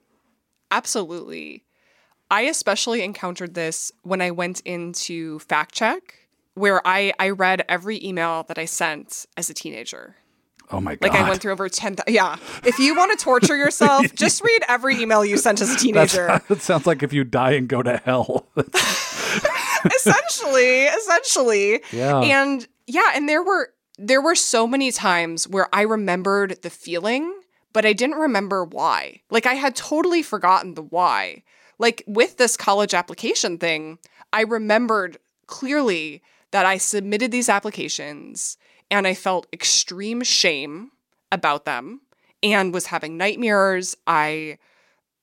Absolutely. 0.71 1.63
I 2.29 2.41
especially 2.41 3.03
encountered 3.03 3.53
this 3.53 3.91
when 4.01 4.21
I 4.21 4.31
went 4.31 4.59
into 4.61 5.39
fact 5.39 5.75
check, 5.75 6.27
where 6.55 6.85
I, 6.85 7.13
I 7.19 7.29
read 7.29 7.63
every 7.69 8.03
email 8.03 8.43
that 8.43 8.57
I 8.57 8.65
sent 8.65 9.25
as 9.37 9.49
a 9.49 9.53
teenager. 9.53 10.17
Oh 10.71 10.79
my 10.79 10.95
god! 10.95 11.09
Like 11.09 11.19
I 11.19 11.27
went 11.27 11.41
through 11.41 11.51
over 11.51 11.69
ten. 11.69 11.95
Yeah, 12.07 12.37
if 12.63 12.79
you 12.79 12.95
want 12.95 13.17
to 13.17 13.23
torture 13.23 13.55
yourself, 13.55 14.13
just 14.15 14.43
read 14.43 14.61
every 14.67 15.01
email 15.01 15.23
you 15.23 15.37
sent 15.37 15.61
as 15.61 15.73
a 15.73 15.77
teenager. 15.77 16.27
That's, 16.27 16.47
that 16.47 16.61
sounds 16.61 16.87
like 16.87 17.03
if 17.03 17.13
you 17.13 17.23
die 17.23 17.51
and 17.51 17.67
go 17.67 17.83
to 17.83 17.97
hell. 17.97 18.47
essentially, 19.95 20.83
essentially. 20.85 21.81
Yeah. 21.91 22.19
And 22.21 22.67
yeah, 22.87 23.11
and 23.13 23.29
there 23.29 23.43
were 23.43 23.73
there 23.97 24.21
were 24.21 24.35
so 24.35 24.65
many 24.65 24.91
times 24.91 25.47
where 25.47 25.67
I 25.73 25.81
remembered 25.81 26.61
the 26.61 26.69
feeling, 26.69 27.33
but 27.71 27.85
I 27.85 27.93
didn't 27.93 28.17
remember 28.17 28.63
why. 28.63 29.21
Like 29.29 29.45
I 29.45 29.53
had 29.53 29.75
totally 29.75 30.23
forgotten 30.23 30.73
the 30.73 30.83
why. 30.83 31.43
Like 31.79 32.03
with 32.07 32.37
this 32.37 32.57
college 32.57 32.93
application 32.93 33.57
thing, 33.57 33.99
I 34.31 34.41
remembered 34.41 35.17
clearly 35.47 36.21
that 36.51 36.65
I 36.65 36.77
submitted 36.77 37.31
these 37.31 37.49
applications 37.49 38.57
and 38.93 39.07
I 39.07 39.15
felt 39.15 39.47
extreme 39.51 40.21
shame 40.21 40.91
about 41.31 41.65
them 41.65 42.01
and 42.43 42.71
was 42.71 42.85
having 42.85 43.17
nightmares. 43.17 43.97
I 44.05 44.59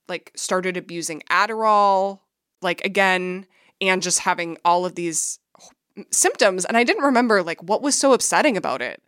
like 0.09 0.33
started 0.35 0.77
abusing 0.77 1.23
Adderall 1.31 2.19
like 2.63 2.85
again 2.85 3.47
and 3.81 4.03
just 4.03 4.19
having 4.19 4.59
all 4.65 4.85
of 4.85 4.97
these 4.97 5.39
symptoms 6.11 6.65
and 6.65 6.77
I 6.77 6.83
didn't 6.83 7.05
remember 7.05 7.45
like 7.45 7.63
what 7.63 7.81
was 7.81 7.95
so 7.95 8.13
upsetting 8.13 8.57
about 8.57 8.83
it. 8.83 9.05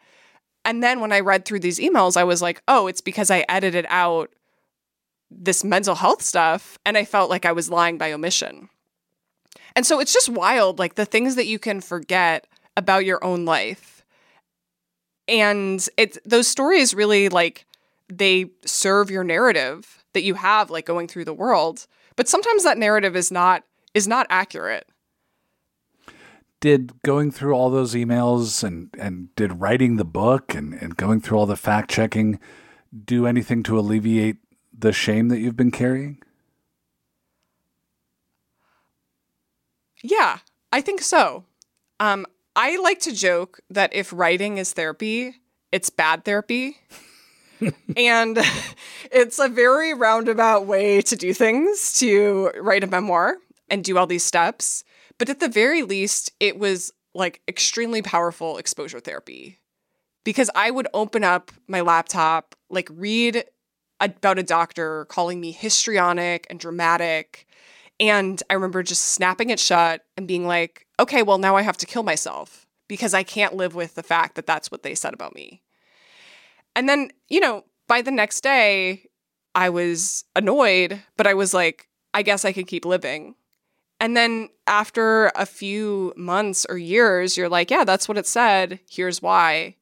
And 0.65 0.81
then 0.81 1.01
when 1.01 1.11
I 1.11 1.19
read 1.19 1.45
through 1.45 1.61
these 1.61 1.81
emails 1.81 2.17
I 2.17 2.23
was 2.23 2.41
like, 2.41 2.63
"Oh, 2.69 2.87
it's 2.87 3.01
because 3.01 3.33
I 3.33 3.45
edited 3.49 3.85
out 3.89 4.31
this 5.29 5.65
mental 5.65 5.97
health 5.97 6.23
stuff 6.23 6.79
and 6.87 6.97
I 6.97 7.05
felt 7.05 7.31
like 7.31 7.45
I 7.45 7.53
was 7.53 7.69
lying 7.69 7.99
by 7.99 8.13
omission." 8.13 8.69
And 9.75 9.85
so 9.85 9.99
it's 9.99 10.13
just 10.13 10.29
wild 10.29 10.79
like 10.79 10.95
the 10.95 11.05
things 11.05 11.35
that 11.35 11.47
you 11.47 11.59
can 11.59 11.81
forget 11.81 12.47
about 12.77 13.05
your 13.05 13.23
own 13.25 13.45
life 13.45 13.91
and 15.29 15.87
it's 15.97 16.18
those 16.25 16.49
stories 16.49 16.95
really 16.95 17.29
like 17.29 17.66
they 18.09 18.51
serve 18.64 19.11
your 19.11 19.25
narrative 19.25 20.05
that 20.12 20.23
you 20.23 20.35
have 20.35 20.70
like 20.70 20.87
going 20.87 21.09
through 21.09 21.25
the 21.25 21.35
world. 21.35 21.87
But 22.16 22.29
sometimes 22.29 22.64
that 22.64 22.79
narrative 22.79 23.16
is 23.16 23.31
not 23.31 23.64
is 23.95 24.07
not 24.07 24.27
accurate. 24.31 24.87
Did 26.61 27.03
going 27.03 27.31
through 27.33 27.55
all 27.55 27.70
those 27.70 27.95
emails 27.95 28.62
and 28.62 28.91
and 28.99 29.35
did 29.35 29.61
writing 29.61 29.97
the 29.97 30.05
book 30.05 30.55
and 30.55 30.75
and 30.75 30.97
going 30.97 31.20
through 31.20 31.39
all 31.39 31.47
the 31.47 31.57
fact 31.57 31.91
checking 31.91 32.39
do 33.05 33.27
anything 33.27 33.62
to 33.62 33.79
alleviate 33.79 34.37
the 34.77 34.93
shame 34.93 35.29
that 35.29 35.39
you've 35.39 35.57
been 35.57 35.70
carrying? 35.70 36.23
Yeah 40.03 40.39
I 40.73 40.81
think 40.81 41.03
so. 41.03 41.45
Um, 42.01 42.27
I 42.55 42.77
like 42.77 43.01
to 43.01 43.13
joke 43.13 43.61
that 43.71 43.95
if 43.95 44.13
writing 44.13 44.59
is 44.59 44.73
therapy, 44.73 45.37
it's 45.71 45.91
bad 45.91 46.25
therapy. 46.25 46.77
and 47.97 48.39
it's 49.11 49.39
a 49.39 49.49
very 49.49 49.95
roundabout 49.95 50.67
way 50.67 51.01
to 51.03 51.17
do 51.17 51.33
things 51.33 51.99
to 52.01 52.51
write 52.61 52.85
a 52.85 52.87
memoir 52.87 53.37
and 53.71 53.83
do 53.83 53.97
all 53.97 54.07
these 54.07 54.25
steps. 54.25 54.85
But 55.19 55.31
at 55.31 55.41
the 55.41 55.49
very 55.49 55.83
least, 55.83 56.33
it 56.41 56.59
was 56.59 56.93
like 57.15 57.41
extremely 57.49 58.03
powerful 58.03 58.59
exposure 58.59 59.01
therapy 59.01 59.59
because 60.25 60.51
I 60.55 60.71
would 60.71 60.89
open 60.95 61.25
up 61.25 61.51
my 61.69 61.81
laptop, 61.81 62.55
like 62.71 62.89
read 62.91 63.45
about 64.01 64.39
a 64.39 64.43
doctor 64.43 65.05
calling 65.07 65.41
me 65.41 65.53
histrionic 65.53 66.47
and 66.51 66.59
dramatic. 66.59 67.47
And 68.01 68.43
I 68.51 68.55
remember 68.55 68.83
just 68.83 69.05
snapping 69.05 69.51
it 69.51 69.61
shut 69.61 70.05
and 70.17 70.27
being 70.27 70.47
like, 70.47 70.87
okay, 71.03 71.23
well, 71.23 71.39
now 71.39 71.57
I 71.57 71.63
have 71.63 71.77
to 71.79 71.87
kill 71.87 72.03
myself 72.03 72.67
because 72.89 73.15
I 73.15 73.23
can't 73.23 73.55
live 73.55 73.75
with 73.75 73.95
the 73.95 74.03
fact 74.03 74.37
that 74.37 74.47
that's 74.47 74.71
what 74.71 74.83
they 74.83 74.95
said 74.95 75.15
about 75.15 75.35
me. 75.35 75.63
And 76.75 76.89
then, 76.89 77.11
you 77.29 77.41
know, 77.41 77.65
by 77.89 78.03
the 78.03 78.11
next 78.11 78.43
day, 78.43 79.09
I 79.55 79.69
was 79.69 80.25
annoyed, 80.35 81.03
but 81.17 81.27
I 81.27 81.35
was 81.35 81.53
like, 81.53 81.89
I 82.15 82.23
guess 82.23 82.45
I 82.45 82.53
could 82.53 82.67
keep 82.67 82.85
living. 82.85 83.35
And 84.01 84.17
then 84.17 84.49
after 84.67 85.31
a 85.35 85.47
few 85.47 86.13
months 86.17 86.67
or 86.69 86.79
years, 86.79 87.37
you're 87.37 87.49
like, 87.49 87.71
yeah, 87.71 87.85
that's 87.85 88.09
what 88.09 88.19
it 88.19 88.27
said. 88.27 88.81
Here's 88.89 89.21
why. 89.21 89.77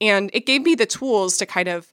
And 0.00 0.30
it 0.32 0.46
gave 0.46 0.62
me 0.62 0.74
the 0.74 0.86
tools 0.86 1.36
to 1.38 1.46
kind 1.46 1.68
of 1.68 1.92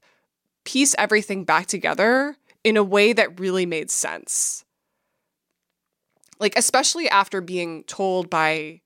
piece 0.65 0.95
everything 0.97 1.43
back 1.43 1.67
together 1.67 2.37
in 2.63 2.77
a 2.77 2.83
way 2.83 3.13
that 3.13 3.39
really 3.39 3.65
made 3.65 3.91
sense. 3.91 4.62
Like 6.39 6.57
especially 6.57 7.09
after 7.09 7.41
being 7.41 7.83
told 7.83 8.29
by 8.29 8.81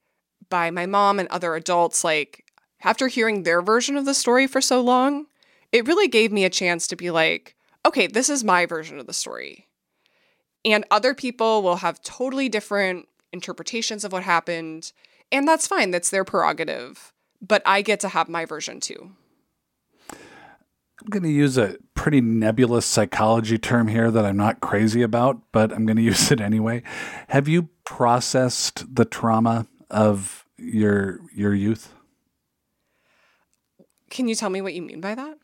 by 0.50 0.72
my 0.72 0.86
mom 0.86 1.20
and 1.20 1.28
other 1.30 1.56
adults 1.56 2.04
like 2.04 2.46
after 2.84 3.08
hearing 3.08 3.44
their 3.44 3.62
version 3.62 3.98
of 3.98 4.06
the 4.06 4.14
story 4.14 4.48
for 4.48 4.62
so 4.62 4.82
long, 4.82 5.26
it 5.72 5.88
really 5.88 6.08
gave 6.08 6.32
me 6.32 6.46
a 6.46 6.50
chance 6.50 6.88
to 6.88 6.96
be 6.96 7.12
like, 7.12 7.56
okay, 7.86 8.08
this 8.08 8.30
is 8.30 8.44
my 8.44 8.66
version 8.66 9.00
of 9.00 9.08
the 9.08 9.14
story. 9.14 9.68
And 10.64 10.86
other 10.92 11.14
people 11.14 11.62
will 11.64 11.78
have 11.78 12.02
totally 12.02 12.50
different 12.50 13.08
interpretations 13.34 14.04
of 14.04 14.12
what 14.12 14.24
happened, 14.24 14.92
and 15.32 15.48
that's 15.48 15.68
fine, 15.68 15.92
that's 15.92 16.10
their 16.10 16.24
prerogative. 16.24 17.14
But 17.42 17.62
I 17.66 17.82
get 17.82 18.00
to 18.02 18.10
have 18.10 18.30
my 18.30 18.46
version 18.46 18.80
too. 18.80 19.12
I'm 21.00 21.10
going 21.10 21.24
to 21.24 21.30
use 21.30 21.58
a 21.58 21.78
pretty 21.94 22.22
nebulous 22.22 22.86
psychology 22.86 23.58
term 23.58 23.88
here 23.88 24.10
that 24.10 24.26
I'm 24.26 24.38
not 24.38 24.62
crazy 24.62 25.02
about, 25.02 25.40
but 25.52 25.72
I'm 25.72 25.86
going 25.86 25.98
to 25.98 26.04
use 26.04 26.32
it 26.32 26.42
anyway. 26.42 26.84
Have 27.30 27.48
you 27.48 27.70
processed 27.86 28.96
the 28.96 29.06
trauma 29.06 29.68
of 29.90 30.46
your 30.58 31.20
your 31.34 31.54
youth? 31.54 31.94
Can 34.10 34.28
you 34.28 34.36
tell 34.36 34.50
me 34.50 34.62
what 34.62 34.74
you 34.74 34.82
mean 34.82 35.02
by 35.02 35.16
that? 35.16 35.38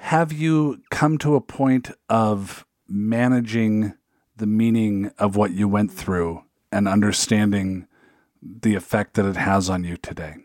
Have 0.00 0.32
you 0.32 0.82
come 0.90 1.18
to 1.18 1.34
a 1.34 1.40
point 1.40 1.90
of 2.08 2.66
managing 2.88 3.94
the 4.36 4.46
meaning 4.46 5.10
of 5.18 5.36
what 5.36 5.52
you 5.52 5.68
went 5.68 5.92
through 5.92 6.44
and 6.70 6.86
understanding 6.86 7.86
the 8.42 8.74
effect 8.74 9.14
that 9.14 9.26
it 9.26 9.36
has 9.36 9.68
on 9.68 9.84
you 9.84 9.96
today? 9.96 10.36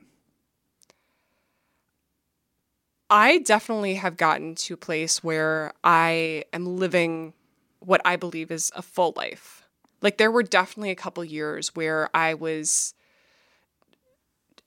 I 3.14 3.38
definitely 3.38 3.93
have 3.93 4.18
gotten 4.18 4.55
to 4.55 4.74
a 4.74 4.78
place 4.78 5.24
where 5.24 5.74
I 5.84 6.45
am 6.51 6.66
living 6.66 7.34
what 7.78 8.01
I 8.03 8.16
believe 8.16 8.49
is 8.49 8.72
a 8.76 8.82
full 8.82 9.14
life. 9.16 9.68
Like 10.01 10.18
there 10.18 10.32
were 10.32 10.41
definitely 10.41 10.89
a 10.89 10.95
couple 10.95 11.24
years 11.24 11.76
where 11.76 12.09
I 12.16 12.34
was 12.34 12.95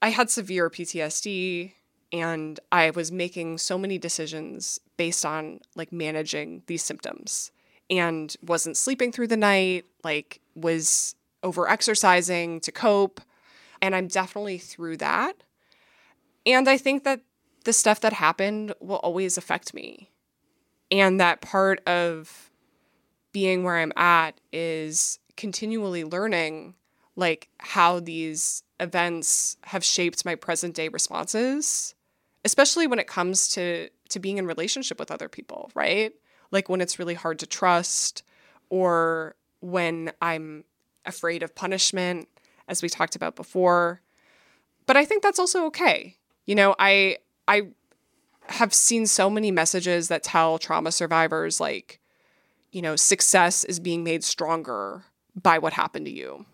I 0.01 0.11
had 0.11 0.31
severe 0.31 0.71
PTSD 0.71 1.73
and 2.13 2.61
I 2.71 2.91
was 2.91 3.11
making 3.11 3.59
so 3.59 3.77
many 3.77 3.99
decisions 3.99 4.79
based 4.97 5.27
on 5.27 5.59
like 5.75 5.91
managing 5.91 6.63
these 6.69 6.85
symptoms 6.85 7.51
and 7.91 8.37
wasn't 8.43 8.77
sleeping 8.77 9.11
through 9.11 9.27
the 9.27 9.37
night, 9.37 9.87
like 10.05 10.41
was 10.55 11.17
over 11.43 11.69
exercising 11.69 12.61
to 12.61 12.71
cope. 12.71 13.21
And 13.83 13.93
I'm 13.93 14.07
definitely 14.07 14.59
through 14.59 14.99
that. 14.99 15.35
And 16.47 16.69
I 16.69 16.79
think 16.79 17.03
that 17.03 17.23
the 17.67 17.73
stuff 17.73 18.01
that 18.01 18.13
happened 18.13 18.73
will 18.81 18.97
always 18.99 19.37
affect 19.37 19.75
me. 19.75 20.09
And 20.93 21.19
that 21.21 21.41
part 21.41 21.87
of 21.87 22.53
being 23.33 23.65
where 23.65 23.77
I'm 23.77 23.93
at 23.97 24.41
is 24.53 25.19
continually 25.37 26.05
learning 26.05 26.77
like 27.17 27.49
how 27.59 27.99
these 27.99 28.63
events 28.79 29.57
have 29.65 29.83
shaped 29.83 30.25
my 30.25 30.37
present 30.37 30.77
day 30.77 30.87
responses, 30.87 31.97
especially 32.45 32.87
when 32.87 33.01
it 33.01 33.09
comes 33.09 33.49
to 33.49 33.91
to 34.11 34.21
being 34.21 34.39
in 34.39 34.47
relationship 34.47 35.01
with 35.01 35.11
other 35.11 35.29
people, 35.29 35.73
right? 35.75 36.13
Like 36.53 36.69
when 36.69 36.81
it's 36.81 37.01
really 37.01 37.15
hard 37.15 37.41
to 37.41 37.47
trust 37.47 38.23
or 38.71 39.35
when 39.59 40.13
I'm 40.23 40.63
afraid 41.05 41.43
of 41.43 41.57
punishment 41.57 42.29
as 42.69 42.81
we 42.81 42.89
talked 42.89 43.17
about 43.17 43.35
before. 43.35 44.03
But 44.87 44.97
I 44.97 45.05
think 45.05 45.25
that's 45.25 45.41
also 45.41 45.67
okay. 45.67 46.17
You 46.45 46.55
know, 46.55 46.77
I 46.79 47.19
I 47.49 47.69
have 48.49 48.73
seen 48.73 49.07
so 49.07 49.29
many 49.29 49.51
messages 49.51 50.09
that 50.09 50.23
tell 50.23 50.59
trauma 50.59 50.93
survivors 50.93 51.61
like 51.61 52.01
you 52.77 52.83
know, 52.83 52.95
success 52.95 53.65
is 53.65 53.81
being 53.81 54.05
made 54.05 54.23
stronger 54.23 55.03
by 55.35 55.59
what 55.59 55.73
happened 55.73 56.05
to 56.05 56.13
you. 56.13 56.45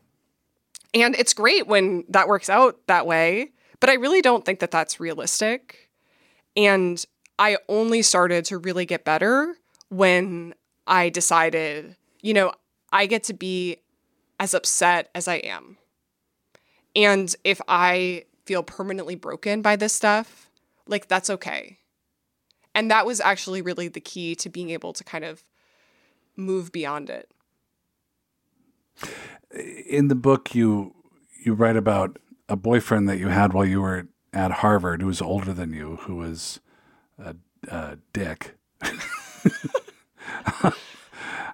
And 0.95 1.17
it's 1.17 1.33
great 1.33 1.67
when 1.67 2.05
that 2.09 2.29
works 2.29 2.49
out 2.49 2.79
that 2.87 3.09
way, 3.09 3.51
but 3.81 3.91
I 3.91 3.95
really 3.95 4.23
don't 4.23 4.45
think 4.45 4.61
that 4.61 4.71
that's 4.71 5.01
realistic. 5.01 5.91
And 6.57 7.05
I 7.41 7.57
only 7.69 8.03
started 8.03 8.45
to 8.45 8.59
really 8.59 8.87
get 8.87 9.05
better 9.05 9.57
when 9.89 10.55
I 10.87 11.09
decided, 11.09 11.97
you 12.21 12.35
know, 12.35 12.53
I 12.93 13.07
get 13.07 13.25
to 13.25 13.35
be 13.35 13.79
as 14.39 14.55
upset 14.55 15.11
as 15.17 15.27
I 15.27 15.37
am. 15.37 15.77
And 16.95 17.35
if 17.43 17.61
I 17.67 18.27
feel 18.45 18.63
permanently 18.63 19.17
broken 19.17 19.61
by 19.61 19.75
this 19.75 19.93
stuff, 19.93 20.52
like 20.93 21.09
that's 21.09 21.29
okay. 21.29 21.79
And 22.75 22.91
that 22.91 23.05
was 23.05 23.21
actually 23.21 23.63
really 23.63 23.89
the 23.89 24.01
key 24.01 24.35
to 24.37 24.49
being 24.49 24.71
able 24.71 24.93
to 24.93 25.03
kind 25.03 25.25
of 25.25 25.43
move 26.37 26.71
beyond 26.71 27.11
it. 27.11 27.29
In 29.89 30.09
the 30.09 30.15
book 30.15 30.55
you 30.55 30.95
you 31.45 31.55
write 31.55 31.77
about 31.77 32.19
a 32.49 32.57
boyfriend 32.57 33.09
that 33.09 33.19
you 33.19 33.29
had 33.29 33.53
while 33.53 33.65
you 33.65 33.81
were 33.81 34.07
at 34.33 34.51
Harvard 34.53 35.01
who 35.01 35.09
was 35.09 35.21
older 35.21 35.53
than 35.53 35.73
you, 35.73 35.97
who 36.03 36.17
was 36.17 36.61
a, 37.19 37.35
a 37.69 37.99
dick. 38.13 38.57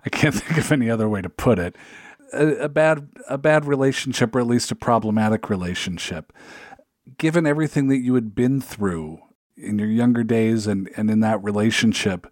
I 0.04 0.10
can't 0.10 0.34
think 0.34 0.58
of 0.58 0.70
any 0.70 0.88
other 0.90 1.08
way 1.08 1.22
to 1.22 1.28
put 1.28 1.58
it. 1.58 1.74
A, 2.32 2.46
a, 2.46 2.68
bad 2.68 3.08
a 3.28 3.38
bad 3.38 3.64
relationship, 3.64 4.34
or 4.34 4.40
at 4.40 4.46
least 4.46 4.70
a 4.70 4.76
problematic 4.76 5.48
relationship. 5.50 6.32
Given 7.16 7.46
everything 7.46 7.88
that 7.88 7.98
you 7.98 8.14
had 8.14 8.34
been 8.34 8.60
through 8.60 9.20
in 9.60 9.78
your 9.78 9.88
younger 9.88 10.22
days 10.22 10.66
and, 10.66 10.88
and 10.96 11.10
in 11.10 11.20
that 11.20 11.42
relationship, 11.42 12.26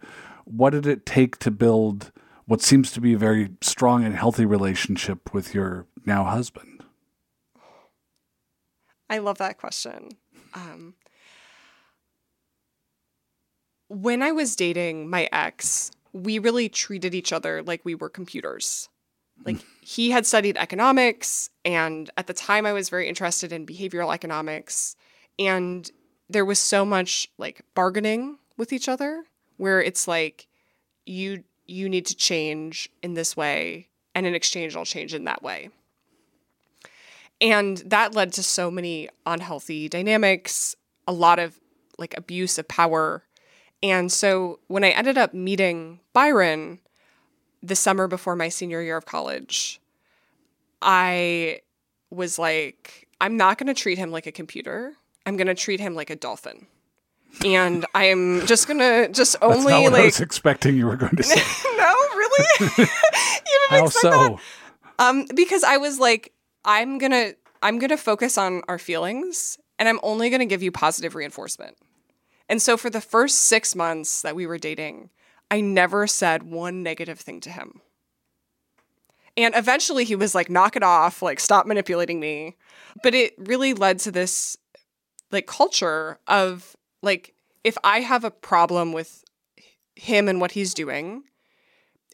what 0.45 0.71
did 0.71 0.87
it 0.87 1.05
take 1.05 1.39
to 1.39 1.51
build 1.51 2.13
what 2.47 2.63
seems 2.63 2.93
to 2.93 3.01
be 3.01 3.13
a 3.13 3.19
very 3.19 3.51
strong 3.61 4.05
and 4.05 4.15
healthy 4.15 4.47
relationship 4.47 5.35
with 5.35 5.55
your 5.55 5.87
now 6.05 6.25
husband? 6.25 6.85
I 9.11 9.19
love 9.19 9.39
that 9.39 9.59
question. 9.59 10.11
Um, 10.55 10.95
when 13.89 14.23
I 14.23 14.33
was 14.33 14.57
dating 14.57 15.11
my 15.11 15.29
ex, 15.33 15.91
we 16.13 16.39
really 16.39 16.69
treated 16.69 17.15
each 17.15 17.33
other 17.33 17.63
like 17.63 17.85
we 17.85 17.95
were 17.95 18.09
computers. 18.09 18.89
Like 19.45 19.59
he 19.83 20.11
had 20.11 20.27
studied 20.27 20.57
economics, 20.57 21.51
and 21.65 22.11
at 22.17 22.27
the 22.27 22.33
time 22.33 22.65
I 22.65 22.73
was 22.73 22.89
very 22.89 23.07
interested 23.07 23.53
in 23.53 23.67
behavioral 23.67 24.15
economics. 24.15 24.97
And 25.39 25.89
there 26.29 26.45
was 26.45 26.59
so 26.59 26.85
much 26.85 27.29
like 27.39 27.63
bargaining 27.75 28.39
with 28.57 28.73
each 28.73 28.89
other 28.89 29.25
where 29.57 29.81
it's 29.81 30.09
like 30.09 30.47
you 31.05 31.45
you 31.67 31.89
need 31.89 32.07
to 32.07 32.15
change 32.15 32.89
in 33.03 33.15
this 33.15 33.37
way 33.37 33.89
and 34.15 34.27
in 34.27 34.35
exchange 34.35 34.77
I'll 34.77 34.85
change 34.85 35.15
in 35.15 35.25
that 35.25 35.43
way. 35.43 35.71
And 37.41 37.79
that 37.79 38.15
led 38.15 38.33
to 38.35 38.43
so 38.43 38.71
many 38.71 39.09
unhealthy 39.27 39.89
dynamics, 39.89 40.75
a 41.07 41.13
lot 41.13 41.39
of 41.39 41.61
like 41.99 42.17
abuse 42.17 42.59
of 42.59 42.69
power. 42.69 43.25
And 43.83 44.11
so 44.11 44.61
when 44.69 44.85
I 44.85 44.91
ended 44.91 45.19
up 45.19 45.35
meeting 45.35 46.01
Byron 46.13 46.81
the 47.63 47.77
summer 47.77 48.07
before 48.07 48.37
my 48.37 48.49
senior 48.49 48.81
year 48.81 48.97
of 48.97 49.07
college, 49.07 49.81
I 50.81 51.61
was 52.11 52.39
like, 52.39 53.09
I'm 53.21 53.37
not 53.37 53.59
going 53.59 53.67
to 53.67 53.75
treat 53.75 53.99
him 53.99 54.11
like 54.11 54.27
a 54.27 54.33
computer. 54.33 54.95
I'm 55.27 55.37
going 55.37 55.49
to 55.49 55.55
treat 55.55 55.81
him 55.81 55.95
like 55.95 56.09
a 56.09 56.17
dolphin. 56.17 56.67
And 57.45 57.85
I'm 57.95 58.47
just 58.47 58.67
going 58.67 58.79
to 58.79 59.13
just 59.13 59.37
only 59.43 59.57
That's 59.57 59.69
not 59.69 59.83
what 59.83 59.93
like. 59.93 60.03
I 60.03 60.07
was 60.07 60.21
expecting 60.21 60.77
you 60.77 60.87
were 60.87 60.97
going 60.97 61.17
to 61.17 61.23
say. 61.23 61.35
no, 61.77 61.95
really? 62.15 62.47
you 62.61 62.67
didn't 62.77 62.91
How 63.69 63.85
expect 63.85 63.93
so? 63.93 64.11
that? 64.11 64.39
Um, 64.99 65.27
because 65.35 65.63
I 65.63 65.77
was 65.77 65.99
like, 65.99 66.33
I'm 66.65 66.97
going 66.99 67.13
to 67.13 67.37
I'm 67.63 67.79
going 67.79 67.91
to 67.91 67.97
focus 67.97 68.39
on 68.39 68.63
our 68.69 68.79
feelings 68.79 69.59
and 69.79 69.89
I'm 69.89 70.01
only 70.03 70.31
going 70.31 70.41
to 70.41 70.47
give 70.47 70.63
you 70.63 70.71
positive 70.71 71.15
reinforcement. 71.15 71.77
And 72.49 72.63
so 72.63 72.77
for 72.77 72.91
the 72.91 73.01
first 73.01 73.41
6 73.43 73.75
months 73.75 74.23
that 74.23 74.37
we 74.37 74.47
were 74.47 74.59
dating, 74.59 75.11
I 75.51 75.61
never 75.61 76.07
said 76.07 76.45
one 76.45 76.83
negative 76.83 77.19
thing 77.19 77.41
to 77.41 77.51
him. 77.51 77.81
And 79.37 79.55
eventually 79.55 80.05
he 80.05 80.17
was 80.17 80.35
like, 80.35 80.49
knock 80.49 80.77
it 80.77 80.83
off, 80.83 81.21
like, 81.23 81.41
stop 81.41 81.67
manipulating 81.67 82.21
me. 82.21 82.57
But 83.03 83.15
it 83.15 83.35
really 83.37 83.75
led 83.75 83.99
to 84.01 84.11
this 84.11 84.57
like 85.31 85.47
culture 85.47 86.19
of 86.27 86.77
like, 87.03 87.35
if 87.65 87.77
I 87.83 88.01
have 88.01 88.25
a 88.25 88.31
problem 88.31 88.93
with 88.93 89.25
him 89.95 90.29
and 90.29 90.41
what 90.41 90.53
he's 90.53 90.75
doing, 90.75 91.25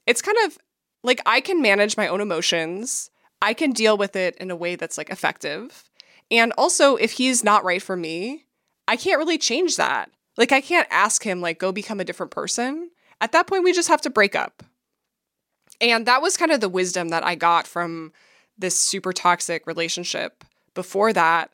it's 0.07 0.23
kind 0.23 0.39
of 0.45 0.59
like 1.03 1.21
I 1.27 1.41
can 1.41 1.63
manage 1.63 1.97
my 1.97 2.09
own 2.09 2.21
emotions. 2.21 3.11
I 3.41 3.55
can 3.55 3.73
deal 3.73 3.97
with 3.97 4.17
it 4.17 4.37
in 4.37 4.51
a 4.51 4.57
way 4.57 4.77
that's 4.77 4.97
like 4.99 5.11
effective. 5.11 5.85
And 6.31 6.53
also, 6.57 6.97
if 6.97 7.13
he's 7.13 7.45
not 7.45 7.65
right 7.65 7.83
for 7.83 7.97
me, 7.97 8.47
I 8.89 8.97
can't 8.97 9.19
really 9.19 9.39
change 9.39 9.77
that. 9.77 10.11
Like, 10.39 10.51
I 10.51 10.63
can't 10.63 10.89
ask 10.91 11.23
him, 11.23 11.43
like, 11.43 11.59
go 11.59 11.73
become 11.73 12.01
a 12.01 12.05
different 12.05 12.33
person. 12.33 12.91
At 13.21 13.33
that 13.33 13.47
point, 13.47 13.65
we 13.65 13.73
just 13.75 13.89
have 13.89 14.01
to 14.03 14.11
break 14.11 14.35
up. 14.35 14.63
And 15.81 16.07
that 16.07 16.23
was 16.23 16.39
kind 16.39 16.51
of 16.51 16.61
the 16.61 16.71
wisdom 16.71 17.11
that 17.11 17.25
I 17.25 17.35
got 17.35 17.67
from 17.67 18.13
this 18.57 18.79
super 18.79 19.13
toxic 19.13 19.67
relationship 19.67 20.43
before 20.75 21.13
that. 21.13 21.51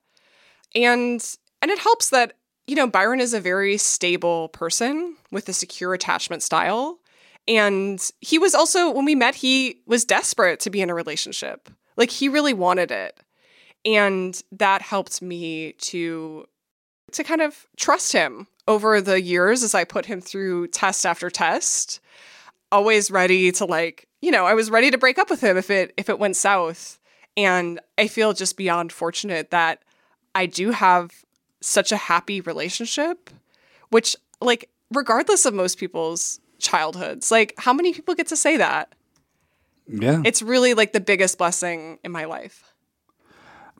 And 0.74 1.24
and 1.62 1.70
it 1.70 1.78
helps 1.78 2.10
that 2.10 2.34
you 2.66 2.74
know 2.74 2.86
Byron 2.86 3.20
is 3.20 3.34
a 3.34 3.40
very 3.40 3.76
stable 3.76 4.48
person 4.48 5.16
with 5.30 5.48
a 5.48 5.52
secure 5.52 5.94
attachment 5.94 6.42
style. 6.42 6.98
And 7.46 8.06
he 8.20 8.38
was 8.38 8.54
also 8.54 8.90
when 8.90 9.06
we 9.06 9.14
met 9.14 9.34
he 9.34 9.80
was 9.86 10.04
desperate 10.04 10.60
to 10.60 10.70
be 10.70 10.82
in 10.82 10.90
a 10.90 10.94
relationship. 10.94 11.70
Like 11.96 12.10
he 12.10 12.28
really 12.28 12.54
wanted 12.54 12.90
it. 12.90 13.18
And 13.84 14.40
that 14.52 14.82
helped 14.82 15.22
me 15.22 15.72
to 15.78 16.46
to 17.12 17.24
kind 17.24 17.40
of 17.40 17.66
trust 17.76 18.12
him 18.12 18.46
over 18.66 19.00
the 19.00 19.20
years 19.22 19.62
as 19.62 19.74
I 19.74 19.84
put 19.84 20.04
him 20.04 20.20
through 20.20 20.68
test 20.68 21.06
after 21.06 21.30
test. 21.30 22.00
Always 22.70 23.10
ready 23.10 23.50
to 23.52 23.64
like 23.64 24.06
you 24.20 24.30
know, 24.30 24.46
I 24.46 24.54
was 24.54 24.70
ready 24.70 24.90
to 24.90 24.98
break 24.98 25.18
up 25.18 25.30
with 25.30 25.40
him 25.40 25.56
if 25.56 25.70
it 25.70 25.94
if 25.96 26.08
it 26.08 26.18
went 26.18 26.36
south. 26.36 26.98
And 27.36 27.80
I 27.96 28.08
feel 28.08 28.32
just 28.32 28.56
beyond 28.56 28.92
fortunate 28.92 29.50
that 29.50 29.82
I 30.34 30.46
do 30.46 30.72
have 30.72 31.24
such 31.60 31.92
a 31.92 31.96
happy 31.96 32.40
relationship, 32.40 33.30
which 33.90 34.16
like 34.40 34.70
regardless 34.92 35.44
of 35.44 35.54
most 35.54 35.78
people's 35.78 36.40
childhoods, 36.58 37.30
like 37.30 37.54
how 37.58 37.72
many 37.72 37.92
people 37.92 38.14
get 38.14 38.26
to 38.28 38.36
say 38.36 38.56
that? 38.56 38.94
Yeah. 39.86 40.22
It's 40.24 40.42
really 40.42 40.74
like 40.74 40.92
the 40.92 41.00
biggest 41.00 41.38
blessing 41.38 41.98
in 42.04 42.12
my 42.12 42.24
life. 42.24 42.74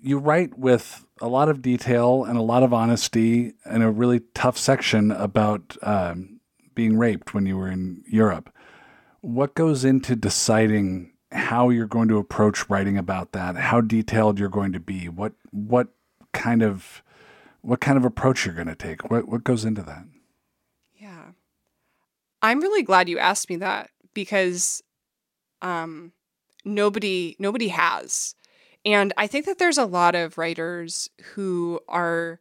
You 0.00 0.18
write 0.18 0.58
with 0.58 1.04
a 1.20 1.28
lot 1.28 1.48
of 1.48 1.60
detail 1.60 2.24
and 2.24 2.38
a 2.38 2.42
lot 2.42 2.62
of 2.62 2.72
honesty 2.72 3.54
and 3.64 3.82
a 3.82 3.90
really 3.90 4.20
tough 4.32 4.56
section 4.56 5.10
about 5.10 5.76
um, 5.82 6.40
being 6.74 6.96
raped 6.96 7.34
when 7.34 7.46
you 7.46 7.56
were 7.56 7.68
in 7.68 8.04
Europe 8.06 8.50
what 9.20 9.54
goes 9.54 9.84
into 9.84 10.16
deciding 10.16 11.12
how 11.32 11.68
you're 11.68 11.86
going 11.86 12.08
to 12.08 12.18
approach 12.18 12.68
writing 12.70 12.96
about 12.96 13.32
that 13.32 13.56
how 13.56 13.80
detailed 13.80 14.38
you're 14.38 14.48
going 14.48 14.72
to 14.72 14.80
be 14.80 15.08
what 15.08 15.32
what 15.50 15.88
kind 16.32 16.62
of 16.62 17.02
what 17.68 17.80
kind 17.80 17.98
of 17.98 18.04
approach 18.06 18.46
you're 18.46 18.54
going 18.54 18.66
to 18.66 18.74
take? 18.74 19.10
What 19.10 19.28
what 19.28 19.44
goes 19.44 19.64
into 19.66 19.82
that? 19.82 20.04
Yeah. 20.96 21.32
I'm 22.40 22.60
really 22.60 22.82
glad 22.82 23.08
you 23.08 23.18
asked 23.18 23.50
me 23.50 23.56
that 23.56 23.90
because 24.14 24.82
um 25.60 26.12
nobody 26.64 27.36
nobody 27.38 27.68
has. 27.68 28.34
And 28.84 29.12
i 29.16 29.26
think 29.26 29.44
that 29.44 29.58
there's 29.58 29.76
a 29.76 29.84
lot 29.84 30.14
of 30.14 30.38
writers 30.38 31.10
who 31.34 31.80
are 31.88 32.40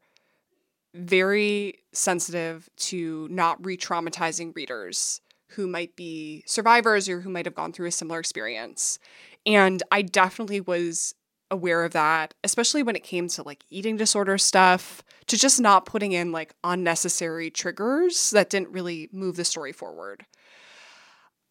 very 0.93 1.79
sensitive 1.91 2.69
to 2.77 3.27
not 3.29 3.63
re-traumatizing 3.65 4.55
readers 4.55 5.19
who 5.49 5.67
might 5.67 5.95
be 5.95 6.43
survivors 6.45 7.09
or 7.09 7.21
who 7.21 7.29
might 7.29 7.45
have 7.45 7.55
gone 7.55 7.71
through 7.73 7.87
a 7.87 7.91
similar 7.91 8.19
experience. 8.19 8.97
And 9.45 9.83
I 9.91 10.01
definitely 10.01 10.61
was 10.61 11.13
aware 11.49 11.83
of 11.83 11.93
that, 11.93 12.33
especially 12.43 12.83
when 12.83 12.95
it 12.95 13.03
came 13.03 13.27
to 13.29 13.43
like 13.43 13.63
eating 13.69 13.97
disorder 13.97 14.37
stuff, 14.37 15.03
to 15.27 15.37
just 15.37 15.59
not 15.59 15.85
putting 15.85 16.11
in 16.11 16.31
like 16.31 16.53
unnecessary 16.63 17.49
triggers 17.49 18.31
that 18.31 18.49
didn't 18.49 18.69
really 18.69 19.09
move 19.11 19.35
the 19.35 19.45
story 19.45 19.71
forward. 19.71 20.25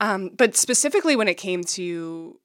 Um, 0.00 0.30
but 0.36 0.56
specifically 0.56 1.16
when 1.16 1.28
it 1.28 1.36
came 1.36 1.64
to, 1.64 2.38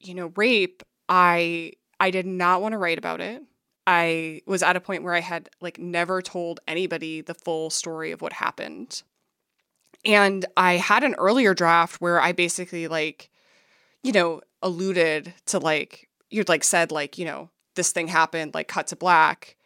you 0.00 0.14
know, 0.14 0.32
rape, 0.36 0.82
I 1.08 1.72
I 2.00 2.10
did 2.10 2.26
not 2.26 2.62
want 2.62 2.72
to 2.72 2.78
write 2.78 2.98
about 2.98 3.20
it. 3.20 3.42
I 3.86 4.40
was 4.46 4.62
at 4.62 4.76
a 4.76 4.80
point 4.80 5.04
where 5.04 5.14
I 5.14 5.20
had 5.20 5.48
like 5.60 5.78
never 5.78 6.20
told 6.20 6.60
anybody 6.66 7.20
the 7.20 7.34
full 7.34 7.70
story 7.70 8.10
of 8.12 8.20
what 8.20 8.32
happened. 8.32 9.02
And 10.04 10.44
I 10.56 10.74
had 10.74 11.04
an 11.04 11.14
earlier 11.14 11.54
draft 11.54 12.00
where 12.00 12.20
I 12.20 12.32
basically 12.32 12.88
like, 12.88 13.30
you 14.02 14.12
know, 14.12 14.40
alluded 14.62 15.34
to 15.46 15.58
like, 15.58 16.05
you'd 16.30 16.48
like 16.48 16.64
said, 16.64 16.90
like, 16.90 17.18
you 17.18 17.24
know, 17.24 17.50
this 17.74 17.92
thing 17.92 18.08
happened, 18.08 18.54
like 18.54 18.68
cut 18.68 18.88
to 18.88 18.96
black. 18.96 19.56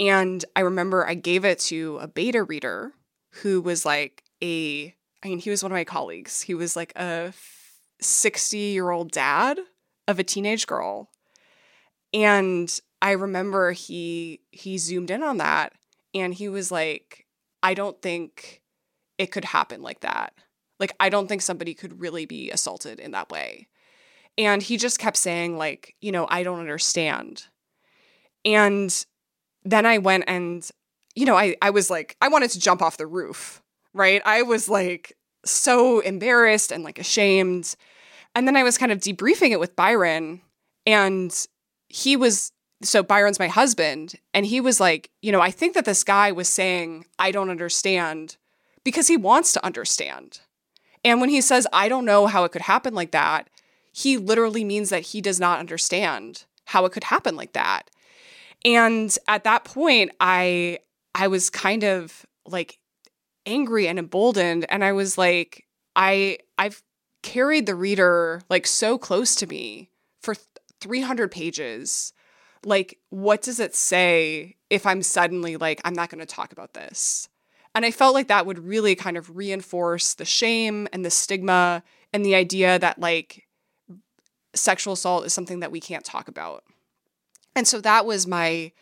And 0.00 0.44
I 0.54 0.60
remember 0.60 1.06
I 1.06 1.14
gave 1.14 1.44
it 1.44 1.58
to 1.60 1.98
a 2.00 2.08
beta 2.08 2.42
reader 2.42 2.92
who 3.42 3.60
was 3.60 3.84
like 3.84 4.22
a, 4.42 4.94
I 5.22 5.28
mean, 5.28 5.38
he 5.38 5.50
was 5.50 5.62
one 5.62 5.72
of 5.72 5.76
my 5.76 5.84
colleagues. 5.84 6.42
He 6.42 6.54
was 6.54 6.76
like 6.76 6.92
a 6.96 7.32
60 8.00 8.56
year 8.56 8.90
old 8.90 9.10
dad 9.10 9.58
of 10.06 10.18
a 10.18 10.24
teenage 10.24 10.66
girl. 10.66 11.10
And 12.14 12.72
I 13.02 13.12
remember 13.12 13.72
he 13.72 14.40
he 14.50 14.78
zoomed 14.78 15.10
in 15.10 15.22
on 15.22 15.36
that 15.38 15.74
and 16.14 16.32
he 16.32 16.48
was 16.48 16.70
like, 16.70 17.26
I 17.62 17.74
don't 17.74 18.00
think 18.00 18.62
it 19.18 19.32
could 19.32 19.44
happen 19.44 19.82
like 19.82 20.00
that. 20.00 20.32
Like, 20.80 20.94
I 21.00 21.08
don't 21.08 21.26
think 21.26 21.42
somebody 21.42 21.74
could 21.74 22.00
really 22.00 22.24
be 22.24 22.50
assaulted 22.50 23.00
in 23.00 23.10
that 23.10 23.30
way. 23.30 23.68
And 24.38 24.62
he 24.62 24.76
just 24.76 25.00
kept 25.00 25.16
saying, 25.16 25.58
like, 25.58 25.96
you 26.00 26.12
know, 26.12 26.26
I 26.30 26.44
don't 26.44 26.60
understand. 26.60 27.46
And 28.44 29.04
then 29.64 29.84
I 29.84 29.98
went 29.98 30.24
and, 30.28 30.66
you 31.16 31.26
know, 31.26 31.36
I, 31.36 31.56
I 31.60 31.70
was 31.70 31.90
like, 31.90 32.16
I 32.22 32.28
wanted 32.28 32.50
to 32.52 32.60
jump 32.60 32.80
off 32.80 32.96
the 32.96 33.06
roof, 33.06 33.60
right? 33.92 34.22
I 34.24 34.42
was 34.42 34.68
like 34.68 35.16
so 35.44 35.98
embarrassed 35.98 36.70
and 36.70 36.84
like 36.84 37.00
ashamed. 37.00 37.74
And 38.34 38.46
then 38.46 38.56
I 38.56 38.62
was 38.62 38.78
kind 38.78 38.92
of 38.92 38.98
debriefing 38.98 39.50
it 39.50 39.58
with 39.58 39.74
Byron. 39.74 40.40
And 40.86 41.34
he 41.88 42.16
was, 42.16 42.52
so 42.80 43.02
Byron's 43.02 43.40
my 43.40 43.48
husband. 43.48 44.14
And 44.32 44.46
he 44.46 44.60
was 44.60 44.78
like, 44.78 45.10
you 45.20 45.32
know, 45.32 45.40
I 45.40 45.50
think 45.50 45.74
that 45.74 45.84
this 45.84 46.04
guy 46.04 46.30
was 46.30 46.48
saying, 46.48 47.06
I 47.18 47.32
don't 47.32 47.50
understand 47.50 48.36
because 48.84 49.08
he 49.08 49.16
wants 49.16 49.52
to 49.54 49.66
understand. 49.66 50.40
And 51.04 51.20
when 51.20 51.28
he 51.28 51.40
says, 51.40 51.66
I 51.72 51.88
don't 51.88 52.04
know 52.04 52.26
how 52.26 52.44
it 52.44 52.52
could 52.52 52.62
happen 52.62 52.94
like 52.94 53.10
that, 53.10 53.48
he 53.98 54.16
literally 54.16 54.62
means 54.62 54.90
that 54.90 55.02
he 55.02 55.20
does 55.20 55.40
not 55.40 55.58
understand 55.58 56.44
how 56.66 56.84
it 56.84 56.92
could 56.92 57.04
happen 57.04 57.34
like 57.34 57.52
that. 57.54 57.90
And 58.64 59.16
at 59.26 59.42
that 59.42 59.64
point, 59.64 60.12
I 60.20 60.78
I 61.16 61.26
was 61.26 61.50
kind 61.50 61.82
of 61.82 62.24
like 62.46 62.78
angry 63.44 63.88
and 63.88 63.98
emboldened 63.98 64.66
and 64.68 64.84
I 64.84 64.92
was 64.92 65.18
like 65.18 65.66
I 65.96 66.38
I've 66.56 66.80
carried 67.22 67.66
the 67.66 67.74
reader 67.74 68.40
like 68.48 68.68
so 68.68 68.98
close 68.98 69.34
to 69.36 69.48
me 69.48 69.90
for 70.22 70.36
300 70.80 71.32
pages. 71.32 72.12
Like 72.64 72.98
what 73.10 73.42
does 73.42 73.58
it 73.58 73.74
say 73.74 74.54
if 74.70 74.86
I'm 74.86 75.02
suddenly 75.02 75.56
like 75.56 75.80
I'm 75.84 75.94
not 75.94 76.08
going 76.08 76.20
to 76.20 76.26
talk 76.26 76.52
about 76.52 76.74
this? 76.74 77.28
And 77.74 77.84
I 77.84 77.90
felt 77.90 78.14
like 78.14 78.28
that 78.28 78.46
would 78.46 78.60
really 78.60 78.94
kind 78.94 79.16
of 79.16 79.36
reinforce 79.36 80.14
the 80.14 80.24
shame 80.24 80.86
and 80.92 81.04
the 81.04 81.10
stigma 81.10 81.82
and 82.12 82.24
the 82.24 82.36
idea 82.36 82.78
that 82.78 83.00
like 83.00 83.47
sexual 84.58 84.92
assault 84.94 85.26
is 85.26 85.32
something 85.32 85.60
that 85.60 85.72
we 85.72 85.80
can't 85.80 86.04
talk 86.04 86.28
about. 86.28 86.64
And 87.54 87.66
so 87.66 87.80
that 87.80 88.06
was 88.06 88.26
my 88.26 88.72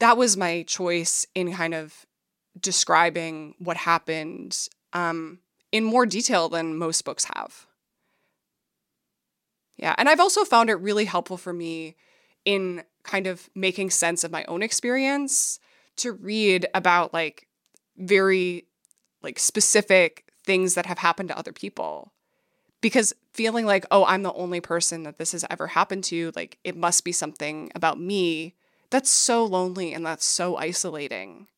that 0.00 0.16
was 0.16 0.36
my 0.36 0.64
choice 0.66 1.26
in 1.34 1.52
kind 1.54 1.74
of 1.74 2.06
describing 2.60 3.54
what 3.58 3.76
happened 3.76 4.68
um, 4.92 5.38
in 5.72 5.84
more 5.84 6.06
detail 6.06 6.48
than 6.48 6.76
most 6.76 7.04
books 7.04 7.26
have. 7.34 7.66
Yeah, 9.76 9.94
and 9.98 10.08
I've 10.08 10.20
also 10.20 10.44
found 10.44 10.70
it 10.70 10.74
really 10.74 11.04
helpful 11.04 11.36
for 11.36 11.52
me 11.52 11.96
in 12.44 12.84
kind 13.02 13.26
of 13.26 13.48
making 13.54 13.90
sense 13.90 14.24
of 14.24 14.30
my 14.30 14.44
own 14.46 14.62
experience 14.62 15.58
to 15.96 16.12
read 16.12 16.66
about 16.74 17.12
like 17.12 17.48
very 17.96 18.66
like 19.22 19.38
specific 19.38 20.24
things 20.44 20.74
that 20.74 20.86
have 20.86 20.98
happened 20.98 21.28
to 21.28 21.38
other 21.38 21.52
people 21.52 22.13
because 22.84 23.14
feeling 23.32 23.64
like 23.64 23.86
oh 23.90 24.04
i'm 24.04 24.22
the 24.22 24.32
only 24.34 24.60
person 24.60 25.04
that 25.04 25.16
this 25.16 25.32
has 25.32 25.44
ever 25.48 25.68
happened 25.68 26.04
to 26.04 26.30
like 26.36 26.58
it 26.64 26.76
must 26.76 27.02
be 27.02 27.12
something 27.12 27.72
about 27.74 27.98
me 27.98 28.54
that's 28.90 29.08
so 29.08 29.42
lonely 29.44 29.94
and 29.94 30.04
that's 30.04 30.26
so 30.26 30.56
isolating 30.56 31.48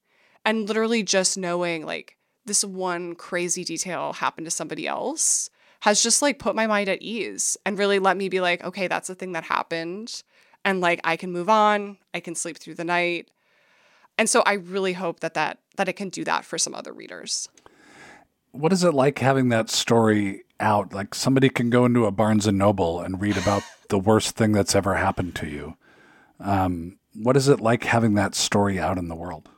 and 0.44 0.68
literally 0.68 1.02
just 1.02 1.36
knowing 1.36 1.84
like 1.84 2.16
this 2.44 2.62
one 2.62 3.16
crazy 3.16 3.64
detail 3.64 4.12
happened 4.12 4.44
to 4.44 4.50
somebody 4.52 4.86
else 4.86 5.50
has 5.80 6.00
just 6.00 6.22
like 6.22 6.38
put 6.38 6.54
my 6.54 6.68
mind 6.68 6.88
at 6.88 7.02
ease 7.02 7.56
and 7.66 7.76
really 7.76 7.98
let 7.98 8.16
me 8.16 8.28
be 8.28 8.40
like 8.40 8.62
okay 8.62 8.86
that's 8.86 9.08
the 9.08 9.14
thing 9.16 9.32
that 9.32 9.42
happened 9.42 10.22
and 10.66 10.80
like 10.80 11.00
I 11.04 11.16
can 11.16 11.30
move 11.30 11.48
on, 11.48 11.96
I 12.12 12.20
can 12.20 12.34
sleep 12.34 12.58
through 12.58 12.74
the 12.74 12.84
night. 12.84 13.30
And 14.18 14.28
so 14.28 14.42
I 14.44 14.54
really 14.54 14.94
hope 14.94 15.20
that 15.20 15.34
that 15.34 15.60
that 15.76 15.88
it 15.88 15.94
can 15.94 16.08
do 16.08 16.24
that 16.24 16.44
for 16.44 16.58
some 16.58 16.74
other 16.74 16.92
readers. 16.92 17.48
What 18.50 18.72
is 18.72 18.82
it 18.82 18.92
like 18.92 19.18
having 19.20 19.50
that 19.50 19.70
story 19.70 20.42
out? 20.60 20.92
Like 20.92 21.14
somebody 21.14 21.48
can 21.48 21.70
go 21.70 21.84
into 21.84 22.06
a 22.06 22.10
Barnes 22.10 22.46
and 22.46 22.58
Noble 22.58 23.00
and 23.00 23.20
read 23.20 23.36
about 23.36 23.62
the 23.88 23.98
worst 23.98 24.36
thing 24.36 24.52
that's 24.52 24.74
ever 24.74 24.94
happened 24.94 25.34
to 25.36 25.46
you. 25.46 25.76
Um, 26.40 26.98
what 27.14 27.36
is 27.36 27.48
it 27.48 27.60
like 27.60 27.84
having 27.84 28.14
that 28.14 28.34
story 28.34 28.78
out 28.78 28.98
in 28.98 29.08
the 29.08 29.14
world? 29.14 29.48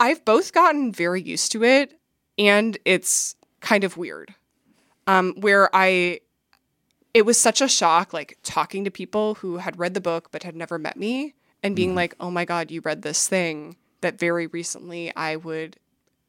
I've 0.00 0.24
both 0.24 0.52
gotten 0.52 0.92
very 0.92 1.22
used 1.22 1.52
to 1.52 1.62
it 1.62 1.98
and 2.38 2.76
it's 2.84 3.36
kind 3.60 3.84
of 3.84 3.96
weird. 3.96 4.34
Um, 5.06 5.34
where 5.40 5.68
I 5.74 6.20
it 7.14 7.26
was 7.26 7.38
such 7.38 7.60
a 7.60 7.68
shock 7.68 8.12
like 8.12 8.38
talking 8.42 8.84
to 8.84 8.90
people 8.90 9.34
who 9.34 9.58
had 9.58 9.78
read 9.78 9.94
the 9.94 10.00
book 10.00 10.30
but 10.30 10.44
had 10.44 10.56
never 10.56 10.78
met 10.78 10.96
me 10.96 11.34
and 11.62 11.76
being 11.76 11.94
like, 11.94 12.14
"Oh 12.18 12.30
my 12.30 12.44
god, 12.44 12.70
you 12.70 12.80
read 12.80 13.02
this 13.02 13.28
thing 13.28 13.76
that 14.00 14.18
very 14.18 14.46
recently 14.48 15.14
I 15.14 15.36
would 15.36 15.76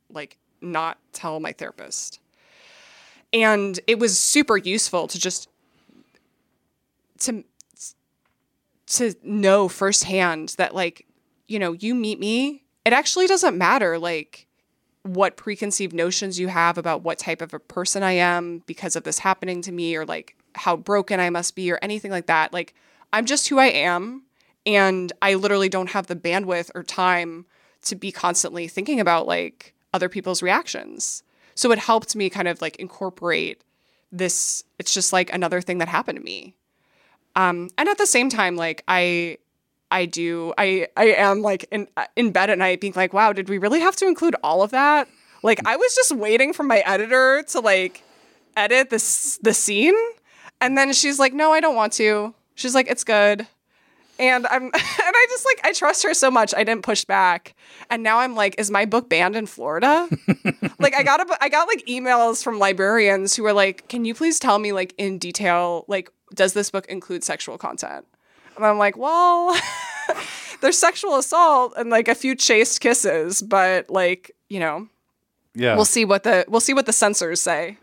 like 0.10 0.38
not 0.62 1.00
tell 1.12 1.40
my 1.40 1.52
therapist." 1.52 2.20
And 3.34 3.80
it 3.88 3.98
was 4.00 4.18
super 4.18 4.58
useful 4.58 5.08
to 5.08 5.20
just 5.20 5.50
to 7.20 7.44
to 8.86 9.16
know 9.24 9.68
firsthand 9.68 10.56
that 10.58 10.76
like, 10.76 11.06
you 11.48 11.58
know, 11.58 11.74
you 11.74 11.96
meet 11.96 12.20
me, 12.20 12.64
it 12.86 12.94
actually 12.94 13.28
doesn't 13.28 13.58
matter 13.58 13.98
like 13.98 14.48
what 15.04 15.36
preconceived 15.36 15.94
notions 15.94 16.40
you 16.40 16.48
have 16.48 16.78
about 16.78 17.02
what 17.02 17.20
type 17.20 17.42
of 17.42 17.54
a 17.54 17.60
person 17.60 18.04
I 18.04 18.14
am 18.14 18.64
because 18.66 18.96
of 18.96 19.04
this 19.04 19.20
happening 19.20 19.62
to 19.64 19.72
me 19.72 19.96
or 19.96 20.06
like 20.06 20.36
how 20.56 20.76
broken 20.76 21.20
I 21.20 21.30
must 21.30 21.56
be 21.56 21.72
or 21.72 21.80
anything 21.82 22.12
like 22.12 22.28
that. 22.28 22.54
Like 22.54 22.74
I'm 23.12 23.26
just 23.26 23.50
who 23.50 23.60
I 23.60 23.68
am 23.68 24.24
and 24.66 25.12
I 25.22 25.34
literally 25.34 25.70
don't 25.70 25.90
have 25.90 26.08
the 26.08 26.16
bandwidth 26.16 26.72
or 26.74 26.84
time 26.84 27.46
to 27.84 27.96
be 27.96 28.12
constantly 28.12 28.68
thinking 28.68 29.00
about 29.00 29.28
like 29.28 29.74
other 29.94 30.08
people's 30.08 30.42
reactions. 30.42 31.24
So 31.56 31.72
it 31.72 31.80
helped 31.80 32.16
me 32.16 32.30
kind 32.30 32.48
of 32.48 32.62
like 32.62 32.76
incorporate 32.78 33.64
this 34.12 34.64
it's 34.78 34.94
just 34.94 35.12
like 35.12 35.34
another 35.34 35.60
thing 35.60 35.80
that 35.80 35.88
happened 35.88 36.20
to 36.20 36.24
me. 36.24 36.56
Um 37.36 37.70
and 37.78 37.90
at 37.90 37.98
the 37.98 38.06
same 38.06 38.30
time 38.30 38.56
like 38.56 38.84
I 38.88 39.38
I 39.90 40.06
do 40.06 40.54
I 40.58 40.88
I 40.96 41.06
am 41.06 41.42
like 41.42 41.66
in 41.72 41.88
in 42.16 42.32
bed 42.32 42.50
at 42.50 42.58
night 42.58 42.82
being 42.82 42.94
like 42.96 43.14
wow 43.14 43.34
did 43.34 43.50
we 43.50 43.58
really 43.58 43.80
have 43.80 43.96
to 43.98 44.08
include 44.08 44.36
all 44.44 44.62
of 44.62 44.72
that? 44.72 45.08
Like 45.42 45.60
I 45.66 45.76
was 45.76 45.96
just 45.96 46.12
waiting 46.12 46.54
for 46.54 46.64
my 46.64 46.80
editor 46.80 47.44
to 47.50 47.60
like 47.60 48.04
edit 48.56 48.90
this 48.90 49.38
the 49.42 49.54
scene 49.54 49.96
and 50.62 50.78
then 50.78 50.94
she's 50.94 51.20
like 51.20 51.34
no 51.34 51.52
I 51.52 51.60
don't 51.60 51.76
want 51.76 51.94
to. 51.94 52.34
She's 52.56 52.76
like 52.76 52.90
it's 52.90 53.04
good 53.04 53.48
and 54.20 54.46
I'm 54.48 54.64
and 54.66 54.72
I 54.76 55.26
just 55.30 55.46
like 55.46 55.60
I 55.64 55.74
trust 55.74 56.04
her 56.04 56.14
so 56.14 56.30
much 56.30 56.54
I 56.56 56.64
didn't 56.64 56.84
push 56.84 57.06
back 57.06 57.56
and 57.90 58.04
now 58.04 58.20
I'm 58.20 58.36
like 58.36 58.56
is 58.58 58.70
my 58.72 58.86
book 58.86 59.10
banned 59.10 59.36
in 59.36 59.46
Florida 59.46 60.08
like 60.80 60.96
I 60.96 61.04
got 61.04 61.20
a 61.22 61.38
I 61.44 61.50
got 61.50 61.68
like 61.68 61.86
emails 61.88 62.44
from 62.44 62.60
librarians 62.60 63.36
who 63.36 63.44
were 63.44 63.54
like 63.54 63.88
can 63.88 64.06
you 64.06 64.14
please 64.14 64.40
tell 64.40 64.60
me 64.60 64.72
like 64.72 64.94
in 64.98 65.18
detail 65.18 65.86
like 65.88 66.10
does 66.34 66.54
this 66.54 66.70
book 66.70 66.86
include 66.88 67.24
sexual 67.24 67.58
content 67.58 68.06
and 68.56 68.66
I'm 68.66 68.78
like 68.78 68.98
well 68.98 69.56
there's 70.62 70.78
sexual 70.78 71.16
assault 71.18 71.74
and 71.78 71.90
like 71.90 72.08
a 72.08 72.16
few 72.16 72.36
chaste 72.36 72.82
kisses 72.82 73.42
but 73.42 73.90
like 73.90 74.32
you 74.50 74.60
know 74.60 74.88
Yeah. 75.56 75.76
we'll 75.76 75.86
see 75.86 76.06
what 76.06 76.24
the 76.24 76.46
we'll 76.48 76.62
see 76.62 76.74
what 76.74 76.86
the 76.86 76.94
censors 76.94 77.42
say 77.42 77.78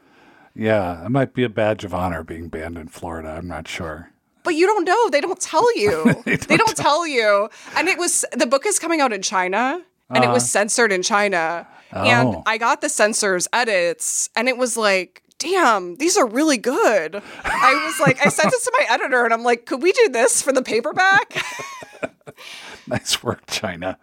yeah. 0.53 1.07
It 1.07 1.11
might 1.11 1.33
be 1.33 1.45
a 1.45 1.49
badge 1.49 1.85
of 1.85 1.95
honor 1.95 2.25
being 2.25 2.49
banned 2.49 2.77
in 2.77 2.89
Florida. 2.89 3.29
I'm 3.31 3.47
not 3.47 3.69
sure. 3.69 4.11
But 4.43 4.55
you 4.55 4.67
don't 4.67 4.85
know. 4.85 5.11
They 5.11 5.21
don't 5.21 5.41
tell 5.41 5.77
you. 5.77 6.23
They 6.25 6.37
they, 6.37 6.57
don't 6.57 6.67
don't 6.67 6.77
tell 6.77 7.07
you. 7.07 7.49
And 7.77 7.89
it 7.89 7.99
was 7.99 8.25
the 8.33 8.47
book 8.47 8.67
is 8.67 8.79
coming 8.79 9.01
out 9.01 9.13
in 9.13 9.23
China 9.23 9.83
and 10.09 10.25
it 10.25 10.31
was 10.31 10.51
censored 10.51 10.93
in 10.93 11.03
China. 11.03 11.67
Oh. 11.93 12.03
And 12.05 12.43
I 12.47 12.59
got 12.59 12.81
the 12.81 12.89
censors 12.89 13.49
edits 13.53 14.31
and 14.37 14.49
it 14.49 14.57
was 14.57 14.77
like, 14.77 15.23
damn, 15.39 15.97
these 15.97 16.17
are 16.17 16.27
really 16.27 16.59
good. 16.59 17.21
I 17.45 17.85
was 17.87 18.01
like, 18.01 18.25
I 18.25 18.29
sent 18.29 18.51
this 18.51 18.65
to 18.65 18.73
my 18.79 18.87
editor 18.95 19.25
and 19.25 19.33
I'm 19.33 19.43
like, 19.43 19.67
could 19.67 19.83
we 19.83 19.93
do 19.93 20.09
this 20.11 20.43
for 20.43 20.53
the 20.53 20.63
paperback? 20.63 21.43
Nice 22.87 23.23
work, 23.23 23.47
China. 23.47 23.99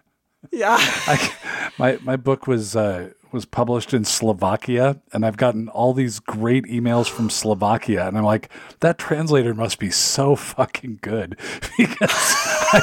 yeah. 0.52 0.78
I, 0.80 1.72
my 1.78 1.98
my 2.04 2.16
book 2.16 2.48
was 2.48 2.76
uh, 2.76 3.10
was 3.38 3.46
published 3.46 3.94
in 3.94 4.04
Slovakia, 4.04 5.00
and 5.14 5.24
I've 5.24 5.38
gotten 5.38 5.70
all 5.70 5.94
these 5.94 6.20
great 6.20 6.66
emails 6.66 7.08
from 7.08 7.30
Slovakia, 7.30 8.08
and 8.08 8.18
I'm 8.18 8.24
like, 8.24 8.50
that 8.80 8.98
translator 8.98 9.54
must 9.54 9.78
be 9.78 9.92
so 9.92 10.36
fucking 10.36 11.00
good 11.04 11.38
because. 11.78 12.10
I, 12.10 12.82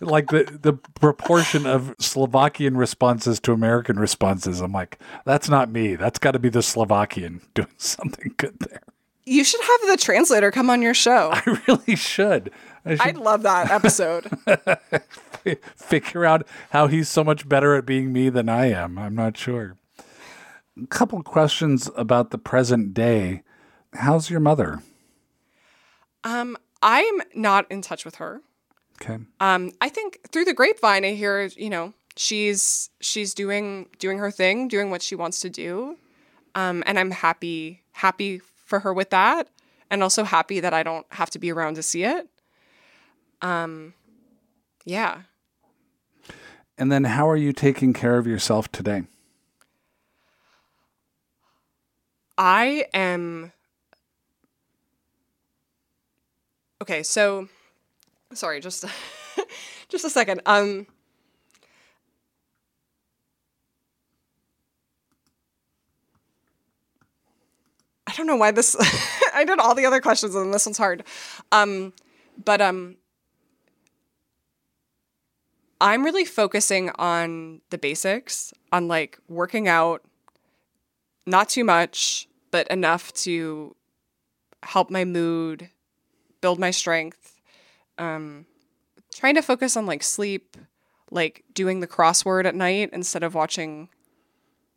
like 0.00 0.28
the 0.28 0.58
the 0.62 0.72
proportion 0.72 1.66
of 1.66 1.94
Slovakian 1.98 2.76
responses 2.76 3.40
to 3.40 3.52
American 3.52 3.98
responses, 3.98 4.60
I'm 4.60 4.72
like, 4.72 4.98
that's 5.24 5.48
not 5.48 5.70
me. 5.70 5.96
That's 5.96 6.18
got 6.18 6.30
to 6.32 6.38
be 6.38 6.48
the 6.48 6.62
Slovakian 6.62 7.40
doing 7.54 7.68
something 7.76 8.34
good 8.36 8.58
there. 8.60 8.82
You 9.24 9.44
should 9.44 9.60
have 9.60 9.80
the 9.88 9.96
translator 9.98 10.50
come 10.50 10.70
on 10.70 10.80
your 10.80 10.94
show. 10.94 11.30
I 11.34 11.58
really 11.66 11.96
should. 11.96 12.50
I 12.84 12.92
should 12.92 13.00
I'd 13.00 13.16
love 13.16 13.42
that 13.42 13.70
episode. 13.70 14.30
figure 15.76 16.24
out 16.24 16.46
how 16.70 16.86
he's 16.86 17.08
so 17.08 17.22
much 17.22 17.48
better 17.48 17.74
at 17.74 17.86
being 17.86 18.12
me 18.12 18.28
than 18.30 18.48
I 18.48 18.70
am. 18.70 18.98
I'm 18.98 19.14
not 19.14 19.36
sure. 19.36 19.76
A 20.82 20.86
couple 20.86 21.22
questions 21.22 21.90
about 21.96 22.30
the 22.30 22.38
present 22.38 22.94
day. 22.94 23.42
How's 23.94 24.30
your 24.30 24.40
mother? 24.40 24.82
um, 26.24 26.56
I'm 26.82 27.20
not 27.34 27.70
in 27.70 27.82
touch 27.82 28.04
with 28.04 28.16
her. 28.16 28.40
Okay. 29.02 29.18
Um, 29.40 29.72
I 29.80 29.88
think 29.88 30.20
through 30.30 30.44
the 30.44 30.54
grapevine, 30.54 31.04
I 31.04 31.12
hear 31.12 31.46
you 31.56 31.70
know 31.70 31.94
she's 32.16 32.90
she's 33.00 33.34
doing 33.34 33.88
doing 33.98 34.18
her 34.18 34.30
thing, 34.30 34.68
doing 34.68 34.90
what 34.90 35.02
she 35.02 35.14
wants 35.14 35.40
to 35.40 35.50
do, 35.50 35.96
um, 36.54 36.82
and 36.86 36.98
I'm 36.98 37.10
happy 37.10 37.82
happy 37.92 38.38
for 38.38 38.80
her 38.80 38.92
with 38.92 39.10
that, 39.10 39.48
and 39.90 40.02
also 40.02 40.24
happy 40.24 40.60
that 40.60 40.74
I 40.74 40.82
don't 40.82 41.06
have 41.10 41.30
to 41.30 41.38
be 41.38 41.50
around 41.50 41.74
to 41.74 41.82
see 41.82 42.04
it. 42.04 42.28
Um, 43.42 43.94
yeah. 44.84 45.22
And 46.76 46.90
then 46.90 47.04
how 47.04 47.28
are 47.28 47.36
you 47.36 47.52
taking 47.52 47.92
care 47.92 48.16
of 48.16 48.26
yourself 48.26 48.70
today? 48.72 49.02
I 52.40 52.86
am 52.94 53.52
Okay, 56.82 57.02
so 57.02 57.46
sorry, 58.32 58.60
just 58.60 58.86
just 59.90 60.04
a 60.06 60.10
second. 60.10 60.40
Um 60.46 60.86
I 68.06 68.12
don't 68.16 68.26
know 68.26 68.36
why 68.36 68.50
this 68.52 68.74
I 69.34 69.44
did 69.44 69.58
all 69.58 69.74
the 69.74 69.84
other 69.84 70.00
questions 70.00 70.34
and 70.34 70.54
this 70.54 70.64
one's 70.64 70.78
hard. 70.78 71.04
Um 71.52 71.92
but 72.42 72.62
um 72.62 72.96
I'm 75.82 76.04
really 76.04 76.24
focusing 76.24 76.90
on 76.98 77.60
the 77.68 77.76
basics, 77.78 78.52
on 78.72 78.88
like 78.88 79.18
working 79.28 79.68
out, 79.68 80.02
not 81.26 81.48
too 81.50 81.64
much, 81.64 82.28
but 82.50 82.68
enough 82.68 83.12
to 83.12 83.74
help 84.62 84.90
my 84.90 85.04
mood, 85.04 85.70
build 86.40 86.58
my 86.58 86.70
strength. 86.70 87.40
Um, 87.98 88.46
trying 89.14 89.34
to 89.34 89.42
focus 89.42 89.76
on 89.76 89.86
like 89.86 90.02
sleep, 90.02 90.56
like 91.10 91.44
doing 91.54 91.80
the 91.80 91.86
crossword 91.86 92.44
at 92.44 92.54
night 92.54 92.90
instead 92.92 93.22
of 93.22 93.34
watching 93.34 93.88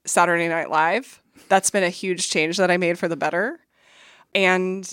Saturday 0.06 0.48
Night 0.48 0.70
Live. 0.70 1.22
That's 1.50 1.70
been 1.70 1.84
a 1.84 1.90
huge 1.90 2.30
change 2.30 2.58
that 2.58 2.72
I 2.72 2.78
made 2.78 3.00
for 3.00 3.08
the 3.08 3.16
better. 3.16 3.60
And 4.36 4.92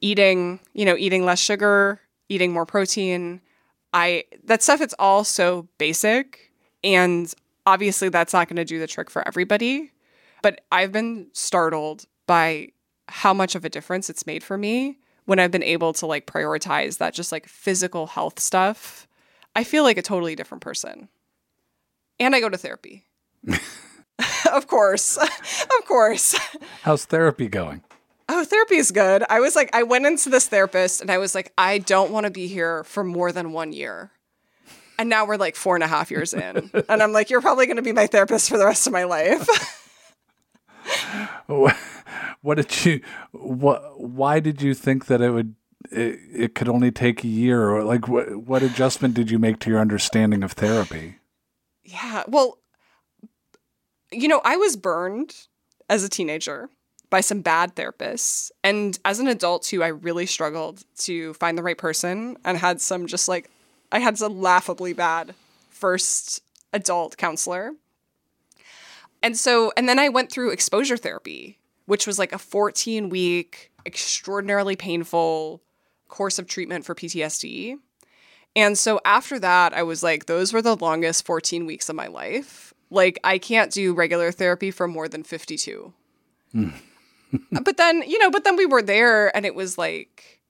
eating, 0.00 0.60
you 0.74 0.84
know, 0.84 0.96
eating 0.96 1.24
less 1.24 1.38
sugar, 1.38 2.00
eating 2.28 2.52
more 2.52 2.66
protein. 2.66 3.40
I 3.92 4.24
that 4.44 4.62
stuff 4.62 4.80
it's 4.80 4.94
all 4.98 5.24
so 5.24 5.66
basic 5.78 6.52
and 6.84 7.32
obviously 7.64 8.10
that's 8.10 8.34
not 8.34 8.46
going 8.46 8.56
to 8.56 8.64
do 8.64 8.78
the 8.78 8.86
trick 8.86 9.10
for 9.10 9.26
everybody 9.26 9.92
but 10.42 10.60
I've 10.70 10.92
been 10.92 11.28
startled 11.32 12.04
by 12.26 12.72
how 13.08 13.32
much 13.32 13.54
of 13.54 13.64
a 13.64 13.68
difference 13.68 14.10
it's 14.10 14.26
made 14.26 14.42
for 14.42 14.58
me 14.58 14.98
when 15.24 15.38
I've 15.38 15.50
been 15.50 15.62
able 15.62 15.92
to 15.94 16.06
like 16.06 16.26
prioritize 16.26 16.98
that 16.98 17.14
just 17.14 17.32
like 17.32 17.46
physical 17.46 18.06
health 18.06 18.40
stuff. 18.40 19.06
I 19.54 19.64
feel 19.64 19.82
like 19.82 19.98
a 19.98 20.02
totally 20.02 20.34
different 20.34 20.62
person. 20.62 21.08
And 22.20 22.34
I 22.34 22.40
go 22.40 22.48
to 22.48 22.58
therapy. 22.58 23.06
of 24.52 24.66
course. 24.66 25.16
of 25.16 25.86
course. 25.86 26.38
How's 26.82 27.04
therapy 27.04 27.48
going? 27.48 27.82
Oh, 28.28 28.44
therapy 28.44 28.76
is 28.76 28.90
good. 28.90 29.24
I 29.30 29.40
was 29.40 29.56
like, 29.56 29.70
I 29.74 29.84
went 29.84 30.04
into 30.04 30.28
this 30.28 30.48
therapist 30.48 31.00
and 31.00 31.10
I 31.10 31.18
was 31.18 31.34
like, 31.34 31.52
I 31.56 31.78
don't 31.78 32.10
want 32.10 32.24
to 32.24 32.30
be 32.30 32.46
here 32.46 32.84
for 32.84 33.02
more 33.02 33.32
than 33.32 33.52
one 33.52 33.72
year. 33.72 34.10
And 34.98 35.08
now 35.08 35.26
we're 35.26 35.36
like 35.36 35.56
four 35.56 35.76
and 35.76 35.84
a 35.84 35.86
half 35.86 36.10
years 36.10 36.34
in. 36.34 36.70
and 36.88 37.02
I'm 37.02 37.12
like, 37.12 37.30
you're 37.30 37.40
probably 37.40 37.66
going 37.66 37.76
to 37.76 37.82
be 37.82 37.92
my 37.92 38.06
therapist 38.06 38.48
for 38.48 38.58
the 38.58 38.66
rest 38.66 38.86
of 38.86 38.92
my 38.92 39.04
life. 39.04 39.46
What 42.40 42.54
did 42.54 42.84
you 42.86 43.00
what 43.32 44.00
why 44.00 44.38
did 44.38 44.62
you 44.62 44.72
think 44.72 45.06
that 45.06 45.20
it 45.20 45.30
would 45.30 45.56
it, 45.90 46.20
it 46.32 46.54
could 46.54 46.68
only 46.68 46.90
take 46.90 47.24
a 47.24 47.28
year? 47.28 47.68
Or 47.68 47.84
like, 47.84 48.08
what 48.08 48.36
what 48.36 48.62
adjustment 48.62 49.14
did 49.14 49.30
you 49.30 49.38
make 49.38 49.58
to 49.60 49.70
your 49.70 49.80
understanding 49.80 50.42
of 50.42 50.52
therapy? 50.52 51.16
Yeah. 51.84 52.24
Well, 52.28 52.58
you 54.10 54.28
know, 54.28 54.40
I 54.44 54.56
was 54.56 54.76
burned 54.76 55.34
as 55.88 56.04
a 56.04 56.08
teenager 56.08 56.68
by 57.10 57.20
some 57.20 57.40
bad 57.40 57.74
therapists. 57.74 58.50
And 58.62 58.98
as 59.04 59.18
an 59.18 59.28
adult, 59.28 59.62
too, 59.62 59.82
I 59.82 59.88
really 59.88 60.26
struggled 60.26 60.84
to 60.98 61.34
find 61.34 61.56
the 61.56 61.62
right 61.62 61.78
person 61.78 62.36
and 62.44 62.58
had 62.58 62.80
some 62.80 63.06
just 63.06 63.28
like, 63.28 63.50
I 63.90 64.00
had 64.00 64.18
some 64.18 64.40
laughably 64.40 64.92
bad 64.92 65.34
first 65.70 66.42
adult 66.72 67.16
counselor. 67.16 67.72
And 69.22 69.36
so, 69.36 69.72
and 69.76 69.88
then 69.88 69.98
I 69.98 70.08
went 70.08 70.30
through 70.30 70.50
exposure 70.50 70.96
therapy, 70.96 71.58
which 71.86 72.06
was 72.06 72.18
like 72.18 72.32
a 72.32 72.38
14 72.38 73.08
week, 73.08 73.72
extraordinarily 73.84 74.76
painful 74.76 75.62
course 76.08 76.38
of 76.38 76.46
treatment 76.46 76.84
for 76.84 76.94
PTSD. 76.94 77.76
And 78.56 78.78
so 78.78 79.00
after 79.04 79.38
that, 79.38 79.74
I 79.74 79.82
was 79.82 80.02
like, 80.02 80.26
those 80.26 80.52
were 80.52 80.62
the 80.62 80.76
longest 80.76 81.26
14 81.26 81.66
weeks 81.66 81.88
of 81.88 81.96
my 81.96 82.06
life. 82.06 82.72
Like, 82.90 83.18
I 83.22 83.38
can't 83.38 83.70
do 83.70 83.94
regular 83.94 84.32
therapy 84.32 84.70
for 84.70 84.88
more 84.88 85.08
than 85.08 85.22
52. 85.22 85.92
Hmm. 86.52 86.68
but 87.62 87.76
then, 87.76 88.02
you 88.06 88.18
know, 88.18 88.30
but 88.30 88.44
then 88.44 88.56
we 88.56 88.66
were 88.66 88.82
there 88.82 89.34
and 89.36 89.44
it 89.44 89.54
was 89.54 89.76
like 89.76 90.40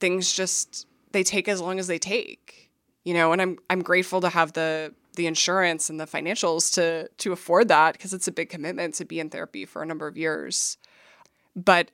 things 0.00 0.32
just 0.32 0.86
they 1.12 1.22
take 1.22 1.48
as 1.48 1.60
long 1.60 1.78
as 1.78 1.86
they 1.86 1.98
take. 1.98 2.70
You 3.04 3.14
know, 3.14 3.32
and 3.32 3.40
I'm 3.40 3.58
I'm 3.70 3.82
grateful 3.82 4.20
to 4.20 4.28
have 4.28 4.52
the 4.52 4.92
the 5.18 5.26
insurance 5.26 5.90
and 5.90 6.00
the 6.00 6.06
financials 6.06 6.72
to 6.74 7.08
to 7.18 7.32
afford 7.32 7.68
that 7.68 7.92
because 7.92 8.14
it's 8.14 8.28
a 8.28 8.32
big 8.32 8.48
commitment 8.48 8.94
to 8.94 9.04
be 9.04 9.20
in 9.20 9.28
therapy 9.28 9.66
for 9.66 9.82
a 9.82 9.86
number 9.86 10.06
of 10.06 10.16
years. 10.16 10.78
But 11.54 11.90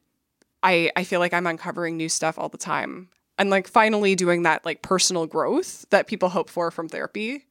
I 0.63 0.93
I 0.95 1.03
feel 1.03 1.19
like 1.19 1.35
I'm 1.35 1.49
uncovering 1.49 1.97
new 1.97 2.09
stuff 2.09 2.39
all 2.39 2.49
the 2.49 2.59
time. 2.59 3.09
And 3.37 3.51
like 3.51 3.67
finally 3.67 4.15
doing 4.15 4.45
that 4.45 4.65
like 4.65 4.83
personal 4.83 5.27
growth 5.27 5.85
that 5.91 6.07
people 6.07 6.29
hope 6.29 6.49
for 6.49 6.71
from 6.71 6.89
therapy. 6.89 7.47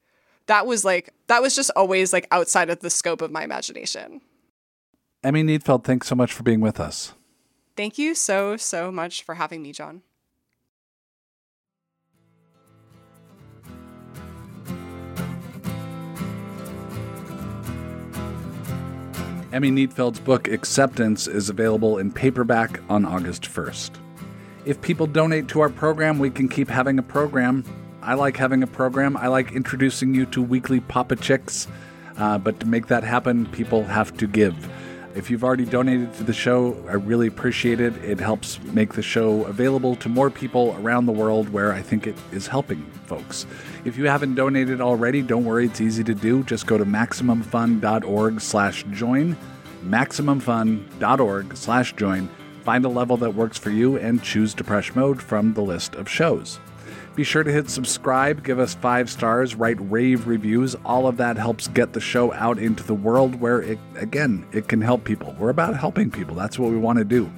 That 0.46 0.66
was 0.66 0.84
like 0.84 1.12
that 1.26 1.42
was 1.42 1.54
just 1.54 1.70
always 1.76 2.14
like 2.14 2.26
outside 2.30 2.70
of 2.70 2.80
the 2.80 2.88
scope 2.88 3.20
of 3.20 3.30
my 3.30 3.44
imagination. 3.44 4.22
Emi 5.22 5.42
Nietfeld, 5.44 5.84
thanks 5.84 6.06
so 6.06 6.14
much 6.14 6.32
for 6.32 6.42
being 6.42 6.60
with 6.60 6.78
us. 6.78 7.14
Thank 7.76 7.98
you 7.98 8.14
so, 8.14 8.56
so 8.56 8.92
much 8.92 9.22
for 9.22 9.34
having 9.34 9.62
me, 9.62 9.72
John. 9.72 10.02
Emi 19.54 19.70
Nietfeld's 19.70 20.18
book 20.18 20.48
Acceptance 20.48 21.28
is 21.28 21.48
available 21.48 21.98
in 21.98 22.10
paperback 22.10 22.80
on 22.88 23.04
August 23.04 23.44
1st. 23.44 23.92
If 24.64 24.80
people 24.80 25.06
donate 25.06 25.46
to 25.50 25.60
our 25.60 25.68
program, 25.68 26.18
we 26.18 26.28
can 26.28 26.48
keep 26.48 26.68
having 26.68 26.98
a 26.98 27.04
program. 27.04 27.62
I 28.02 28.14
like 28.14 28.36
having 28.36 28.64
a 28.64 28.66
program. 28.66 29.16
I 29.16 29.28
like 29.28 29.52
introducing 29.52 30.12
you 30.12 30.26
to 30.26 30.42
weekly 30.42 30.80
Poputchiks. 30.80 31.68
Uh, 32.16 32.36
but 32.36 32.58
to 32.58 32.66
make 32.66 32.88
that 32.88 33.04
happen, 33.04 33.46
people 33.46 33.84
have 33.84 34.16
to 34.16 34.26
give. 34.26 34.56
If 35.14 35.30
you've 35.30 35.44
already 35.44 35.64
donated 35.64 36.12
to 36.14 36.24
the 36.24 36.32
show, 36.32 36.76
I 36.88 36.94
really 36.94 37.28
appreciate 37.28 37.80
it. 37.80 37.96
It 38.02 38.18
helps 38.18 38.60
make 38.64 38.94
the 38.94 39.02
show 39.02 39.44
available 39.44 39.94
to 39.96 40.08
more 40.08 40.28
people 40.28 40.76
around 40.80 41.06
the 41.06 41.12
world 41.12 41.50
where 41.50 41.72
I 41.72 41.82
think 41.82 42.08
it 42.08 42.16
is 42.32 42.48
helping 42.48 42.84
folks. 43.06 43.46
If 43.84 43.96
you 43.96 44.08
haven't 44.08 44.34
donated 44.34 44.80
already, 44.80 45.22
don't 45.22 45.44
worry, 45.44 45.66
it's 45.66 45.80
easy 45.80 46.02
to 46.02 46.14
do. 46.14 46.42
Just 46.42 46.66
go 46.66 46.78
to 46.78 46.84
maximumfun.org 46.84 48.40
slash 48.40 48.84
join, 48.90 49.36
maximumfun.org 49.84 51.56
slash 51.56 51.92
join, 51.94 52.28
find 52.64 52.84
a 52.84 52.88
level 52.88 53.16
that 53.18 53.36
works 53.36 53.56
for 53.56 53.70
you, 53.70 53.96
and 53.96 54.20
choose 54.20 54.52
Depresh 54.52 54.96
Mode 54.96 55.22
from 55.22 55.54
the 55.54 55.62
list 55.62 55.94
of 55.94 56.08
shows. 56.08 56.58
Be 57.14 57.22
sure 57.22 57.44
to 57.44 57.52
hit 57.52 57.70
subscribe, 57.70 58.42
give 58.42 58.58
us 58.58 58.74
five 58.74 59.08
stars, 59.08 59.54
write 59.54 59.76
rave 59.80 60.26
reviews. 60.26 60.74
All 60.84 61.06
of 61.06 61.16
that 61.18 61.36
helps 61.36 61.68
get 61.68 61.92
the 61.92 62.00
show 62.00 62.32
out 62.32 62.58
into 62.58 62.82
the 62.82 62.94
world 62.94 63.40
where 63.40 63.62
it, 63.62 63.78
again, 63.94 64.44
it 64.50 64.66
can 64.66 64.80
help 64.80 65.04
people. 65.04 65.36
We're 65.38 65.50
about 65.50 65.76
helping 65.76 66.10
people. 66.10 66.34
That's 66.34 66.58
what 66.58 66.72
we 66.72 66.76
want 66.76 66.98
to 66.98 67.04
do. 67.04 67.30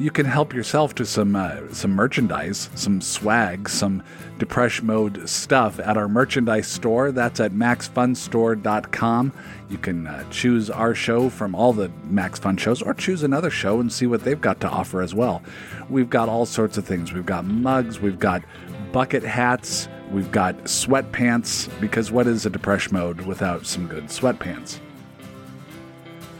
You 0.00 0.10
can 0.10 0.26
help 0.26 0.52
yourself 0.52 0.96
to 0.96 1.06
some 1.06 1.36
uh, 1.36 1.72
some 1.72 1.92
merchandise, 1.92 2.68
some 2.74 3.00
swag, 3.00 3.68
some 3.68 4.02
Depresh 4.38 4.82
Mode 4.82 5.28
stuff 5.28 5.78
at 5.78 5.96
our 5.96 6.08
merchandise 6.08 6.66
store. 6.66 7.12
That's 7.12 7.38
at 7.38 7.52
maxfunstore.com. 7.52 9.32
You 9.68 9.78
can 9.78 10.06
uh, 10.08 10.28
choose 10.30 10.68
our 10.70 10.96
show 10.96 11.28
from 11.28 11.54
all 11.54 11.72
the 11.72 11.90
Max 12.04 12.40
Fun 12.40 12.56
shows 12.56 12.82
or 12.82 12.94
choose 12.94 13.22
another 13.22 13.50
show 13.50 13.78
and 13.78 13.92
see 13.92 14.06
what 14.06 14.24
they've 14.24 14.40
got 14.40 14.60
to 14.62 14.68
offer 14.68 15.00
as 15.00 15.14
well. 15.14 15.42
We've 15.88 16.10
got 16.10 16.28
all 16.28 16.46
sorts 16.46 16.76
of 16.78 16.84
things. 16.84 17.12
We've 17.12 17.26
got 17.26 17.44
mugs, 17.44 18.00
we've 18.00 18.18
got 18.18 18.42
bucket 18.92 19.22
hats, 19.22 19.88
we've 20.10 20.30
got 20.30 20.56
sweatpants, 20.64 21.68
because 21.80 22.12
what 22.12 22.26
is 22.26 22.46
a 22.46 22.50
Depresh 22.50 22.92
Mode 22.92 23.22
without 23.22 23.66
some 23.66 23.86
good 23.88 24.04
sweatpants? 24.04 24.78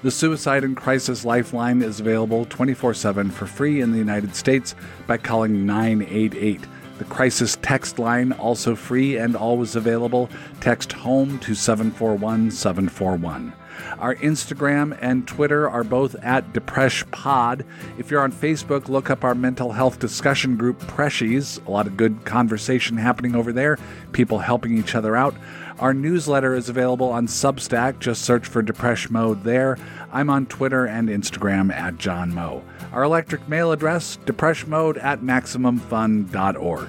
The 0.03 0.11
Suicide 0.11 0.65
and 0.65 0.77
Crisis 0.77 1.25
Lifeline 1.25 1.81
is 1.81 2.01
available 2.01 2.45
24 2.47 2.93
7 2.95 3.31
for 3.31 3.47
free 3.47 3.81
in 3.81 3.93
the 3.93 3.99
United 3.99 4.35
States 4.35 4.75
by 5.07 5.17
calling 5.17 5.65
988. 5.65 6.61
The 6.99 7.05
Crisis 7.05 7.57
Text 7.63 7.99
Line, 7.99 8.33
also 8.33 8.75
free 8.75 9.17
and 9.17 9.35
always 9.37 9.77
available. 9.77 10.29
Text 10.61 10.93
HOME 10.93 11.39
to 11.41 11.55
741 11.55 12.51
741. 12.51 13.53
Our 14.03 14.17
Instagram 14.17 14.99
and 15.01 15.29
Twitter 15.29 15.71
are 15.71 15.85
both 15.85 16.17
at 16.25 16.53
DepreshPod. 16.53 17.65
If 17.99 18.11
you're 18.11 18.21
on 18.21 18.33
Facebook, 18.33 18.89
look 18.89 19.11
up 19.11 19.23
our 19.23 19.37
mental 19.37 19.71
health 19.71 20.01
discussion 20.01 20.57
group, 20.57 20.81
Preshies. 20.81 21.65
A 21.69 21.71
lot 21.71 21.87
of 21.87 21.97
good 21.97 22.25
conversation 22.25 22.97
happening 22.97 23.37
over 23.37 23.53
there, 23.53 23.79
people 24.11 24.41
helping 24.41 24.77
each 24.77 24.97
other 24.97 25.15
out. 25.15 25.37
Our 25.79 25.95
newsletter 25.95 26.53
is 26.57 26.69
available 26.69 27.11
on 27.11 27.29
Substack. 27.29 28.01
Just 28.01 28.23
search 28.23 28.49
for 28.49 28.61
Depresh 28.61 29.09
Mode 29.09 29.45
there. 29.45 29.79
I'm 30.11 30.31
on 30.31 30.47
Twitter 30.47 30.85
and 30.85 31.09
Instagram 31.09 31.73
at 31.73 31.97
John 31.97 32.35
Moe. 32.35 32.65
Our 32.93 33.05
electric 33.05 33.49
mail 33.49 33.71
address, 33.71 34.19
depreshmode 34.27 35.01
at 35.01 35.21
maximumfun.org. 35.21 36.89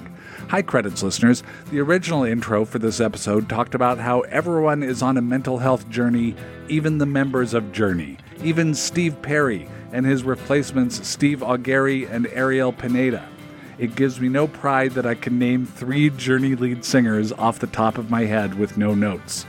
Hi, 0.50 0.62
credits 0.62 1.02
listeners. 1.02 1.42
The 1.72 1.80
original 1.80 2.24
intro 2.24 2.64
for 2.64 2.78
this 2.78 3.00
episode 3.00 3.50
talked 3.50 3.74
about 3.74 3.98
how 3.98 4.22
everyone 4.22 4.84
is 4.84 5.02
on 5.02 5.18
a 5.18 5.22
mental 5.22 5.58
health 5.58 5.90
journey, 5.90 6.36
even 6.74 6.98
the 6.98 7.06
members 7.06 7.54
of 7.54 7.72
Journey, 7.72 8.18
even 8.44 8.74
Steve 8.74 9.22
Perry 9.22 9.70
and 9.92 10.08
his 10.08 10.24
replacements, 10.24 11.08
Steve 11.08 11.42
Augeri 11.42 12.10
and 12.10 12.26
Arnel 12.26 12.76
Pineda. 12.76 13.30
It 13.78 13.96
gives 13.96 14.20
me 14.20 14.28
no 14.28 14.48
pride 14.48 14.94
that 14.94 15.06
I 15.06 15.14
can 15.14 15.38
name 15.38 15.68
three 15.68 16.10
Journey 16.10 16.56
lead 16.56 16.84
singers 16.84 17.32
off 17.32 17.60
the 17.60 17.68
top 17.68 18.00
of 18.00 18.10
my 18.10 18.26
head 18.26 18.56
with 18.56 18.76
no 18.76 18.96
notes. 18.96 19.46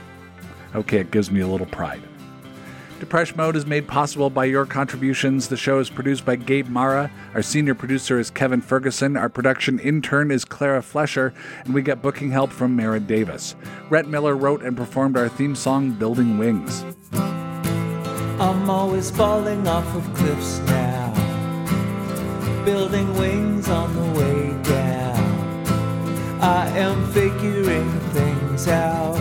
Okay, 0.75 0.99
it 0.99 1.09
gives 1.09 1.31
me 1.31 1.41
a 1.41 1.47
little 1.47 1.65
pride. 1.65 2.03
Depresh 2.99 3.35
Mode 3.35 3.57
is 3.57 3.65
made 3.65 3.87
possible 3.87 4.29
by 4.29 4.45
your 4.45 4.65
contributions. 4.65 5.49
The 5.49 5.57
show 5.57 5.79
is 5.79 5.89
produced 5.89 6.23
by 6.25 6.37
Gabe 6.37 6.69
Mara. 6.69 7.11
Our 7.33 7.41
senior 7.41 7.75
producer 7.75 8.19
is 8.19 8.29
Kevin 8.29 8.61
Ferguson. 8.61 9.17
Our 9.17 9.27
production 9.27 9.79
intern 9.79 10.31
is 10.31 10.45
Clara 10.45 10.81
Flesher, 10.81 11.33
and 11.65 11.73
we 11.73 11.81
get 11.81 12.01
booking 12.01 12.31
help 12.31 12.51
from 12.51 12.73
Mara 12.73 13.01
Davis. 13.01 13.55
Rhett 13.89 14.07
Miller 14.07 14.35
wrote 14.35 14.63
and 14.63 14.77
performed 14.77 15.17
our 15.17 15.27
theme 15.27 15.55
song, 15.55 15.91
Building 15.91 16.37
Wings. 16.37 16.85
I'm 17.11 18.69
always 18.69 19.11
falling 19.11 19.67
off 19.67 19.93
of 19.93 20.13
cliffs 20.13 20.59
now, 20.59 21.13
building 22.63 23.13
wings 23.17 23.67
on 23.67 23.93
the 23.93 24.19
way 24.19 24.63
down. 24.63 25.15
I 26.41 26.67
am 26.77 27.11
figuring 27.11 27.89
things 28.11 28.67
out, 28.67 29.15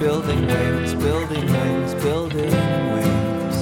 building 0.00 0.46
wings, 0.46 0.94
building 0.94 1.44
wings, 1.52 1.92
building 2.02 2.50
wings. 2.94 3.56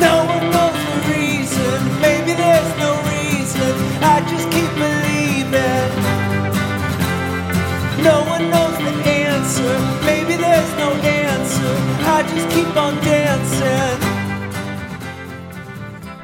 No 0.00 0.24
one 0.24 0.44
knows 0.54 0.80
the 0.88 0.98
reason, 1.12 2.00
maybe 2.00 2.32
there's 2.32 2.72
no 2.78 2.92
reason. 3.12 3.72
I 4.02 4.20
just 4.32 4.50
keep 4.50 4.70
believing. 4.80 5.90
No 8.02 8.24
one 8.24 8.48
knows 8.50 8.76
the 8.78 9.10
answer. 9.10 9.74
Maybe 10.06 10.34
there's 10.36 10.72
no 10.78 10.90
answer. 10.94 11.74
I 12.08 12.22
just 12.34 12.48
keep 12.56 12.74
on 12.74 12.94
dancing. 13.04 14.00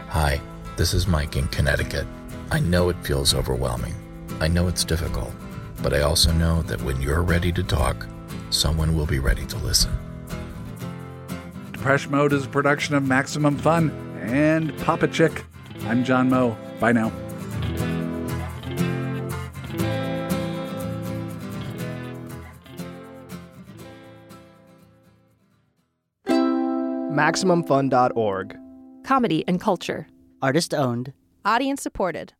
Hi, 0.08 0.40
this 0.76 0.94
is 0.94 1.06
Mike 1.06 1.36
in 1.36 1.46
Connecticut. 1.48 2.06
I 2.50 2.60
know 2.60 2.88
it 2.88 2.96
feels 3.02 3.34
overwhelming. 3.34 3.94
I 4.40 4.48
know 4.48 4.66
it's 4.66 4.82
difficult. 4.82 5.34
But 5.82 5.94
I 5.94 6.00
also 6.00 6.32
know 6.32 6.62
that 6.62 6.82
when 6.82 7.00
you're 7.00 7.22
ready 7.22 7.52
to 7.52 7.62
talk, 7.62 8.06
someone 8.50 8.96
will 8.96 9.06
be 9.06 9.18
ready 9.18 9.46
to 9.46 9.56
listen. 9.58 9.92
Depresh 11.72 12.10
Mode 12.10 12.32
is 12.32 12.46
a 12.46 12.48
production 12.48 12.94
of 12.94 13.04
Maximum 13.04 13.56
Fun 13.56 13.90
and 14.20 14.72
Poputchik. 14.78 15.44
I'm 15.86 16.04
John 16.04 16.28
Moe. 16.28 16.56
Bye 16.80 16.92
now. 16.92 17.12
MaximumFun.org. 27.18 28.56
Comedy 29.04 29.44
and 29.48 29.60
culture. 29.60 30.06
Artist 30.40 30.72
owned. 30.72 31.12
Audience 31.44 31.82
supported. 31.82 32.34